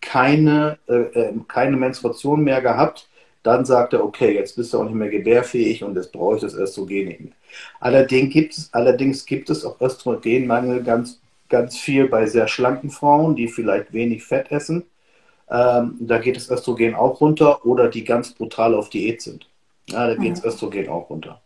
keine, 0.00 0.78
äh, 0.88 0.94
äh 0.94 1.32
keine 1.48 1.76
Menstruation 1.76 2.44
mehr 2.44 2.60
gehabt, 2.60 3.08
dann 3.42 3.64
sagt 3.64 3.92
er, 3.92 4.04
okay, 4.04 4.34
jetzt 4.34 4.56
bist 4.56 4.72
du 4.72 4.78
auch 4.80 4.84
nicht 4.84 4.94
mehr 4.94 5.08
gebärfähig 5.08 5.84
und 5.84 5.94
jetzt 5.96 6.12
brauche 6.12 6.36
ich 6.36 6.42
das 6.42 6.54
Östrogen 6.54 7.06
nicht 7.06 7.20
mehr. 7.20 7.32
Allerdings 7.80 8.32
gibt 8.32 8.58
es, 8.58 8.68
allerdings 8.72 9.24
gibt 9.24 9.50
es 9.50 9.64
auch 9.64 9.80
Östrogenmangel 9.80 10.82
ganz, 10.82 11.20
ganz 11.48 11.76
viel 11.78 12.08
bei 12.08 12.26
sehr 12.26 12.48
schlanken 12.48 12.90
Frauen, 12.90 13.36
die 13.36 13.46
vielleicht 13.46 13.92
wenig 13.92 14.24
Fett 14.24 14.50
essen. 14.50 14.84
Ähm, 15.50 15.96
da 16.00 16.18
geht 16.18 16.36
das 16.36 16.50
Östrogen 16.50 16.94
auch 16.94 17.20
runter 17.20 17.64
oder 17.64 17.88
die 17.88 18.04
ganz 18.04 18.32
brutal 18.32 18.74
auf 18.74 18.90
Diät 18.90 19.22
sind. 19.22 19.48
Ja, 19.88 20.08
da 20.08 20.14
geht 20.16 20.32
das 20.32 20.42
mhm. 20.42 20.48
Östrogen 20.48 20.88
auch 20.88 21.08
runter. 21.08 21.40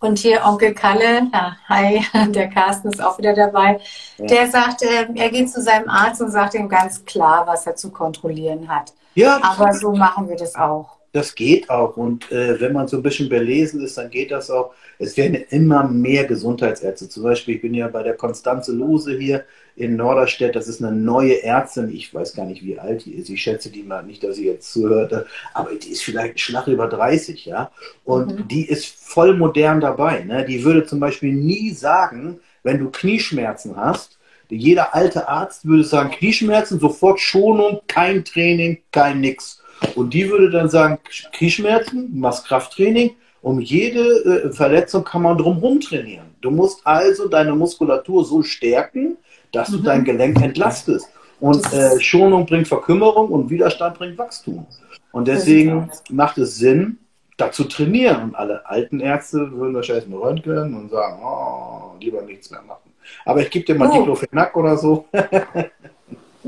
Und 0.00 0.18
hier 0.18 0.44
Onkel 0.44 0.74
Kalle, 0.74 1.28
ja, 1.32 1.56
hi, 1.68 2.04
der 2.32 2.48
Carsten 2.48 2.88
ist 2.88 3.02
auch 3.02 3.18
wieder 3.18 3.34
dabei, 3.34 3.80
ja. 4.18 4.26
der 4.26 4.48
sagt, 4.48 4.82
äh, 4.82 5.08
er 5.14 5.30
geht 5.30 5.50
zu 5.50 5.60
seinem 5.60 5.88
Arzt 5.88 6.20
und 6.20 6.30
sagt 6.30 6.54
ihm 6.54 6.68
ganz 6.68 7.04
klar, 7.04 7.46
was 7.46 7.66
er 7.66 7.74
zu 7.74 7.90
kontrollieren 7.90 8.68
hat. 8.68 8.92
Ja. 9.14 9.40
Aber 9.42 9.72
so 9.72 9.92
machen 9.92 10.28
wir 10.28 10.36
das 10.36 10.54
auch. 10.54 10.97
Das 11.12 11.34
geht 11.34 11.70
auch. 11.70 11.96
Und 11.96 12.30
äh, 12.30 12.60
wenn 12.60 12.72
man 12.72 12.86
so 12.86 12.98
ein 12.98 13.02
bisschen 13.02 13.28
belesen 13.28 13.82
ist, 13.82 13.96
dann 13.96 14.10
geht 14.10 14.30
das 14.30 14.50
auch. 14.50 14.74
Es 14.98 15.16
werden 15.16 15.36
immer 15.50 15.88
mehr 15.88 16.24
Gesundheitsärzte. 16.24 17.08
Zum 17.08 17.22
Beispiel, 17.22 17.56
ich 17.56 17.62
bin 17.62 17.74
ja 17.74 17.88
bei 17.88 18.02
der 18.02 18.14
Konstanze 18.14 18.72
Lose 18.72 19.16
hier 19.16 19.44
in 19.76 19.96
Norderstedt. 19.96 20.54
Das 20.54 20.68
ist 20.68 20.82
eine 20.82 20.94
neue 20.94 21.42
Ärztin. 21.42 21.90
Ich 21.94 22.12
weiß 22.12 22.34
gar 22.34 22.44
nicht, 22.44 22.62
wie 22.62 22.78
alt 22.78 23.06
die 23.06 23.14
ist. 23.14 23.30
Ich 23.30 23.42
schätze 23.42 23.70
die 23.70 23.84
mal 23.84 24.02
nicht, 24.02 24.22
dass 24.22 24.36
sie 24.36 24.46
jetzt 24.46 24.72
zuhörte. 24.72 25.26
Aber 25.54 25.74
die 25.74 25.90
ist 25.90 26.02
vielleicht 26.02 26.34
ein 26.34 26.38
Schlag 26.38 26.66
über 26.66 26.88
30, 26.88 27.46
ja. 27.46 27.70
Und 28.04 28.40
mhm. 28.40 28.48
die 28.48 28.68
ist 28.68 28.86
voll 28.86 29.34
modern 29.34 29.80
dabei. 29.80 30.24
Ne? 30.24 30.44
Die 30.44 30.64
würde 30.64 30.84
zum 30.84 31.00
Beispiel 31.00 31.32
nie 31.32 31.70
sagen, 31.70 32.40
wenn 32.62 32.78
du 32.78 32.90
Knieschmerzen 32.90 33.76
hast, 33.76 34.18
jeder 34.50 34.94
alte 34.94 35.28
Arzt 35.28 35.66
würde 35.66 35.84
sagen, 35.84 36.10
Knieschmerzen, 36.10 36.80
sofort 36.80 37.20
Schonung, 37.20 37.80
kein 37.86 38.24
Training, 38.24 38.78
kein 38.92 39.20
nix. 39.20 39.57
Und 39.94 40.14
die 40.14 40.28
würde 40.30 40.50
dann 40.50 40.68
sagen, 40.68 40.98
Knieschmerzen, 41.32 42.18
machst 42.18 42.46
Krafttraining. 42.46 43.16
Um 43.40 43.60
jede 43.60 44.00
äh, 44.00 44.52
Verletzung 44.52 45.04
kann 45.04 45.22
man 45.22 45.38
drumherum 45.38 45.80
trainieren. 45.80 46.26
Du 46.40 46.50
musst 46.50 46.86
also 46.86 47.28
deine 47.28 47.54
Muskulatur 47.54 48.24
so 48.24 48.42
stärken, 48.42 49.16
dass 49.52 49.70
du 49.70 49.78
mhm. 49.78 49.84
dein 49.84 50.04
Gelenk 50.04 50.42
entlastest. 50.42 51.08
Und 51.40 51.72
äh, 51.72 52.00
Schonung 52.00 52.46
bringt 52.46 52.66
Verkümmerung 52.66 53.28
und 53.28 53.48
Widerstand 53.48 53.96
bringt 53.98 54.18
Wachstum. 54.18 54.66
Und 55.12 55.28
deswegen 55.28 55.90
macht 56.10 56.38
es 56.38 56.56
Sinn, 56.56 56.98
da 57.36 57.52
zu 57.52 57.64
trainieren. 57.64 58.24
Und 58.24 58.34
alle 58.34 58.66
alten 58.66 59.00
Ärzte 59.00 59.50
würden 59.52 59.74
wahrscheinlich 59.74 60.08
nur 60.08 60.26
röntgen 60.26 60.74
und 60.74 60.90
sagen, 60.90 61.20
oh, 61.22 61.96
lieber 62.00 62.22
nichts 62.22 62.50
mehr 62.50 62.62
machen. 62.62 62.92
Aber 63.24 63.40
ich 63.40 63.50
gebe 63.50 63.64
dir 63.64 63.74
mal 63.74 63.88
oh. 63.88 63.98
Diclofenac 63.98 64.56
oder 64.56 64.76
so. 64.76 65.06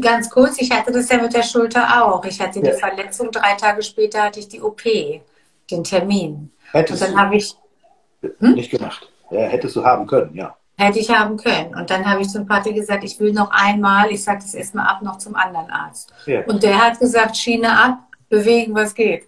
Ganz 0.01 0.31
kurz, 0.31 0.61
ich 0.61 0.71
hatte 0.71 0.93
das 0.93 1.09
ja 1.09 1.19
mit 1.19 1.35
der 1.35 1.43
Schulter 1.43 2.05
auch. 2.05 2.25
Ich 2.25 2.41
hatte 2.41 2.61
ja. 2.61 2.71
die 2.71 2.79
Verletzung, 2.79 3.31
drei 3.31 3.55
Tage 3.55 3.83
später 3.83 4.23
hatte 4.23 4.41
ich 4.41 4.49
die 4.49 4.61
OP, 4.61 4.83
den 4.83 5.85
Termin. 5.85 6.51
Hättest 6.73 7.03
und 7.03 7.11
dann 7.11 7.21
habe 7.21 7.37
ich 7.37 7.57
hm? 8.23 8.55
nicht 8.55 8.71
gemacht. 8.71 9.11
Ja, 9.31 9.41
hättest 9.41 9.77
du 9.77 9.85
haben 9.85 10.07
können, 10.07 10.35
ja. 10.35 10.57
Hätte 10.77 10.99
ich 10.99 11.11
haben 11.11 11.37
können. 11.37 11.75
Und 11.75 11.91
dann 11.91 12.05
habe 12.07 12.23
ich 12.23 12.31
zum 12.31 12.47
Pater 12.47 12.73
gesagt, 12.73 13.05
ich 13.05 13.21
will 13.21 13.33
noch 13.33 13.51
einmal, 13.51 14.11
ich 14.11 14.25
sage 14.25 14.41
das 14.41 14.55
erstmal 14.55 14.87
ab, 14.87 15.03
noch 15.03 15.19
zum 15.19 15.37
anderen 15.37 15.71
Arzt. 15.71 16.13
Ja. 16.27 16.43
Und 16.47 16.63
der 16.63 16.79
hat 16.79 16.99
gesagt, 16.99 17.37
Schiene 17.37 17.71
ab, 17.71 17.99
bewegen, 18.29 18.75
was 18.75 18.95
geht. 18.95 19.25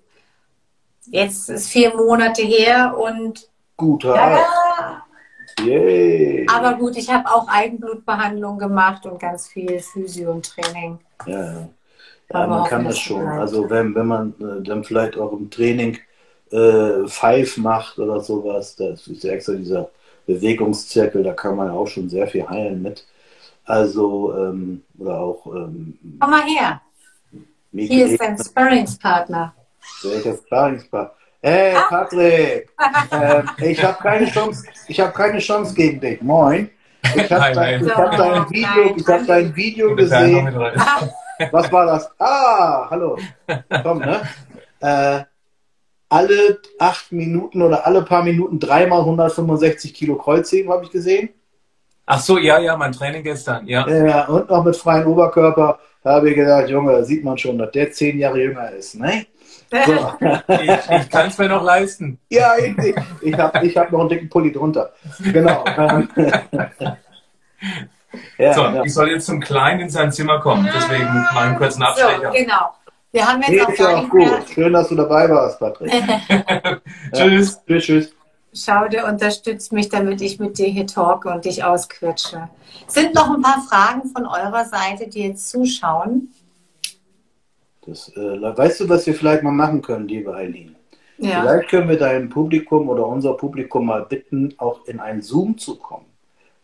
Jetzt 1.06 1.50
ist 1.50 1.68
vier 1.68 1.94
Monate 1.94 2.42
her 2.42 2.96
und 2.96 3.48
guter 3.76 4.14
ja, 4.14 5.01
Yay. 5.60 6.46
Aber 6.48 6.74
gut, 6.74 6.96
ich 6.96 7.10
habe 7.10 7.28
auch 7.28 7.46
Eigenblutbehandlung 7.48 8.58
gemacht 8.58 9.06
und 9.06 9.18
ganz 9.18 9.48
viel 9.48 9.80
Physio 9.80 10.32
und 10.32 10.46
Training. 10.46 10.98
Ja, 11.26 11.44
ja. 11.44 11.68
ja 12.32 12.46
man 12.46 12.64
kann 12.64 12.84
das 12.84 12.98
schon. 12.98 13.20
Bleibt. 13.20 13.40
Also 13.40 13.70
wenn, 13.70 13.94
wenn 13.94 14.06
man 14.06 14.34
äh, 14.40 14.62
dann 14.62 14.84
vielleicht 14.84 15.16
auch 15.16 15.32
im 15.32 15.50
Training 15.50 15.98
äh, 16.50 17.06
Five 17.06 17.56
macht 17.58 17.98
oder 17.98 18.20
sowas, 18.20 18.76
das 18.76 19.06
ist 19.06 19.24
ja 19.24 19.32
extra 19.32 19.54
dieser 19.54 19.90
Bewegungszirkel, 20.26 21.22
da 21.22 21.32
kann 21.32 21.56
man 21.56 21.70
auch 21.70 21.86
schon 21.86 22.08
sehr 22.08 22.26
viel 22.26 22.48
heilen 22.48 22.82
mit. 22.82 23.06
Also, 23.64 24.34
ähm, 24.36 24.82
oder 24.98 25.18
auch. 25.20 25.46
Ähm, 25.46 25.98
Komm 26.18 26.30
mal 26.30 26.42
her. 26.42 26.80
Hier 27.72 28.06
ist 28.06 28.20
dein 28.20 28.36
Sparringspartner. 28.36 29.54
Welcher 30.02 30.36
Sparringspartner? 30.36 31.21
Hey 31.44 31.74
ah. 31.74 31.86
Patrick, 31.88 32.70
äh, 33.10 33.42
ich 33.68 33.82
habe 33.82 33.98
keine 34.00 34.30
Chance, 34.30 34.64
ich 34.86 35.00
habe 35.00 35.12
keine 35.12 35.40
Chance 35.40 35.74
gegen 35.74 36.00
dich. 36.00 36.22
Moin. 36.22 36.70
Ich 37.16 37.32
habe 37.32 37.52
dein, 37.52 37.84
ich 37.84 37.92
hab 37.92 38.16
dein 38.16 38.48
Video, 38.48 38.96
ich 38.96 39.08
hab 39.08 39.26
dein 39.26 39.56
Video 39.56 39.96
gesehen. 39.96 40.46
Was 41.50 41.72
war 41.72 41.86
das? 41.86 42.08
Ah, 42.20 42.86
hallo. 42.88 43.18
Komm, 43.82 43.98
ne? 43.98 44.20
Äh, 44.78 45.24
alle 46.08 46.60
acht 46.78 47.10
Minuten 47.10 47.60
oder 47.60 47.84
alle 47.88 48.02
paar 48.02 48.22
Minuten 48.22 48.60
dreimal 48.60 49.00
165 49.00 49.92
Kilo 49.92 50.14
Kreuzheben 50.14 50.70
habe 50.70 50.84
ich 50.84 50.92
gesehen. 50.92 51.30
Ach 52.06 52.20
so, 52.20 52.38
ja, 52.38 52.60
ja, 52.60 52.76
mein 52.76 52.92
Training 52.92 53.24
gestern, 53.24 53.66
ja. 53.66 53.88
Ja, 53.88 54.28
und 54.28 54.48
noch 54.48 54.62
mit 54.62 54.76
freiem 54.76 55.08
Oberkörper 55.08 55.80
habe 56.04 56.30
ich 56.30 56.36
gedacht, 56.36 56.68
Junge, 56.68 57.04
sieht 57.04 57.24
man 57.24 57.36
schon, 57.36 57.58
dass 57.58 57.72
der 57.72 57.90
zehn 57.90 58.18
Jahre 58.18 58.40
jünger 58.40 58.70
ist, 58.70 58.94
ne? 58.94 59.26
So. 59.72 60.14
ich, 60.48 60.90
ich 60.90 61.10
kann 61.10 61.28
es 61.28 61.38
mir 61.38 61.48
noch 61.48 61.62
leisten. 61.62 62.18
Ja, 62.28 62.56
ich, 62.58 62.76
ich, 62.78 62.94
ich 63.22 63.38
habe 63.38 63.66
ich 63.66 63.76
hab 63.76 63.90
noch 63.90 64.00
einen 64.00 64.10
dicken 64.10 64.28
Pulli 64.28 64.52
drunter. 64.52 64.92
Genau. 65.20 65.64
ja, 68.38 68.52
so, 68.52 68.60
ja. 68.62 68.84
ich 68.84 68.92
soll 68.92 69.10
jetzt 69.10 69.26
zum 69.26 69.40
Kleinen 69.40 69.80
in 69.80 69.88
sein 69.88 70.12
Zimmer 70.12 70.40
kommen, 70.40 70.68
deswegen 70.74 71.06
mal 71.06 71.48
einen 71.48 71.56
kurzen 71.56 71.82
Abstecher. 71.82 72.32
So, 72.32 72.38
genau. 72.38 72.74
Wir 73.12 73.26
haben 73.26 73.42
jetzt 73.42 73.78
nee, 73.78 73.84
auch 73.84 73.96
nicht 73.96 74.10
gut. 74.10 74.20
Mehr... 74.20 74.42
Schön, 74.52 74.72
dass 74.72 74.88
du 74.88 74.94
dabei 74.94 75.28
warst, 75.28 75.58
Patrick. 75.58 75.90
tschüss. 77.12 77.54
Ja. 77.54 77.62
Tschüss, 77.66 77.84
tschüss. 77.84 78.14
Schau, 78.54 78.86
der 78.88 79.06
unterstützt 79.06 79.72
mich, 79.72 79.88
damit 79.88 80.20
ich 80.20 80.38
mit 80.38 80.58
dir 80.58 80.68
hier 80.68 80.86
talke 80.86 81.30
und 81.30 81.46
dich 81.46 81.64
ausquetsche. 81.64 82.50
Sind 82.86 83.14
noch 83.14 83.30
ein 83.34 83.40
paar 83.40 83.62
Fragen 83.62 84.10
von 84.10 84.26
eurer 84.26 84.66
Seite, 84.66 85.08
die 85.08 85.22
jetzt 85.22 85.48
zuschauen? 85.48 86.34
Das, 87.86 88.08
äh, 88.16 88.40
weißt 88.40 88.80
du, 88.80 88.88
was 88.88 89.06
wir 89.06 89.14
vielleicht 89.14 89.42
mal 89.42 89.50
machen 89.50 89.82
können, 89.82 90.06
liebe 90.06 90.34
Eileen? 90.34 90.76
Ja. 91.18 91.42
Vielleicht 91.42 91.68
können 91.68 91.88
wir 91.88 91.98
dein 91.98 92.28
Publikum 92.28 92.88
oder 92.88 93.06
unser 93.06 93.34
Publikum 93.34 93.86
mal 93.86 94.04
bitten, 94.04 94.54
auch 94.58 94.86
in 94.86 95.00
einen 95.00 95.22
Zoom 95.22 95.58
zu 95.58 95.76
kommen. 95.76 96.06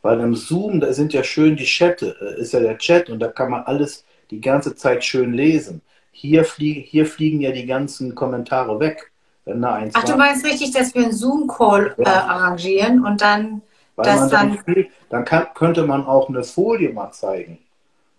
Weil 0.03 0.21
im 0.21 0.37
Zoom, 0.37 0.81
da 0.81 0.93
sind 0.93 1.13
ja 1.13 1.25
schön 1.25 1.57
die 1.57 1.67
Chatte, 1.67 2.17
äh, 2.21 2.41
ist 2.41 2.53
ja 2.53 2.61
der 2.61 2.79
Chat 2.79 3.11
und 3.11 3.19
da 3.21 3.29
kann 3.29 3.51
man 3.51 3.63
alles 3.63 4.05
die 4.31 4.41
ganze 4.41 4.77
Zeit 4.77 5.05
schön 5.05 5.33
lesen. 5.33 5.83
Hier, 6.13 6.45
flieg, 6.45 6.87
hier 6.87 7.07
fliegen 7.07 7.41
ja 7.41 7.51
die 7.51 7.67
ganzen 7.67 8.15
Kommentare 8.15 8.79
weg. 8.81 9.11
Wenn 9.45 9.63
da 9.63 9.75
eins 9.75 9.95
Ach, 9.97 10.03
war. 10.03 10.11
du 10.13 10.19
meinst 10.19 10.45
richtig, 10.45 10.73
dass 10.73 10.95
wir 10.95 11.03
einen 11.03 11.13
Zoom-Call 11.13 11.95
ja. 11.99 12.05
äh, 12.05 12.09
arrangieren 12.09 13.05
und 13.05 13.21
dann 13.21 13.63
Weil 13.97 14.07
das 14.07 14.31
dann. 14.31 14.59
Dann, 14.67 14.87
dann 15.09 15.25
kann, 15.25 15.47
könnte 15.55 15.85
man 15.85 16.07
auch 16.07 16.29
eine 16.29 16.45
Folie 16.45 16.93
mal 16.93 17.11
zeigen 17.13 17.59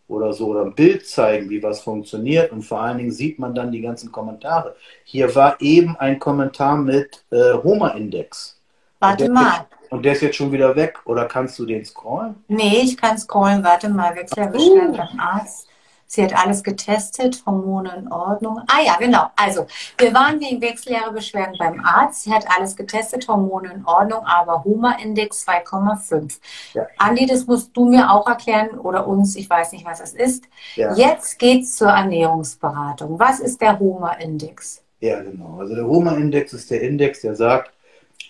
oder 0.09 0.33
so 0.33 0.47
oder 0.47 0.65
ein 0.65 0.73
Bild 0.73 1.07
zeigen, 1.07 1.49
wie 1.49 1.63
was 1.63 1.81
funktioniert 1.81 2.51
und 2.51 2.63
vor 2.63 2.81
allen 2.81 2.97
Dingen 2.97 3.11
sieht 3.11 3.39
man 3.39 3.55
dann 3.55 3.71
die 3.71 3.81
ganzen 3.81 4.11
Kommentare. 4.11 4.75
Hier 5.05 5.33
war 5.35 5.55
eben 5.61 5.95
ein 5.97 6.19
Kommentar 6.19 6.77
mit 6.77 7.23
äh, 7.31 7.53
Homer-Index. 7.63 8.59
Warte 8.99 9.25
und 9.25 9.33
mal. 9.33 9.67
Jetzt, 9.69 9.91
und 9.91 10.03
der 10.03 10.13
ist 10.13 10.21
jetzt 10.21 10.35
schon 10.35 10.51
wieder 10.51 10.75
weg 10.75 10.99
oder 11.05 11.25
kannst 11.25 11.57
du 11.59 11.65
den 11.65 11.85
scrollen? 11.85 12.35
Nee, 12.47 12.81
ich 12.83 12.97
kann 12.97 13.17
scrollen. 13.17 13.63
Warte 13.63 13.89
mal, 13.89 14.15
Wechselbestand 14.15 14.93
uh. 14.93 14.97
beim 14.97 15.19
Arzt. 15.19 15.68
Sie 16.11 16.23
hat 16.23 16.35
alles 16.35 16.63
getestet, 16.63 17.43
Hormone 17.45 17.95
in 17.95 18.11
Ordnung. 18.11 18.61
Ah 18.65 18.81
ja, 18.83 18.95
genau. 18.97 19.27
Also, 19.35 19.67
wir 19.99 20.11
waren 20.11 20.39
wegen 20.39 20.59
Wechseljahrebeschwerden 20.59 21.55
beim 21.59 21.85
Arzt. 21.85 22.23
Sie 22.23 22.33
hat 22.33 22.47
alles 22.57 22.75
getestet, 22.75 23.27
Hormone 23.27 23.71
in 23.71 23.85
Ordnung, 23.85 24.25
aber 24.25 24.63
Huma-Index 24.63 25.47
2,5. 25.47 26.39
Ja. 26.73 26.87
Andi, 26.97 27.27
das 27.27 27.45
musst 27.45 27.77
du 27.77 27.85
mir 27.85 28.09
auch 28.11 28.27
erklären 28.27 28.79
oder 28.79 29.05
uns, 29.05 29.35
ich 29.35 29.47
weiß 29.47 29.71
nicht, 29.71 29.85
was 29.85 29.99
es 29.99 30.13
ist. 30.13 30.45
Ja. 30.75 30.95
Jetzt 30.95 31.37
geht's 31.37 31.75
zur 31.75 31.89
Ernährungsberatung. 31.89 33.19
Was 33.19 33.39
ist 33.39 33.61
der 33.61 33.77
Huma-Index? 33.77 34.81
Ja, 35.01 35.21
genau. 35.21 35.59
Also 35.59 35.75
der 35.75 35.85
Huma-Index 35.85 36.53
ist 36.53 36.71
der 36.71 36.81
Index, 36.81 37.21
der 37.21 37.35
sagt, 37.35 37.71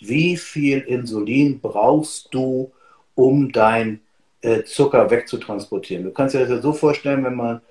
wie 0.02 0.36
viel 0.36 0.80
Insulin 0.80 1.62
brauchst 1.62 2.34
du, 2.34 2.74
um 3.16 3.54
dein 3.54 4.02
äh, 4.42 4.64
Zucker 4.64 5.10
wegzutransportieren. 5.10 6.04
Du 6.04 6.12
kannst 6.12 6.36
dir 6.36 6.40
das 6.40 6.50
ja 6.50 6.62
so 6.62 6.74
vorstellen, 6.74 7.24
wenn 7.24 7.36
man 7.36 7.62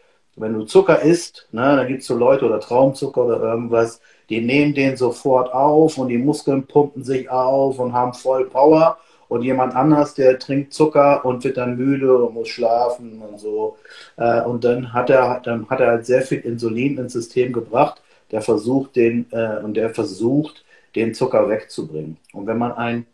wenn 0.41 0.55
du 0.55 0.65
Zucker 0.65 1.03
isst, 1.03 1.49
ne, 1.53 1.77
dann 1.77 1.87
gibt 1.89 2.01
es 2.01 2.07
so 2.07 2.17
Leute 2.17 2.47
oder 2.47 2.61
Traumzucker 2.61 3.25
oder 3.25 3.41
irgendwas, 3.43 4.01
die 4.29 4.41
nehmen 4.41 4.75
den 4.75 4.97
sofort 4.97 5.53
auf 5.53 5.99
und 5.99 6.09
die 6.09 6.19
Muskeln 6.19 6.67
pumpen 6.67 7.05
sich 7.05 7.31
auf 7.31 7.79
und 7.79 7.93
haben 7.93 8.15
voll 8.15 8.47
Power. 8.47 8.99
Und 9.29 9.43
jemand 9.43 9.77
anders, 9.77 10.15
der 10.15 10.39
trinkt 10.39 10.73
Zucker 10.73 11.25
und 11.25 11.45
wird 11.45 11.59
dann 11.59 11.77
müde 11.77 12.17
und 12.17 12.35
muss 12.35 12.49
schlafen 12.49 13.21
und 13.21 13.39
so. 13.39 13.77
Äh, 14.17 14.41
und 14.43 14.65
dann 14.65 14.93
hat 14.95 15.11
er, 15.11 15.41
dann 15.41 15.69
hat 15.69 15.81
er 15.81 15.89
halt 15.89 16.07
sehr 16.07 16.23
viel 16.23 16.39
Insulin 16.39 16.97
ins 16.97 17.13
System 17.13 17.53
gebracht. 17.53 18.03
Der 18.31 18.41
versucht 18.41 18.97
den, 18.97 19.27
äh, 19.33 19.59
und 19.63 19.75
der 19.75 19.91
versucht, 19.91 20.65
den 20.95 21.15
Zucker 21.15 21.49
wegzubringen. 21.49 22.17
Und 22.33 22.47
wenn 22.47 22.59
man 22.59 22.73
einen 22.73 23.07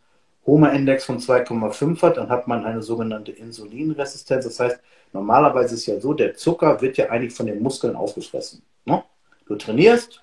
HOMA-Index 0.46 1.05
von 1.05 1.18
2,5 1.18 2.03
hat, 2.03 2.16
dann 2.16 2.28
hat 2.28 2.46
man 2.46 2.64
eine 2.64 2.82
sogenannte 2.82 3.32
Insulinresistenz. 3.32 4.44
Das 4.44 4.61
heißt, 4.61 4.80
Normalerweise 5.14 5.76
ist 5.76 5.82
es 5.82 5.86
ja 5.86 6.00
so, 6.00 6.12
der 6.12 6.34
Zucker 6.34 6.82
wird 6.82 6.96
ja 6.96 7.08
eigentlich 7.08 7.32
von 7.32 7.46
den 7.46 7.62
Muskeln 7.62 7.94
aufgefressen. 7.94 8.62
Ne? 8.84 9.02
Du 9.46 9.54
trainierst, 9.54 10.22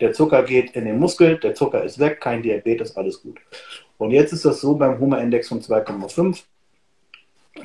der 0.00 0.14
Zucker 0.14 0.42
geht 0.44 0.70
in 0.72 0.86
den 0.86 0.98
Muskel, 0.98 1.38
der 1.38 1.54
Zucker 1.54 1.84
ist 1.84 1.98
weg, 1.98 2.22
kein 2.22 2.42
Diabetes, 2.42 2.96
alles 2.96 3.22
gut. 3.22 3.38
Und 3.98 4.12
jetzt 4.12 4.32
ist 4.32 4.46
das 4.46 4.62
so 4.62 4.76
beim 4.76 4.98
Hunger-Index 4.98 5.48
von 5.48 5.60
2,5, 5.60 6.42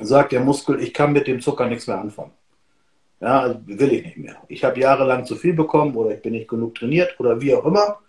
sagt 0.02 0.32
der 0.32 0.40
Muskel, 0.40 0.82
ich 0.82 0.92
kann 0.92 1.14
mit 1.14 1.26
dem 1.26 1.40
Zucker 1.40 1.66
nichts 1.66 1.86
mehr 1.86 1.98
anfangen. 1.98 2.32
Ja, 3.20 3.58
will 3.64 3.94
ich 3.94 4.04
nicht 4.04 4.18
mehr. 4.18 4.36
Ich 4.48 4.62
habe 4.64 4.78
jahrelang 4.78 5.24
zu 5.24 5.34
viel 5.34 5.54
bekommen 5.54 5.96
oder 5.96 6.10
ich 6.10 6.20
bin 6.20 6.32
nicht 6.32 6.48
genug 6.48 6.74
trainiert 6.74 7.18
oder 7.18 7.40
wie 7.40 7.54
auch 7.54 7.64
immer. 7.64 8.00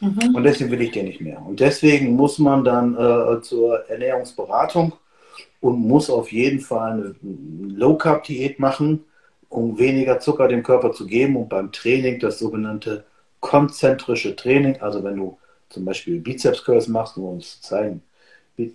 Mhm. 0.00 0.34
Und 0.34 0.42
deswegen 0.42 0.72
will 0.72 0.80
ich 0.80 0.90
den 0.90 1.06
nicht 1.06 1.20
mehr. 1.20 1.40
Und 1.40 1.60
deswegen 1.60 2.16
muss 2.16 2.40
man 2.40 2.64
dann 2.64 2.94
äh, 2.94 3.40
zur 3.40 3.88
Ernährungsberatung 3.88 4.94
und 5.60 5.78
muss 5.80 6.10
auf 6.10 6.32
jeden 6.32 6.60
Fall 6.60 6.92
eine 6.92 7.14
Low-Carb-Diät 7.76 8.58
machen, 8.58 9.04
um 9.48 9.78
weniger 9.78 10.18
Zucker 10.20 10.48
dem 10.48 10.62
Körper 10.62 10.92
zu 10.92 11.06
geben 11.06 11.36
und 11.36 11.48
beim 11.48 11.72
Training 11.72 12.18
das 12.20 12.38
sogenannte 12.38 13.04
konzentrische 13.40 14.34
Training, 14.34 14.80
also 14.80 15.04
wenn 15.04 15.16
du 15.16 15.38
zum 15.68 15.84
Beispiel 15.84 16.20
Bizeps 16.20 16.64
Curls 16.64 16.88
machst, 16.88 17.16
um 17.16 17.24
uns 17.24 17.60
zu 17.60 17.68
zeigen, 17.68 18.02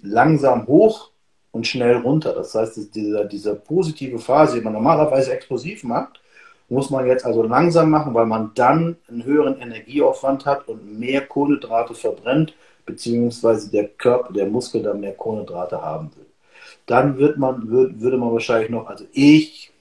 langsam 0.02 0.68
hoch 0.68 1.12
und 1.52 1.68
schnell 1.68 1.98
runter. 1.98 2.34
Das 2.34 2.56
heißt, 2.56 2.94
dieser, 2.96 3.26
dieser 3.26 3.56
positive 3.56 4.20
Phase, 4.20 4.58
die 4.58 4.64
man 4.64 4.74
normalerweise 4.74 5.34
explosiv 5.34 5.84
macht, 5.84 6.22
muss 6.70 6.90
man 6.90 7.06
jetzt 7.06 7.26
also 7.26 7.44
langsam 7.44 7.90
machen, 7.90 8.14
weil 8.14 8.26
man 8.26 8.52
dann 8.56 8.96
einen 9.10 9.26
höheren 9.26 9.60
Energieaufwand 9.60 10.46
hat 10.46 10.68
und 10.70 11.00
mehr 11.00 11.28
Kohlenhydrate 11.28 11.94
verbrennt, 11.94 12.54
beziehungsweise 12.86 13.70
der 13.72 13.90
Körper, 13.90 14.32
der 14.32 14.46
Muskel 14.46 14.82
dann 14.82 15.02
mehr 15.02 15.14
Kohlenhydrate 15.14 15.82
haben 15.82 16.12
will. 16.16 16.31
Dann 16.92 17.18
wird 17.18 17.38
man, 17.38 17.70
würde, 17.70 18.02
würde 18.02 18.18
man 18.18 18.34
wahrscheinlich 18.34 18.70
noch, 18.70 18.88
also 18.88 19.06
ich 19.14 19.72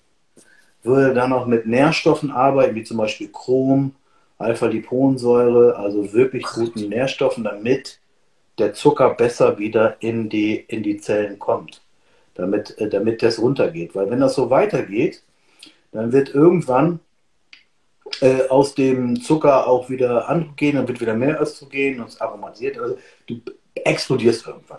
würde 0.85 1.13
dann 1.13 1.31
noch 1.31 1.45
mit 1.45 1.67
Nährstoffen 1.67 2.31
arbeiten, 2.31 2.77
wie 2.77 2.85
zum 2.85 2.99
Beispiel 2.99 3.31
Chrom, 3.33 3.97
Alpha-Liponsäure, 4.39 5.75
also 5.75 6.13
wirklich 6.13 6.45
guten 6.45 6.89
Nährstoffen, 6.89 7.43
damit 7.43 7.99
der 8.59 8.75
Zucker 8.75 9.11
besser 9.15 9.59
wieder 9.59 9.97
in 9.99 10.29
die, 10.29 10.55
in 10.55 10.85
die 10.85 10.99
Zellen 10.99 11.41
kommt, 11.41 11.83
damit, 12.35 12.79
äh, 12.79 12.89
damit 12.89 13.25
das 13.25 13.41
runtergeht. 13.41 13.97
Weil 13.97 14.09
wenn 14.09 14.21
das 14.21 14.37
so 14.37 14.49
weitergeht, 14.49 15.25
dann 15.91 16.13
wird 16.13 16.33
irgendwann 16.33 17.01
äh, 18.21 18.47
aus 18.49 18.77
dem 18.77 19.21
Zucker 19.21 19.67
auch 19.67 19.91
wieder 19.91 20.29
Androgen, 20.29 20.77
dann 20.77 20.87
wird 20.87 21.01
wieder 21.01 21.15
mehr 21.15 21.41
Östrogen 21.41 21.99
und 22.03 22.11
es 22.11 22.21
aromatisiert. 22.21 22.79
Also 22.79 22.99
du 23.27 23.41
explodierst 23.75 24.47
irgendwann. 24.47 24.79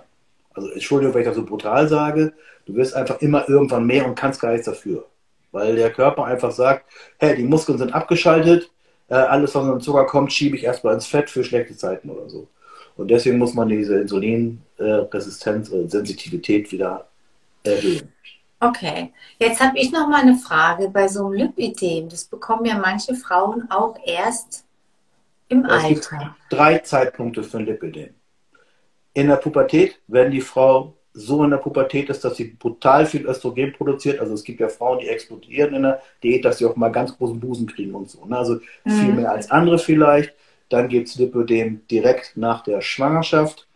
Also 0.54 0.70
Entschuldigung, 0.70 1.14
wenn 1.14 1.22
ich 1.22 1.28
das 1.28 1.36
so 1.36 1.46
brutal 1.46 1.88
sage, 1.88 2.34
du 2.66 2.76
wirst 2.76 2.96
einfach 2.96 3.22
immer 3.22 3.48
irgendwann 3.48 3.86
mehr 3.86 4.06
und 4.06 4.16
kannst 4.16 4.42
gar 4.42 4.52
nichts 4.52 4.66
dafür. 4.66 5.06
Weil 5.52 5.76
der 5.76 5.92
Körper 5.92 6.26
einfach 6.26 6.52
sagt, 6.52 6.86
hey, 7.18 7.36
die 7.36 7.44
Muskeln 7.44 7.78
sind 7.78 7.94
abgeschaltet, 7.94 8.72
äh, 9.10 9.16
alles, 9.16 9.54
was 9.54 9.66
mit 9.66 9.84
Zucker 9.84 10.06
kommt, 10.06 10.32
schiebe 10.32 10.56
ich 10.56 10.64
erstmal 10.64 10.94
ins 10.94 11.06
Fett 11.06 11.30
für 11.30 11.44
schlechte 11.44 11.76
Zeiten 11.76 12.10
oder 12.10 12.30
so. 12.30 12.48
Und 12.96 13.10
deswegen 13.10 13.38
muss 13.38 13.54
man 13.54 13.68
diese 13.68 14.00
Insulinresistenz 14.00 15.70
oder 15.70 15.90
Sensitivität 15.90 16.72
wieder 16.72 17.08
erhöhen. 17.64 18.12
Okay, 18.60 19.12
jetzt 19.40 19.60
habe 19.60 19.78
ich 19.80 19.92
noch 19.92 20.08
mal 20.08 20.22
eine 20.22 20.38
Frage 20.38 20.90
bei 20.90 21.08
so 21.08 21.26
einem 21.26 21.34
Lipidem. 21.34 22.10
Das 22.10 22.26
bekommen 22.26 22.66
ja 22.66 22.78
manche 22.78 23.16
Frauen 23.16 23.70
auch 23.72 23.98
erst 24.06 24.66
im 25.50 25.66
es 25.66 25.72
Alter. 25.72 26.18
Gibt 26.18 26.32
drei 26.50 26.78
Zeitpunkte 26.78 27.44
für 27.44 27.58
ein 27.58 27.66
Lipidem. 27.66 28.14
In 29.14 29.28
der 29.28 29.36
Pubertät, 29.38 30.00
wenn 30.08 30.32
die 30.32 30.42
Frau 30.42 30.94
so 31.14 31.44
in 31.44 31.50
der 31.50 31.58
Pubertät 31.58 32.10
ist, 32.10 32.24
dass 32.24 32.38
sie 32.38 32.46
brutal 32.46 33.06
viel 33.06 33.26
Östrogen 33.26 33.74
produziert. 33.74 34.20
Also 34.20 34.34
es 34.34 34.44
gibt 34.44 34.60
ja 34.60 34.70
Frauen, 34.70 35.00
die 35.00 35.10
explodieren 35.10 35.74
in 35.74 35.84
der 35.84 36.02
Diät, 36.24 36.46
dass 36.46 36.60
sie 36.60 36.66
auch 36.66 36.76
mal 36.76 36.90
ganz 36.90 37.18
großen 37.18 37.40
Busen 37.40 37.68
kriegen 37.68 37.94
und 37.94 38.10
so. 38.10 38.26
Ne? 38.26 38.38
Also 38.38 38.60
mhm. 38.86 38.92
viel 38.92 39.14
mehr 39.14 39.32
als 39.32 39.52
andere 39.52 39.78
vielleicht. 39.78 40.34
Dann 40.70 40.88
gibt 40.88 41.10
es 41.10 41.16
Lipödem 41.16 41.82
direkt 41.90 42.38
nach 42.38 42.64
der 42.64 42.82
Schwangerschaft. 42.82 43.68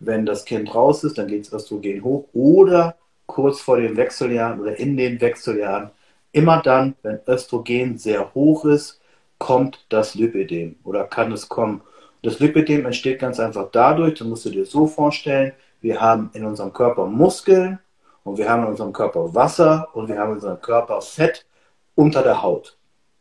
Wenn 0.00 0.26
das 0.26 0.44
Kind 0.44 0.74
raus 0.74 1.04
ist, 1.04 1.18
dann 1.18 1.28
geht 1.28 1.46
das 1.46 1.52
Östrogen 1.52 2.02
hoch. 2.02 2.26
Oder 2.32 2.96
kurz 3.26 3.60
vor 3.60 3.80
den 3.80 3.96
Wechseljahren 3.96 4.60
oder 4.60 4.76
in 4.76 4.96
den 4.96 5.20
Wechseljahren. 5.20 5.90
Immer 6.32 6.60
dann, 6.62 6.94
wenn 7.02 7.20
Östrogen 7.28 7.98
sehr 7.98 8.34
hoch 8.34 8.64
ist, 8.64 9.00
kommt 9.38 9.84
das 9.88 10.14
Lipidem 10.14 10.76
oder 10.84 11.04
kann 11.04 11.30
es 11.32 11.48
kommen. 11.48 11.82
Das 12.22 12.38
Lipidem 12.38 12.84
entsteht 12.84 13.18
ganz 13.18 13.40
einfach 13.40 13.68
dadurch, 13.72 14.18
das 14.18 14.28
musst 14.28 14.44
du 14.44 14.50
dir 14.50 14.66
so 14.66 14.86
vorstellen, 14.86 15.52
wir 15.80 16.00
haben 16.00 16.30
in 16.34 16.44
unserem 16.44 16.72
Körper 16.72 17.06
Muskeln 17.06 17.78
und 18.24 18.36
wir 18.36 18.48
haben 18.48 18.64
in 18.64 18.70
unserem 18.70 18.92
Körper 18.92 19.34
Wasser 19.34 19.88
und 19.94 20.08
wir 20.08 20.18
haben 20.18 20.30
in 20.30 20.34
unserem 20.36 20.60
Körper 20.60 21.00
Fett 21.00 21.46
unter 21.94 22.22
der 22.22 22.42
Haut. 22.42 22.76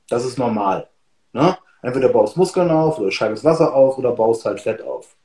Das 0.10 0.26
ist 0.26 0.38
normal. 0.38 0.90
Ne? 1.32 1.58
Entweder 1.82 2.10
baust 2.10 2.36
Muskeln 2.36 2.70
auf 2.70 3.00
oder 3.00 3.12
scheidest 3.12 3.46
Wasser 3.46 3.74
auf 3.74 3.98
oder 3.98 4.12
baust 4.12 4.46
halt 4.46 4.60
Fett 4.60 4.82
auf. 4.82 5.16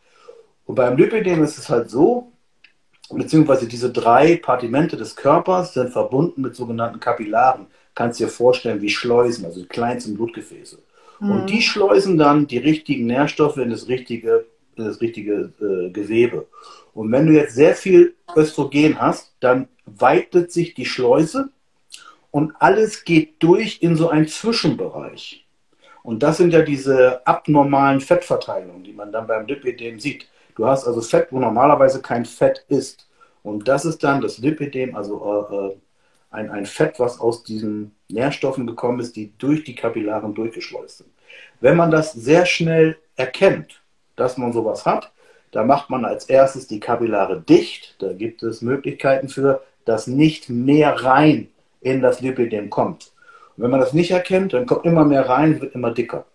Und 0.66 0.76
beim 0.76 0.96
Lipidem 0.96 1.42
ist 1.42 1.58
es 1.58 1.68
halt 1.68 1.90
so, 1.90 2.32
beziehungsweise 3.10 3.66
diese 3.66 3.90
drei 3.90 4.36
Partimente 4.36 4.96
des 4.96 5.16
Körpers 5.16 5.74
sind 5.74 5.90
verbunden 5.90 6.42
mit 6.42 6.54
sogenannten 6.54 7.00
Kapillaren. 7.00 7.66
Kannst 7.94 8.20
dir 8.20 8.28
vorstellen 8.28 8.80
wie 8.80 8.90
Schleusen, 8.90 9.44
also 9.44 9.60
die 9.60 9.68
kleinsten 9.68 10.14
Blutgefäße. 10.14 10.78
Mhm. 11.20 11.30
Und 11.30 11.50
die 11.50 11.62
schleusen 11.62 12.18
dann 12.18 12.46
die 12.46 12.58
richtigen 12.58 13.06
Nährstoffe 13.06 13.56
in 13.56 13.70
das 13.70 13.88
richtige, 13.88 14.46
in 14.76 14.84
das 14.84 15.00
richtige 15.00 15.52
äh, 15.60 15.90
Gewebe. 15.90 16.46
Und 16.92 17.10
wenn 17.12 17.26
du 17.26 17.32
jetzt 17.32 17.54
sehr 17.54 17.74
viel 17.74 18.14
Östrogen 18.36 19.00
hast, 19.00 19.34
dann 19.40 19.68
weitet 19.86 20.52
sich 20.52 20.74
die 20.74 20.86
Schleuse 20.86 21.50
und 22.30 22.52
alles 22.58 23.04
geht 23.04 23.42
durch 23.42 23.78
in 23.82 23.96
so 23.96 24.08
einen 24.08 24.28
Zwischenbereich. 24.28 25.46
Und 26.02 26.22
das 26.22 26.36
sind 26.36 26.52
ja 26.52 26.62
diese 26.62 27.26
abnormalen 27.26 28.00
Fettverteilungen, 28.00 28.84
die 28.84 28.92
man 28.92 29.10
dann 29.10 29.26
beim 29.26 29.46
Lipidem 29.46 29.98
sieht. 29.98 30.28
Du 30.54 30.66
hast 30.66 30.86
also 30.86 31.00
Fett, 31.00 31.28
wo 31.30 31.38
normalerweise 31.38 32.02
kein 32.02 32.24
Fett 32.24 32.64
ist. 32.68 33.08
Und 33.42 33.68
das 33.68 33.84
ist 33.84 34.04
dann 34.04 34.20
das 34.20 34.38
Lipidem, 34.38 34.94
also 34.94 35.48
äh, 35.50 35.54
äh, 35.54 35.76
ein, 36.30 36.50
ein 36.50 36.66
Fett, 36.66 36.98
was 36.98 37.20
aus 37.20 37.42
diesen 37.42 37.94
Nährstoffen 38.14 38.66
gekommen 38.66 39.00
ist, 39.00 39.16
die 39.16 39.32
durch 39.38 39.64
die 39.64 39.74
Kapillaren 39.74 40.34
durchgeschleust 40.34 40.98
sind. 40.98 41.10
Wenn 41.60 41.76
man 41.76 41.90
das 41.90 42.12
sehr 42.12 42.46
schnell 42.46 42.96
erkennt, 43.16 43.82
dass 44.16 44.38
man 44.38 44.52
sowas 44.52 44.86
hat, 44.86 45.12
dann 45.50 45.66
macht 45.66 45.90
man 45.90 46.04
als 46.04 46.24
erstes 46.24 46.66
die 46.66 46.80
Kapillare 46.80 47.40
dicht. 47.40 47.96
Da 48.00 48.12
gibt 48.12 48.42
es 48.42 48.62
Möglichkeiten 48.62 49.28
für, 49.28 49.62
dass 49.84 50.06
nicht 50.06 50.48
mehr 50.48 51.04
rein 51.04 51.48
in 51.80 52.00
das 52.00 52.20
Lipidem 52.20 52.70
kommt. 52.70 53.12
Und 53.56 53.64
wenn 53.64 53.70
man 53.70 53.80
das 53.80 53.92
nicht 53.92 54.10
erkennt, 54.10 54.52
dann 54.52 54.66
kommt 54.66 54.84
immer 54.84 55.04
mehr 55.04 55.28
rein, 55.28 55.60
wird 55.60 55.74
immer 55.74 55.92
dicker. 55.92 56.26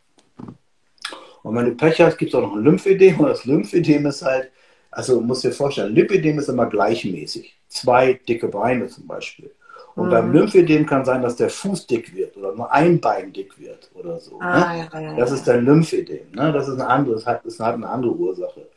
Und 1.44 1.56
wenn 1.56 1.66
du 1.66 1.76
Pech 1.76 2.00
hast, 2.00 2.18
gibt 2.18 2.34
es 2.34 2.36
auch 2.36 2.42
noch 2.42 2.56
ein 2.56 2.64
Lymphedem. 2.64 3.20
Und 3.20 3.28
das 3.28 3.46
Lymphedem 3.46 4.06
ist 4.06 4.22
halt, 4.22 4.52
also 4.92 5.20
musst 5.22 5.44
dir 5.44 5.52
vorstellen, 5.52 5.94
Lipidem 5.94 6.40
ist 6.40 6.50
immer 6.50 6.68
gleichmäßig. 6.68 7.58
Zwei 7.68 8.14
dicke 8.14 8.48
Beine 8.48 8.88
zum 8.88 9.08
Beispiel. 9.08 9.52
Und 9.96 10.08
mhm. 10.08 10.12
beim 10.12 10.32
Lymphedem 10.32 10.86
kann 10.86 11.06
sein, 11.06 11.22
dass 11.22 11.36
der 11.36 11.50
Fuß 11.50 11.88
dick 11.88 12.16
wird 12.16 12.38
oder 12.38 12.54
nur 12.54 12.72
ein 12.72 13.00
Bein 13.00 13.34
dick 13.34 13.60
wird 13.60 13.90
oder 13.94 14.20
so. 14.20 14.40
Ah, 14.40 14.74
ne? 14.74 14.90
ja, 14.94 15.00
ja, 15.00 15.16
das 15.16 15.32
ist 15.32 15.48
dein 15.48 15.66
Lymphedem. 15.66 16.32
Ne? 16.34 16.52
Das 16.54 16.68
ist 16.68 16.76
eine 16.76 16.88
andere, 16.88 17.16
das 17.16 17.26
hat, 17.26 17.46
das 17.46 17.60
hat 17.60 17.76
eine 17.76 17.90
andere 17.90 18.14
Ursache. 18.14 18.68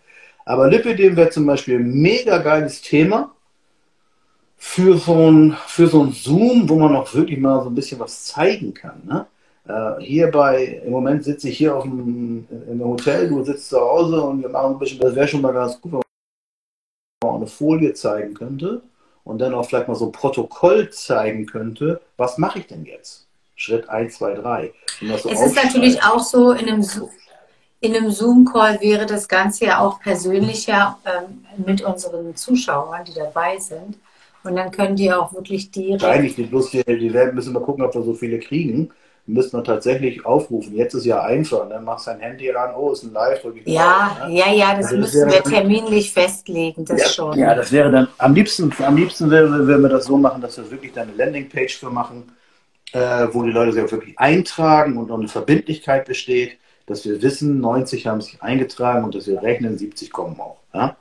Aber 0.44 0.68
Lipidem 0.68 1.16
wäre 1.16 1.30
zum 1.30 1.46
Beispiel 1.46 1.78
ein 1.78 1.92
mega 1.92 2.38
geiles 2.38 2.82
Thema 2.82 3.32
für 4.56 4.96
so 4.96 5.30
ein, 5.30 5.56
für 5.66 5.86
so 5.86 6.02
ein 6.02 6.12
Zoom, 6.12 6.68
wo 6.68 6.76
man 6.76 6.96
auch 6.96 7.14
wirklich 7.14 7.38
mal 7.38 7.62
so 7.62 7.68
ein 7.68 7.74
bisschen 7.74 8.00
was 8.00 8.24
zeigen 8.24 8.74
kann. 8.74 9.02
Ne? 9.04 9.26
Äh, 9.68 10.02
hier 10.02 10.30
bei, 10.30 10.82
im 10.84 10.90
Moment 10.90 11.24
sitze 11.24 11.48
ich 11.48 11.58
hier 11.58 11.76
auf 11.76 11.84
dem, 11.84 12.46
in 12.50 12.72
einem 12.72 12.84
Hotel, 12.84 13.28
du 13.28 13.44
sitzt 13.44 13.68
zu 13.68 13.80
Hause 13.80 14.20
und 14.22 14.42
wir 14.42 14.48
machen 14.48 14.74
ein 14.74 14.78
bisschen, 14.78 15.00
das 15.00 15.14
wäre 15.14 15.28
schon 15.28 15.42
mal 15.42 15.52
ganz 15.52 15.80
gut, 15.80 15.92
wenn 15.92 16.00
man 17.24 17.36
eine 17.36 17.46
Folie 17.46 17.94
zeigen 17.94 18.34
könnte 18.34 18.82
und 19.24 19.38
dann 19.38 19.54
auch 19.54 19.64
vielleicht 19.64 19.88
mal 19.88 19.94
so 19.94 20.06
ein 20.06 20.12
Protokoll 20.12 20.90
zeigen 20.90 21.46
könnte, 21.46 22.00
was 22.16 22.38
mache 22.38 22.60
ich 22.60 22.66
denn 22.66 22.84
jetzt? 22.84 23.26
Schritt 23.54 23.88
1, 23.88 24.14
2, 24.14 24.34
3. 24.34 24.72
So 25.00 25.30
es 25.30 25.40
ist 25.40 25.54
natürlich 25.54 26.02
auch 26.02 26.20
so, 26.20 26.52
in 26.52 26.68
einem, 26.68 26.84
in 27.80 27.96
einem 27.96 28.10
Zoom-Call 28.10 28.80
wäre 28.80 29.06
das 29.06 29.28
Ganze 29.28 29.66
ja 29.66 29.80
auch 29.80 30.00
persönlicher 30.00 30.98
ähm, 31.04 31.44
mit 31.64 31.82
unseren 31.82 32.34
Zuschauern, 32.34 33.04
die 33.04 33.14
dabei 33.14 33.58
sind. 33.58 33.98
Und 34.44 34.56
dann 34.56 34.72
können 34.72 34.96
die 34.96 35.12
auch 35.12 35.32
wirklich 35.32 35.70
direkt. 35.70 36.02
Eigentlich 36.02 36.36
nicht 36.36 36.50
bloß, 36.50 36.70
die, 36.70 36.82
die 36.84 37.12
werden 37.12 37.34
müssen 37.34 37.54
wir 37.54 37.60
gucken, 37.60 37.84
ob 37.84 37.94
wir 37.94 38.02
so 38.02 38.14
viele 38.14 38.40
kriegen 38.40 38.90
müsste 39.26 39.56
man 39.56 39.64
tatsächlich 39.64 40.26
aufrufen. 40.26 40.74
Jetzt 40.74 40.94
ist 40.94 41.04
ja 41.04 41.22
einfach, 41.22 41.68
ne? 41.68 41.80
machst 41.80 42.08
dein 42.08 42.20
Handy 42.20 42.50
an, 42.50 42.74
oh, 42.74 42.92
ist 42.92 43.04
ein 43.04 43.12
Live, 43.12 43.42
drücke 43.42 43.60
ich 43.60 43.66
Ja, 43.66 44.16
drauf, 44.18 44.28
ne? 44.28 44.34
ja, 44.34 44.52
ja, 44.52 44.76
das 44.76 44.86
also 44.86 44.96
müssen 44.98 45.30
wir 45.30 45.42
terminlich 45.42 46.12
festlegen, 46.12 46.84
das 46.84 47.00
ja, 47.00 47.08
schon. 47.08 47.38
Ja, 47.38 47.54
das 47.54 47.70
wäre 47.70 47.90
dann, 47.90 48.08
am 48.18 48.34
liebsten, 48.34 48.72
am 48.84 48.96
liebsten 48.96 49.30
würden 49.30 49.82
wir 49.82 49.88
das 49.88 50.06
so 50.06 50.16
machen, 50.16 50.42
dass 50.42 50.58
wir 50.58 50.70
wirklich 50.70 50.98
eine 50.98 51.12
Landingpage 51.12 51.78
für 51.78 51.90
machen, 51.90 52.32
äh, 52.92 53.28
wo 53.30 53.42
die 53.44 53.52
Leute 53.52 53.72
sich 53.72 53.84
auch 53.84 53.92
wirklich 53.92 54.18
eintragen 54.18 54.96
und 54.96 55.10
eine 55.10 55.28
Verbindlichkeit 55.28 56.06
besteht, 56.06 56.58
dass 56.86 57.04
wir 57.04 57.22
wissen, 57.22 57.60
90 57.60 58.08
haben 58.08 58.20
sich 58.20 58.42
eingetragen 58.42 59.04
und 59.04 59.14
dass 59.14 59.28
wir 59.28 59.40
rechnen, 59.40 59.78
70 59.78 60.10
kommen 60.10 60.38
auch. 60.40 60.58
Ja? 60.74 60.96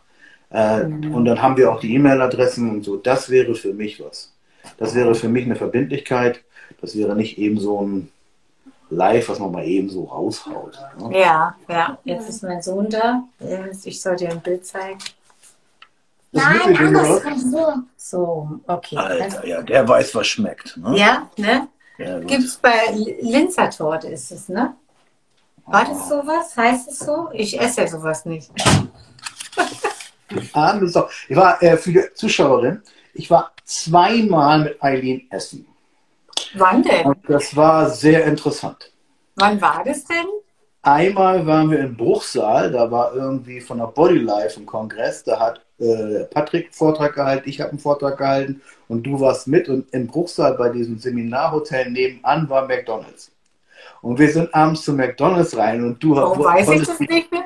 Äh, 0.51 0.83
mhm. 0.83 1.15
Und 1.15 1.25
dann 1.25 1.41
haben 1.41 1.57
wir 1.57 1.71
auch 1.71 1.79
die 1.79 1.95
E-Mail-Adressen 1.95 2.69
und 2.69 2.83
so. 2.83 2.97
Das 2.97 3.31
wäre 3.31 3.55
für 3.55 3.73
mich 3.73 3.99
was. 3.99 4.31
Das 4.77 4.93
wäre 4.93 5.15
für 5.15 5.27
mich 5.27 5.45
eine 5.45 5.55
Verbindlichkeit 5.55 6.41
das 6.81 6.95
wäre 6.95 7.15
nicht 7.15 7.37
eben 7.37 7.59
so 7.59 7.81
ein 7.81 8.11
Live, 8.89 9.29
was 9.29 9.39
man 9.39 9.51
mal 9.51 9.65
eben 9.65 9.89
so 9.89 10.03
raushaut. 10.03 10.77
Ne? 10.99 11.19
Ja, 11.19 11.55
ja. 11.69 11.97
Jetzt 12.03 12.27
ist 12.27 12.43
mein 12.43 12.61
Sohn 12.61 12.89
da. 12.89 13.23
Ich 13.85 14.01
soll 14.01 14.17
dir 14.17 14.29
ein 14.29 14.41
Bild 14.41 14.65
zeigen. 14.65 14.99
Das 16.33 16.43
Nein, 16.43 16.77
anders, 16.77 17.23
so. 17.51 17.73
So, 17.97 18.59
okay. 18.67 18.97
Alter, 18.97 19.45
ja, 19.45 19.61
der 19.61 19.87
weiß, 19.87 20.15
was 20.15 20.27
schmeckt. 20.27 20.77
Ne? 20.77 20.97
Ja, 20.97 21.29
ne? 21.37 21.67
Ja, 21.97 22.19
Gibt 22.19 22.43
es 22.43 22.57
bei 22.57 22.89
Linzer 23.21 23.69
Torte, 23.69 24.07
ist 24.07 24.31
es, 24.31 24.49
ne? 24.49 24.75
War 25.65 25.85
das 25.85 26.09
sowas? 26.09 26.55
Heißt 26.55 26.89
es 26.89 26.99
so? 26.99 27.29
Ich 27.33 27.59
esse 27.59 27.81
ja 27.81 27.87
sowas 27.87 28.25
nicht. 28.25 28.49
Sau. 30.53 31.09
Ich 31.27 31.35
war 31.35 31.61
äh, 31.61 31.77
für 31.77 31.91
die 31.91 32.13
Zuschauerin, 32.13 32.81
ich 33.13 33.29
war 33.29 33.51
zweimal 33.65 34.59
mit 34.63 34.81
Eileen 34.81 35.27
essen. 35.29 35.67
Wann 36.53 36.83
denn? 36.83 37.05
Und 37.05 37.17
das 37.27 37.55
war 37.55 37.89
sehr 37.89 38.25
interessant. 38.25 38.91
Wann 39.35 39.61
war 39.61 39.83
das 39.85 40.03
denn? 40.05 40.25
Einmal 40.83 41.45
waren 41.45 41.69
wir 41.69 41.79
im 41.79 41.95
Bruchsaal, 41.95 42.71
da 42.71 42.89
war 42.89 43.13
irgendwie 43.13 43.61
von 43.61 43.77
der 43.77 43.85
Bodylife 43.85 44.59
ein 44.59 44.65
Kongress, 44.65 45.23
da 45.23 45.39
hat 45.39 45.61
äh, 45.79 46.23
Patrick 46.25 46.65
einen 46.65 46.73
Vortrag 46.73 47.13
gehalten, 47.13 47.47
ich 47.47 47.61
habe 47.61 47.69
einen 47.69 47.79
Vortrag 47.79 48.17
gehalten 48.17 48.61
und 48.87 49.03
du 49.03 49.19
warst 49.19 49.47
mit 49.47 49.69
und 49.69 49.93
im 49.93 50.07
Bruchsaal 50.07 50.55
bei 50.55 50.69
diesem 50.69 50.97
Seminarhotel 50.97 51.91
nebenan 51.91 52.49
war 52.49 52.67
McDonalds. 52.67 53.31
Und 54.01 54.17
wir 54.17 54.31
sind 54.31 54.53
abends 54.55 54.81
zu 54.81 54.93
McDonalds 54.93 55.55
rein 55.55 55.83
und 55.83 56.01
du 56.01 56.15
Warum 56.15 56.43
weiß 56.43 56.69
ich 56.69 56.87
das 56.87 56.99
nicht 56.99 57.31
mehr? 57.31 57.45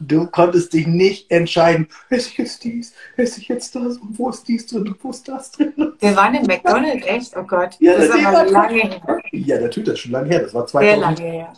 Du 0.00 0.26
konntest 0.26 0.72
dich 0.72 0.86
nicht 0.86 1.30
entscheiden, 1.30 1.88
esse 2.10 2.28
ich 2.30 2.38
jetzt 2.38 2.64
dies, 2.64 2.92
esse 3.16 3.40
ich 3.40 3.48
jetzt 3.48 3.74
das 3.74 3.96
und 3.98 4.18
wo 4.18 4.30
ist 4.30 4.46
dies 4.46 4.66
drin 4.66 4.86
und 4.88 4.96
wo 5.02 5.10
ist 5.10 5.26
das 5.28 5.50
drin? 5.52 5.72
Wir 5.98 6.14
waren 6.16 6.34
in 6.34 6.46
McDonalds, 6.46 7.06
echt? 7.06 7.36
Oh 7.36 7.42
Gott. 7.42 7.70
Ja, 7.80 7.94
das 7.94 8.04
ist 8.04 8.14
das 8.14 8.24
aber 8.24 8.36
war- 8.36 8.46
lange 8.46 8.82
her. 8.82 9.00
Ja, 9.32 9.60
natürlich, 9.60 9.86
das 9.88 9.94
ist 9.94 10.00
schon 10.00 10.12
lange 10.12 10.28
her. 10.28 10.40
Das 10.42 10.54
war 10.54 10.66
Sehr 10.68 10.94
2000, 10.96 11.00
lange 11.18 11.32
her. 11.32 11.52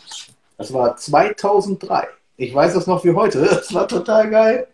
das 0.59 0.73
war 0.73 0.97
2003. 0.97 2.09
Ich 2.37 2.55
weiß 2.55 2.75
das 2.75 2.87
noch 2.87 3.05
wie 3.05 3.13
heute. 3.13 3.41
Das 3.43 3.73
war 3.75 3.87
total 3.87 4.31
geil. 4.31 4.67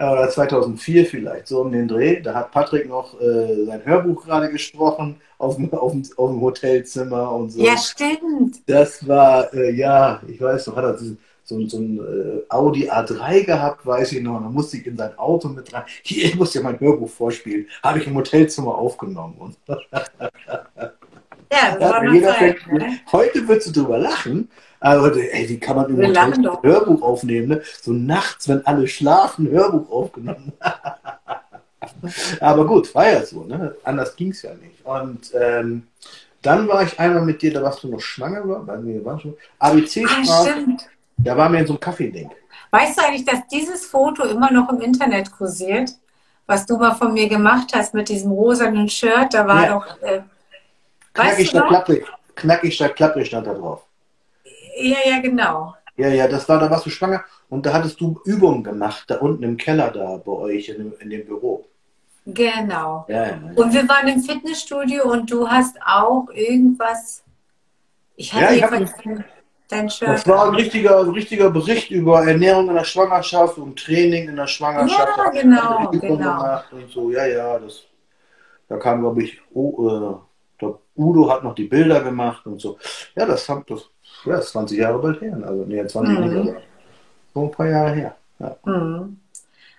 Oder 0.00 0.28
2004 0.28 1.06
vielleicht, 1.06 1.48
so 1.48 1.62
um 1.62 1.72
den 1.72 1.88
Dreh. 1.88 2.20
Da 2.20 2.34
hat 2.34 2.52
Patrick 2.52 2.88
noch 2.88 3.20
äh, 3.20 3.64
sein 3.64 3.84
Hörbuch 3.84 4.24
gerade 4.24 4.48
gesprochen 4.50 5.20
auf 5.38 5.56
dem, 5.56 5.72
auf, 5.72 5.90
dem, 5.92 6.02
auf 6.16 6.30
dem 6.30 6.40
Hotelzimmer 6.40 7.32
und 7.32 7.50
so. 7.50 7.60
Ja, 7.60 7.76
stimmt. 7.76 8.58
Das 8.66 9.06
war, 9.08 9.52
äh, 9.54 9.72
ja, 9.72 10.20
ich 10.28 10.40
weiß 10.40 10.68
noch, 10.68 10.76
hat 10.76 10.84
er 10.84 10.98
so, 10.98 11.16
so, 11.48 11.66
so 11.66 11.78
ein 11.78 11.98
äh, 11.98 12.42
Audi 12.50 12.90
A3 12.90 13.44
gehabt, 13.44 13.86
weiß 13.86 14.12
ich 14.12 14.22
noch. 14.22 14.36
Und 14.36 14.44
dann 14.44 14.52
musste 14.52 14.76
ich 14.76 14.86
in 14.86 14.96
sein 14.96 15.18
Auto 15.18 15.48
mit 15.48 15.72
rein. 15.72 15.84
Hier, 16.02 16.26
ich 16.26 16.36
muss 16.36 16.52
dir 16.52 16.62
mein 16.62 16.78
Hörbuch 16.78 17.08
vorspielen. 17.08 17.66
Habe 17.82 18.00
ich 18.00 18.06
im 18.06 18.14
Hotelzimmer 18.16 18.74
aufgenommen. 18.74 19.34
Und 19.38 19.56
Ja, 21.50 21.72
das 21.72 21.80
Ja, 21.80 21.90
war 21.90 22.12
jeder 22.12 22.34
Zeit. 22.34 22.66
Ne? 22.70 22.98
Heute 23.10 23.48
würdest 23.48 23.68
du 23.68 23.80
drüber 23.80 23.98
lachen, 23.98 24.50
aber 24.80 25.16
ey, 25.16 25.48
wie 25.48 25.58
kann 25.58 25.76
man 25.76 25.88
im 25.88 25.96
Wir 25.96 26.08
Hotel 26.08 26.30
lachen 26.30 26.46
ein. 26.46 26.62
Hörbuch 26.62 27.02
aufnehmen? 27.02 27.48
Ne? 27.48 27.62
So 27.80 27.92
nachts, 27.92 28.48
wenn 28.48 28.66
alle 28.66 28.86
schlafen, 28.86 29.48
Hörbuch 29.48 29.90
aufgenommen. 29.90 30.52
aber 32.40 32.66
gut, 32.66 32.94
war 32.94 33.10
ja 33.10 33.24
so, 33.24 33.44
ne? 33.44 33.74
Anders 33.82 34.14
ging 34.16 34.30
es 34.30 34.42
ja 34.42 34.50
nicht. 34.54 34.84
Und 34.84 35.32
ähm, 35.34 35.86
dann 36.42 36.68
war 36.68 36.82
ich 36.82 37.00
einmal 37.00 37.24
mit 37.24 37.40
dir, 37.42 37.52
da 37.52 37.62
warst 37.62 37.82
du 37.82 37.88
noch 37.88 38.00
schwanger, 38.00 38.46
war, 38.46 38.84
wir 38.84 39.04
waren 39.04 39.18
schon. 39.18 39.34
Ah, 39.58 39.70
ABC-Straße, 39.70 40.50
stimmt. 40.50 40.88
Da 41.18 41.36
waren 41.36 41.52
wir 41.52 41.60
in 41.60 41.66
so 41.66 41.74
einem 41.74 41.80
Kaffee-Ding. 41.80 42.30
Weißt 42.70 42.98
du 42.98 43.04
eigentlich, 43.04 43.24
dass 43.24 43.46
dieses 43.48 43.86
Foto 43.86 44.24
immer 44.24 44.50
noch 44.52 44.68
im 44.70 44.80
Internet 44.80 45.30
kursiert? 45.32 45.90
Was 46.46 46.64
du 46.66 46.76
mal 46.78 46.94
von 46.94 47.12
mir 47.12 47.28
gemacht 47.28 47.72
hast 47.74 47.92
mit 47.94 48.08
diesem 48.08 48.30
rosanen 48.32 48.88
Shirt, 48.88 49.34
da 49.34 49.46
war 49.46 49.64
Ja. 49.64 49.72
doch. 49.78 50.02
Äh, 50.02 50.20
Knackig 51.12 51.48
statt 51.48 51.62
noch? 51.64 51.68
klapprig. 51.68 52.04
Knackig 52.34 52.74
statt 52.74 52.96
klapprig 52.96 53.26
stand 53.26 53.46
da 53.46 53.54
drauf. 53.54 53.82
Ja, 54.80 54.96
ja, 55.04 55.20
genau. 55.20 55.74
Ja, 55.96 56.08
ja, 56.08 56.28
das 56.28 56.48
war, 56.48 56.60
da 56.60 56.70
warst 56.70 56.86
du 56.86 56.90
schwanger 56.90 57.24
und 57.48 57.66
da 57.66 57.72
hattest 57.72 58.00
du 58.00 58.20
Übungen 58.24 58.62
gemacht, 58.62 59.04
da 59.08 59.16
unten 59.16 59.42
im 59.42 59.56
Keller 59.56 59.90
da 59.90 60.16
bei 60.18 60.30
euch 60.32 60.68
in 60.68 60.76
dem, 60.78 60.92
in 61.00 61.10
dem 61.10 61.26
Büro. 61.26 61.66
Genau. 62.24 63.04
Ja, 63.08 63.26
ja. 63.26 63.38
Und 63.56 63.72
wir 63.72 63.88
waren 63.88 64.06
im 64.06 64.20
Fitnessstudio 64.22 65.10
und 65.10 65.30
du 65.30 65.48
hast 65.48 65.76
auch 65.84 66.28
irgendwas. 66.32 67.24
Ich 68.16 68.32
hatte 68.32 68.44
Ja, 68.44 68.50
ich 68.52 68.62
dein, 69.68 69.88
Shirt. 69.90 70.08
Das 70.08 70.26
war 70.26 70.48
ein 70.48 70.54
richtiger, 70.54 71.00
ein 71.00 71.10
richtiger 71.10 71.50
Bericht 71.50 71.90
über 71.90 72.26
Ernährung 72.26 72.68
in 72.68 72.74
der 72.74 72.84
Schwangerschaft 72.84 73.58
und 73.58 73.78
Training 73.78 74.28
in 74.28 74.36
der 74.36 74.46
Schwangerschaft. 74.46 75.16
Ja, 75.16 75.30
genau, 75.30 75.90
genau. 75.90 76.60
Und 76.72 76.90
so, 76.90 77.10
ja, 77.10 77.26
ja, 77.26 77.58
das, 77.58 77.84
da 78.68 78.76
kam, 78.76 79.00
glaube 79.00 79.22
ich, 79.22 79.40
oh, 79.52 79.88
äh, 79.88 80.18
Udo 80.98 81.30
hat 81.30 81.44
noch 81.44 81.54
die 81.54 81.64
Bilder 81.64 82.00
gemacht 82.00 82.44
und 82.46 82.60
so. 82.60 82.76
Ja, 83.14 83.24
das 83.24 83.48
haben 83.48 83.64
das, 83.68 83.88
ja, 84.24 84.36
das 84.36 84.46
ist 84.46 84.52
20 84.52 84.78
Jahre 84.78 84.98
bald 84.98 85.20
her. 85.20 85.38
Also, 85.46 85.64
nee, 85.64 85.86
20 85.86 86.18
Mhm. 86.18 86.24
aber 86.24 86.56
so 87.34 87.42
ein 87.44 87.50
paar 87.52 87.68
Jahre 87.68 87.92
her. 87.92 88.16
Ja, 88.40 88.56
Hm. 88.64 89.20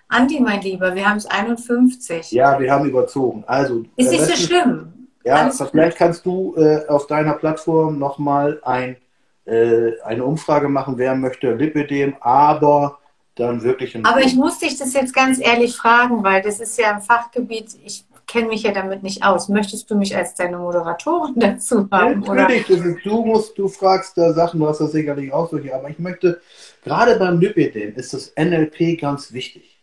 Andi, 0.08 0.40
mein 0.40 0.60
Lieber, 0.60 0.94
wir 0.94 1.08
haben 1.08 1.18
es 1.18 1.26
51. 1.26 2.32
ja 2.32 2.58
wir 2.58 2.72
haben 2.72 2.88
überzogen. 2.88 3.44
Also, 3.46 3.84
Ist 3.96 4.10
nicht 4.10 4.24
so 4.24 4.34
schlimm. 4.34 5.08
Ja, 5.24 5.36
Alles 5.36 5.62
vielleicht 5.70 5.98
kannst 5.98 6.24
du 6.26 6.54
äh, 6.56 6.86
auf 6.88 7.06
deiner 7.06 7.34
Plattform 7.34 7.98
nochmal 7.98 8.58
ein, 8.64 8.96
äh, 9.44 9.92
eine 10.04 10.24
Umfrage 10.24 10.68
machen, 10.68 10.98
wer 10.98 11.14
möchte 11.14 11.54
Lipidem, 11.54 12.16
aber 12.20 12.98
dann 13.34 13.62
wirklich 13.62 13.94
in 13.94 14.04
Aber 14.04 14.20
ich 14.20 14.34
muss 14.34 14.58
dich 14.58 14.76
das 14.76 14.92
jetzt 14.92 15.14
ganz 15.14 15.40
ehrlich 15.40 15.76
fragen, 15.76 16.22
weil 16.22 16.42
das 16.42 16.60
ist 16.60 16.78
ja 16.78 16.94
ein 16.94 17.02
Fachgebiet, 17.02 17.76
ich 17.84 18.04
kenne 18.26 18.48
mich 18.48 18.62
ja 18.62 18.72
damit 18.72 19.02
nicht 19.02 19.24
aus. 19.24 19.48
Möchtest 19.48 19.90
du 19.90 19.96
mich 19.96 20.16
als 20.16 20.34
deine 20.34 20.58
Moderatorin 20.58 21.34
dazu 21.36 21.88
haben? 21.90 22.22
Oder? 22.22 22.42
Natürlich, 22.42 22.66
das 22.66 22.80
ist, 22.80 23.04
du 23.04 23.24
musst, 23.24 23.58
du 23.58 23.68
fragst 23.68 24.16
da 24.16 24.32
Sachen, 24.32 24.60
du 24.60 24.68
hast 24.68 24.80
das 24.80 24.92
sicherlich 24.92 25.32
auch 25.32 25.50
solche, 25.50 25.74
aber 25.74 25.90
ich 25.90 25.98
möchte, 25.98 26.40
gerade 26.84 27.18
beim 27.18 27.40
Lipidem 27.40 27.94
ist 27.96 28.14
das 28.14 28.32
NLP 28.38 29.00
ganz 29.00 29.32
wichtig. 29.32 29.78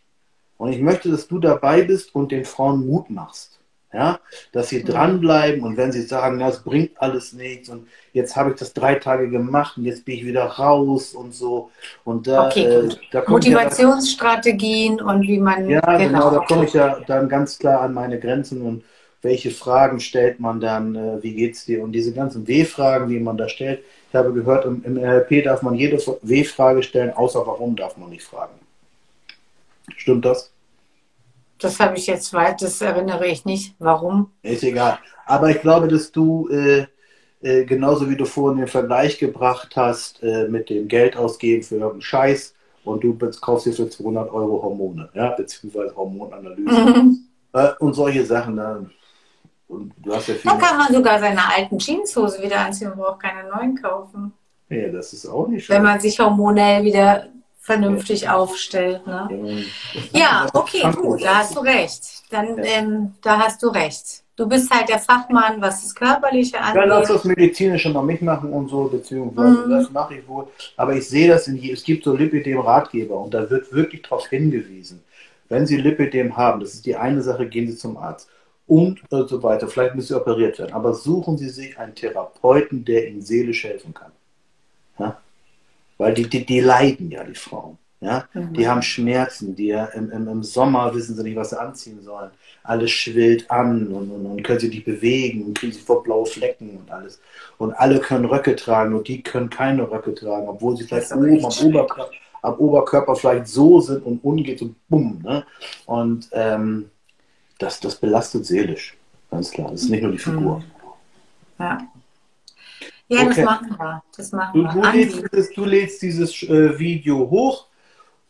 Und 0.56 0.72
ich 0.72 0.80
möchte, 0.80 1.10
dass 1.10 1.28
du 1.28 1.38
dabei 1.38 1.82
bist 1.82 2.14
und 2.14 2.32
den 2.32 2.44
Frauen 2.44 2.86
Mut 2.86 3.10
machst. 3.10 3.57
Ja, 3.92 4.20
dass 4.52 4.68
sie 4.68 4.84
dranbleiben 4.84 5.62
und 5.62 5.78
wenn 5.78 5.92
sie 5.92 6.02
sagen, 6.02 6.38
das 6.40 6.62
bringt 6.62 7.00
alles 7.00 7.32
nichts 7.32 7.70
und 7.70 7.88
jetzt 8.12 8.36
habe 8.36 8.50
ich 8.50 8.56
das 8.56 8.74
drei 8.74 8.96
Tage 8.96 9.30
gemacht 9.30 9.78
und 9.78 9.84
jetzt 9.86 10.04
bin 10.04 10.16
ich 10.16 10.26
wieder 10.26 10.44
raus 10.44 11.14
und 11.14 11.34
so. 11.34 11.70
Und 12.04 12.26
da, 12.26 12.48
Okay, 12.48 12.64
äh, 12.64 12.88
da 13.10 13.22
kommt 13.22 13.48
ja 13.48 13.58
Motivationsstrategien 13.58 15.00
und 15.00 15.22
wie 15.22 15.38
man. 15.38 15.64
ja, 15.66 15.80
genau, 15.96 16.30
da 16.30 16.40
komme 16.40 16.64
ich 16.64 16.72
ja 16.72 17.00
dann 17.06 17.28
ganz 17.28 17.58
klar 17.58 17.82
an 17.82 17.94
meine 17.94 18.18
Grenzen 18.18 18.62
und 18.62 18.84
welche 19.22 19.50
Fragen 19.50 20.00
stellt 20.00 20.40
man 20.40 20.60
dann, 20.60 20.94
äh, 20.94 21.22
wie 21.22 21.34
geht's 21.34 21.64
dir 21.64 21.82
und 21.82 21.92
diese 21.92 22.12
ganzen 22.14 22.46
W-Fragen, 22.46 23.08
die 23.08 23.20
man 23.20 23.36
da 23.36 23.48
stellt. 23.48 23.84
Ich 24.08 24.14
habe 24.14 24.32
gehört, 24.32 24.64
im, 24.64 24.82
im 24.84 24.94
NLP 24.94 25.44
darf 25.44 25.62
man 25.62 25.74
jede 25.74 25.98
W-Frage 26.22 26.82
stellen, 26.82 27.10
außer 27.12 27.46
warum 27.46 27.76
darf 27.76 27.96
man 27.96 28.10
nicht 28.10 28.24
fragen. 28.24 28.54
Stimmt 29.96 30.24
das? 30.24 30.50
Das 31.58 31.80
habe 31.80 31.96
ich 31.96 32.06
jetzt 32.06 32.32
weit, 32.32 32.62
das 32.62 32.80
erinnere 32.80 33.26
ich 33.26 33.44
nicht. 33.44 33.74
Warum? 33.78 34.30
Ist 34.42 34.62
egal. 34.62 34.98
Aber 35.26 35.50
ich 35.50 35.60
glaube, 35.60 35.88
dass 35.88 36.12
du, 36.12 36.48
äh, 36.48 36.86
äh, 37.42 37.64
genauso 37.64 38.08
wie 38.08 38.16
du 38.16 38.24
vorhin 38.24 38.58
den 38.58 38.68
Vergleich 38.68 39.18
gebracht 39.18 39.76
hast, 39.76 40.22
äh, 40.22 40.48
mit 40.48 40.70
dem 40.70 40.88
Geld 40.88 41.16
ausgeben 41.16 41.62
für 41.62 41.74
irgendeinen 41.76 42.02
Scheiß 42.02 42.54
und 42.84 43.04
du 43.04 43.16
kaufst 43.40 43.66
dir 43.66 43.72
für 43.72 43.88
200 43.90 44.30
Euro 44.32 44.62
Hormone, 44.62 45.08
ja, 45.14 45.30
beziehungsweise 45.30 45.94
Hormonanalyse 45.94 47.16
äh, 47.52 47.68
und 47.80 47.94
solche 47.94 48.24
Sachen. 48.24 48.56
Dann, 48.56 48.90
und 49.68 49.92
du 49.98 50.14
hast 50.14 50.28
ja 50.28 50.34
viel. 50.34 50.50
Da 50.50 50.56
kann 50.56 50.78
man 50.78 50.92
sogar 50.92 51.18
seine 51.18 51.40
alten 51.54 51.78
Jeanshose 51.78 52.42
wieder 52.42 52.60
anziehen 52.60 52.90
und 52.92 52.98
braucht 52.98 53.20
keine 53.20 53.48
neuen 53.48 53.76
kaufen. 53.80 54.32
Ja, 54.70 54.88
das 54.88 55.12
ist 55.12 55.26
auch 55.26 55.48
nicht 55.48 55.68
Wenn 55.68 55.76
schlimm. 55.76 55.82
man 55.84 56.00
sich 56.00 56.18
hormonell 56.18 56.84
wieder 56.84 57.26
vernünftig 57.68 58.28
aufstellt. 58.28 59.06
Ne? 59.06 59.64
Ja, 60.12 60.46
okay, 60.54 60.82
gut, 60.96 61.22
da 61.22 61.36
hast 61.40 61.54
du 61.54 61.60
recht. 61.60 62.02
Dann, 62.30 62.56
ähm, 62.62 63.12
da 63.22 63.38
hast 63.38 63.62
du 63.62 63.68
recht. 63.68 64.22
Du 64.36 64.48
bist 64.48 64.70
halt 64.70 64.88
der 64.88 64.98
Fachmann, 65.00 65.60
was 65.60 65.82
das 65.82 65.94
Körperliche 65.94 66.56
Ja, 66.56 66.72
lass 66.84 67.10
angeht. 67.10 67.10
das 67.16 67.24
Medizinische 67.24 67.90
mal 67.90 68.02
mitmachen 68.02 68.52
und 68.52 68.68
so, 68.70 68.84
beziehungsweise 68.84 69.66
Mhm. 69.66 69.70
das 69.70 69.90
mache 69.90 70.14
ich 70.14 70.26
wohl. 70.28 70.46
Aber 70.76 70.94
ich 70.94 71.06
sehe 71.08 71.28
das 71.28 71.46
in 71.48 71.56
es 71.62 71.82
gibt 71.82 72.04
so 72.04 72.14
Lipidem-Ratgeber 72.16 73.16
und 73.18 73.34
da 73.34 73.50
wird 73.50 73.70
wirklich 73.72 74.02
darauf 74.02 74.26
hingewiesen. 74.28 75.02
Wenn 75.50 75.66
Sie 75.66 75.76
Lipidem 75.76 76.36
haben, 76.36 76.60
das 76.60 76.72
ist 76.74 76.86
die 76.86 76.96
eine 76.96 77.20
Sache, 77.22 77.46
gehen 77.48 77.68
Sie 77.70 77.76
zum 77.76 77.96
Arzt 77.96 78.28
und 78.66 79.00
äh, 79.10 79.24
so 79.26 79.42
weiter. 79.42 79.66
Vielleicht 79.68 79.94
müssen 79.94 80.08
Sie 80.08 80.14
operiert 80.22 80.58
werden, 80.58 80.72
aber 80.72 80.94
suchen 80.94 81.36
Sie 81.36 81.48
sich 81.48 81.78
einen 81.78 81.94
Therapeuten, 81.94 82.84
der 82.84 83.08
Ihnen 83.08 83.22
seelisch 83.22 83.64
helfen 83.64 83.92
kann. 83.92 84.12
Ja? 85.98 86.06
Weil 86.06 86.14
die, 86.14 86.28
die, 86.28 86.44
die 86.44 86.60
leiden 86.60 87.10
ja, 87.10 87.24
die 87.24 87.34
Frauen. 87.34 87.78
Ja? 88.00 88.28
Mhm. 88.32 88.52
Die 88.54 88.68
haben 88.68 88.82
Schmerzen, 88.82 89.56
die 89.56 89.70
im, 89.70 90.10
im, 90.10 90.28
im 90.28 90.42
Sommer 90.42 90.94
wissen 90.94 91.16
sie 91.16 91.22
nicht, 91.22 91.36
was 91.36 91.50
sie 91.50 91.60
anziehen 91.60 92.02
sollen. 92.02 92.30
Alles 92.62 92.90
schwillt 92.90 93.50
an 93.50 93.88
und, 93.88 94.10
und, 94.10 94.26
und 94.26 94.42
können 94.42 94.60
sie 94.60 94.68
nicht 94.68 94.84
bewegen 94.84 95.44
und 95.44 95.58
kriegen 95.58 95.72
sie 95.72 95.80
vor 95.80 96.02
blaue 96.02 96.26
Flecken 96.26 96.78
und 96.78 96.90
alles. 96.90 97.20
Und 97.56 97.72
alle 97.72 97.98
können 97.98 98.26
Röcke 98.26 98.54
tragen 98.54 98.94
und 98.94 99.08
die 99.08 99.22
können 99.22 99.50
keine 99.50 99.90
Röcke 99.90 100.14
tragen, 100.14 100.48
obwohl 100.48 100.76
sie 100.76 100.84
vielleicht 100.84 101.12
oben 101.12 101.44
am. 101.44 101.66
Oberkörper, 101.66 102.10
am 102.42 102.54
Oberkörper 102.54 103.16
vielleicht 103.16 103.48
so 103.48 103.80
sind 103.80 104.04
und 104.04 104.22
unten 104.22 104.44
geht 104.44 104.60
so 104.60 104.74
bumm. 104.88 105.20
Ne? 105.24 105.44
Und 105.86 106.28
ähm, 106.32 106.90
das, 107.58 107.80
das 107.80 107.96
belastet 107.96 108.46
seelisch, 108.46 108.96
ganz 109.30 109.50
klar. 109.50 109.70
Das 109.72 109.82
ist 109.82 109.90
nicht 109.90 110.02
nur 110.02 110.12
die 110.12 110.18
Figur. 110.18 110.62
Ja, 111.58 111.78
ja 113.08 113.22
Okay. 113.22 113.28
das 113.28 113.44
machen 113.44 113.76
wir. 113.78 114.02
Das 114.16 114.32
machen 114.32 114.52
Du, 114.54 114.62
wir. 114.62 114.72
du, 114.72 114.82
lädst 114.82 115.22
dieses, 115.32 115.52
du 115.52 115.64
lädst 115.64 116.02
dieses 116.02 116.42
äh, 116.42 116.78
Video 116.78 117.30
hoch 117.30 117.66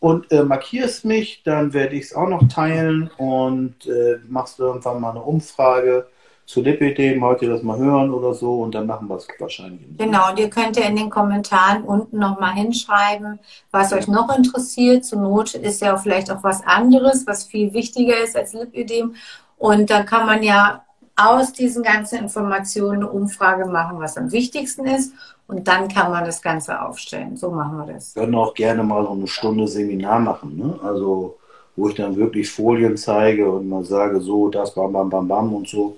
und 0.00 0.30
äh, 0.32 0.42
markierst 0.44 1.04
mich, 1.04 1.42
dann 1.44 1.72
werde 1.72 1.96
ich 1.96 2.04
es 2.06 2.14
auch 2.14 2.28
noch 2.28 2.46
teilen 2.48 3.10
und 3.16 3.86
äh, 3.86 4.18
machst 4.28 4.58
irgendwann 4.60 5.00
mal 5.00 5.10
eine 5.10 5.22
Umfrage 5.22 6.06
zu 6.46 6.62
Lipidem, 6.62 7.22
heute 7.22 7.46
das 7.46 7.62
mal 7.62 7.78
hören 7.78 8.10
oder 8.12 8.32
so 8.32 8.62
und 8.62 8.74
dann 8.74 8.86
machen 8.86 9.08
wir 9.08 9.16
es 9.16 9.28
wahrscheinlich. 9.38 9.86
Genau, 9.98 10.30
und 10.30 10.38
ihr 10.38 10.48
könnt 10.48 10.76
ja 10.78 10.84
in 10.86 10.96
den 10.96 11.10
Kommentaren 11.10 11.82
unten 11.84 12.18
nochmal 12.18 12.54
hinschreiben, 12.54 13.38
was 13.70 13.92
euch 13.92 14.08
noch 14.08 14.34
interessiert. 14.34 15.04
Zur 15.04 15.20
Not 15.20 15.54
ist 15.54 15.82
ja 15.82 15.96
vielleicht 15.98 16.30
auch 16.30 16.42
was 16.42 16.64
anderes, 16.66 17.26
was 17.26 17.44
viel 17.44 17.74
wichtiger 17.74 18.16
ist 18.22 18.34
als 18.36 18.54
Lipidem. 18.54 19.14
Und 19.58 19.90
da 19.90 20.04
kann 20.04 20.24
man 20.26 20.42
ja 20.42 20.84
aus 21.18 21.52
diesen 21.52 21.82
ganzen 21.82 22.20
Informationen 22.20 23.02
eine 23.02 23.10
Umfrage 23.10 23.66
machen, 23.66 23.98
was 23.98 24.16
am 24.16 24.30
wichtigsten 24.30 24.86
ist. 24.86 25.12
Und 25.48 25.66
dann 25.66 25.88
kann 25.88 26.12
man 26.12 26.24
das 26.24 26.40
Ganze 26.40 26.80
aufstellen. 26.80 27.36
So 27.36 27.50
machen 27.50 27.78
wir 27.78 27.92
das. 27.92 28.14
Wir 28.14 28.22
können 28.22 28.34
auch 28.34 28.54
gerne 28.54 28.82
mal 28.82 29.02
so 29.04 29.12
eine 29.12 29.26
Stunde 29.26 29.66
Seminar 29.66 30.20
machen. 30.20 30.56
Ne? 30.56 30.78
Also, 30.82 31.38
wo 31.74 31.88
ich 31.88 31.94
dann 31.94 32.14
wirklich 32.16 32.50
Folien 32.50 32.96
zeige 32.96 33.50
und 33.50 33.68
mal 33.68 33.84
sage, 33.84 34.20
so, 34.20 34.48
das, 34.48 34.74
bam, 34.74 34.92
bam, 34.92 35.08
bam, 35.10 35.26
bam 35.26 35.54
und 35.54 35.68
so. 35.68 35.96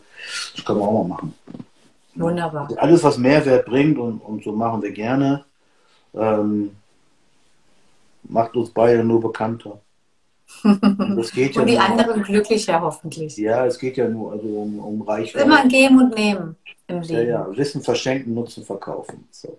Das 0.54 0.64
können 0.64 0.78
wir 0.78 0.86
auch 0.86 1.02
mal 1.02 1.08
machen. 1.08 1.34
Wunderbar. 2.14 2.68
Alles, 2.76 3.02
was 3.02 3.18
Mehrwert 3.18 3.66
bringt 3.66 3.98
und, 3.98 4.18
und 4.18 4.42
so 4.44 4.52
machen 4.52 4.82
wir 4.82 4.92
gerne, 4.92 5.44
ähm, 6.14 6.76
macht 8.24 8.56
uns 8.56 8.70
beide 8.70 9.04
nur 9.04 9.20
bekannter. 9.20 9.80
Das 10.62 11.32
geht 11.32 11.54
ja 11.54 11.60
und 11.62 11.66
die 11.68 11.74
nur, 11.74 11.84
anderen 11.84 12.22
glücklicher 12.22 12.80
hoffentlich. 12.80 13.36
Ja, 13.36 13.66
es 13.66 13.78
geht 13.78 13.96
ja 13.96 14.08
nur 14.08 14.32
also 14.32 14.46
um, 14.46 14.78
um 14.78 15.02
Reichweite. 15.02 15.44
Immer 15.44 15.60
ein 15.60 15.68
Geben 15.68 15.98
und 15.98 16.14
Nehmen 16.14 16.56
im 16.86 17.00
Leben. 17.02 17.14
Ja, 17.14 17.46
ja. 17.46 17.56
Wissen 17.56 17.82
verschenken, 17.82 18.34
Nutzen 18.34 18.64
verkaufen. 18.64 19.26
So, 19.30 19.58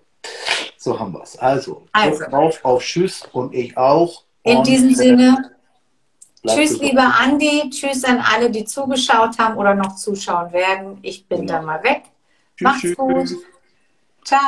so 0.76 0.98
haben 0.98 1.12
wir 1.12 1.22
es. 1.22 1.38
Also, 1.38 1.82
also. 1.92 2.24
Auf, 2.26 2.64
auf 2.64 2.82
Tschüss 2.82 3.28
und 3.32 3.54
ich 3.54 3.76
auch. 3.76 4.24
In 4.44 4.58
und 4.58 4.66
diesem 4.66 4.94
Sinne. 4.94 5.52
Tschüss, 6.46 6.80
lieber 6.80 7.14
Andi. 7.20 7.70
Tschüss 7.70 8.04
an 8.04 8.20
alle, 8.20 8.50
die 8.50 8.64
zugeschaut 8.64 9.38
haben 9.38 9.56
oder 9.56 9.74
noch 9.74 9.94
zuschauen 9.96 10.52
werden. 10.52 10.98
Ich 11.02 11.26
bin 11.26 11.40
genau. 11.40 11.52
dann 11.54 11.64
mal 11.64 11.82
weg. 11.84 12.02
Tschüss, 12.56 12.64
Macht's 12.64 12.96
gut. 12.96 13.28
Ciao. 14.24 14.40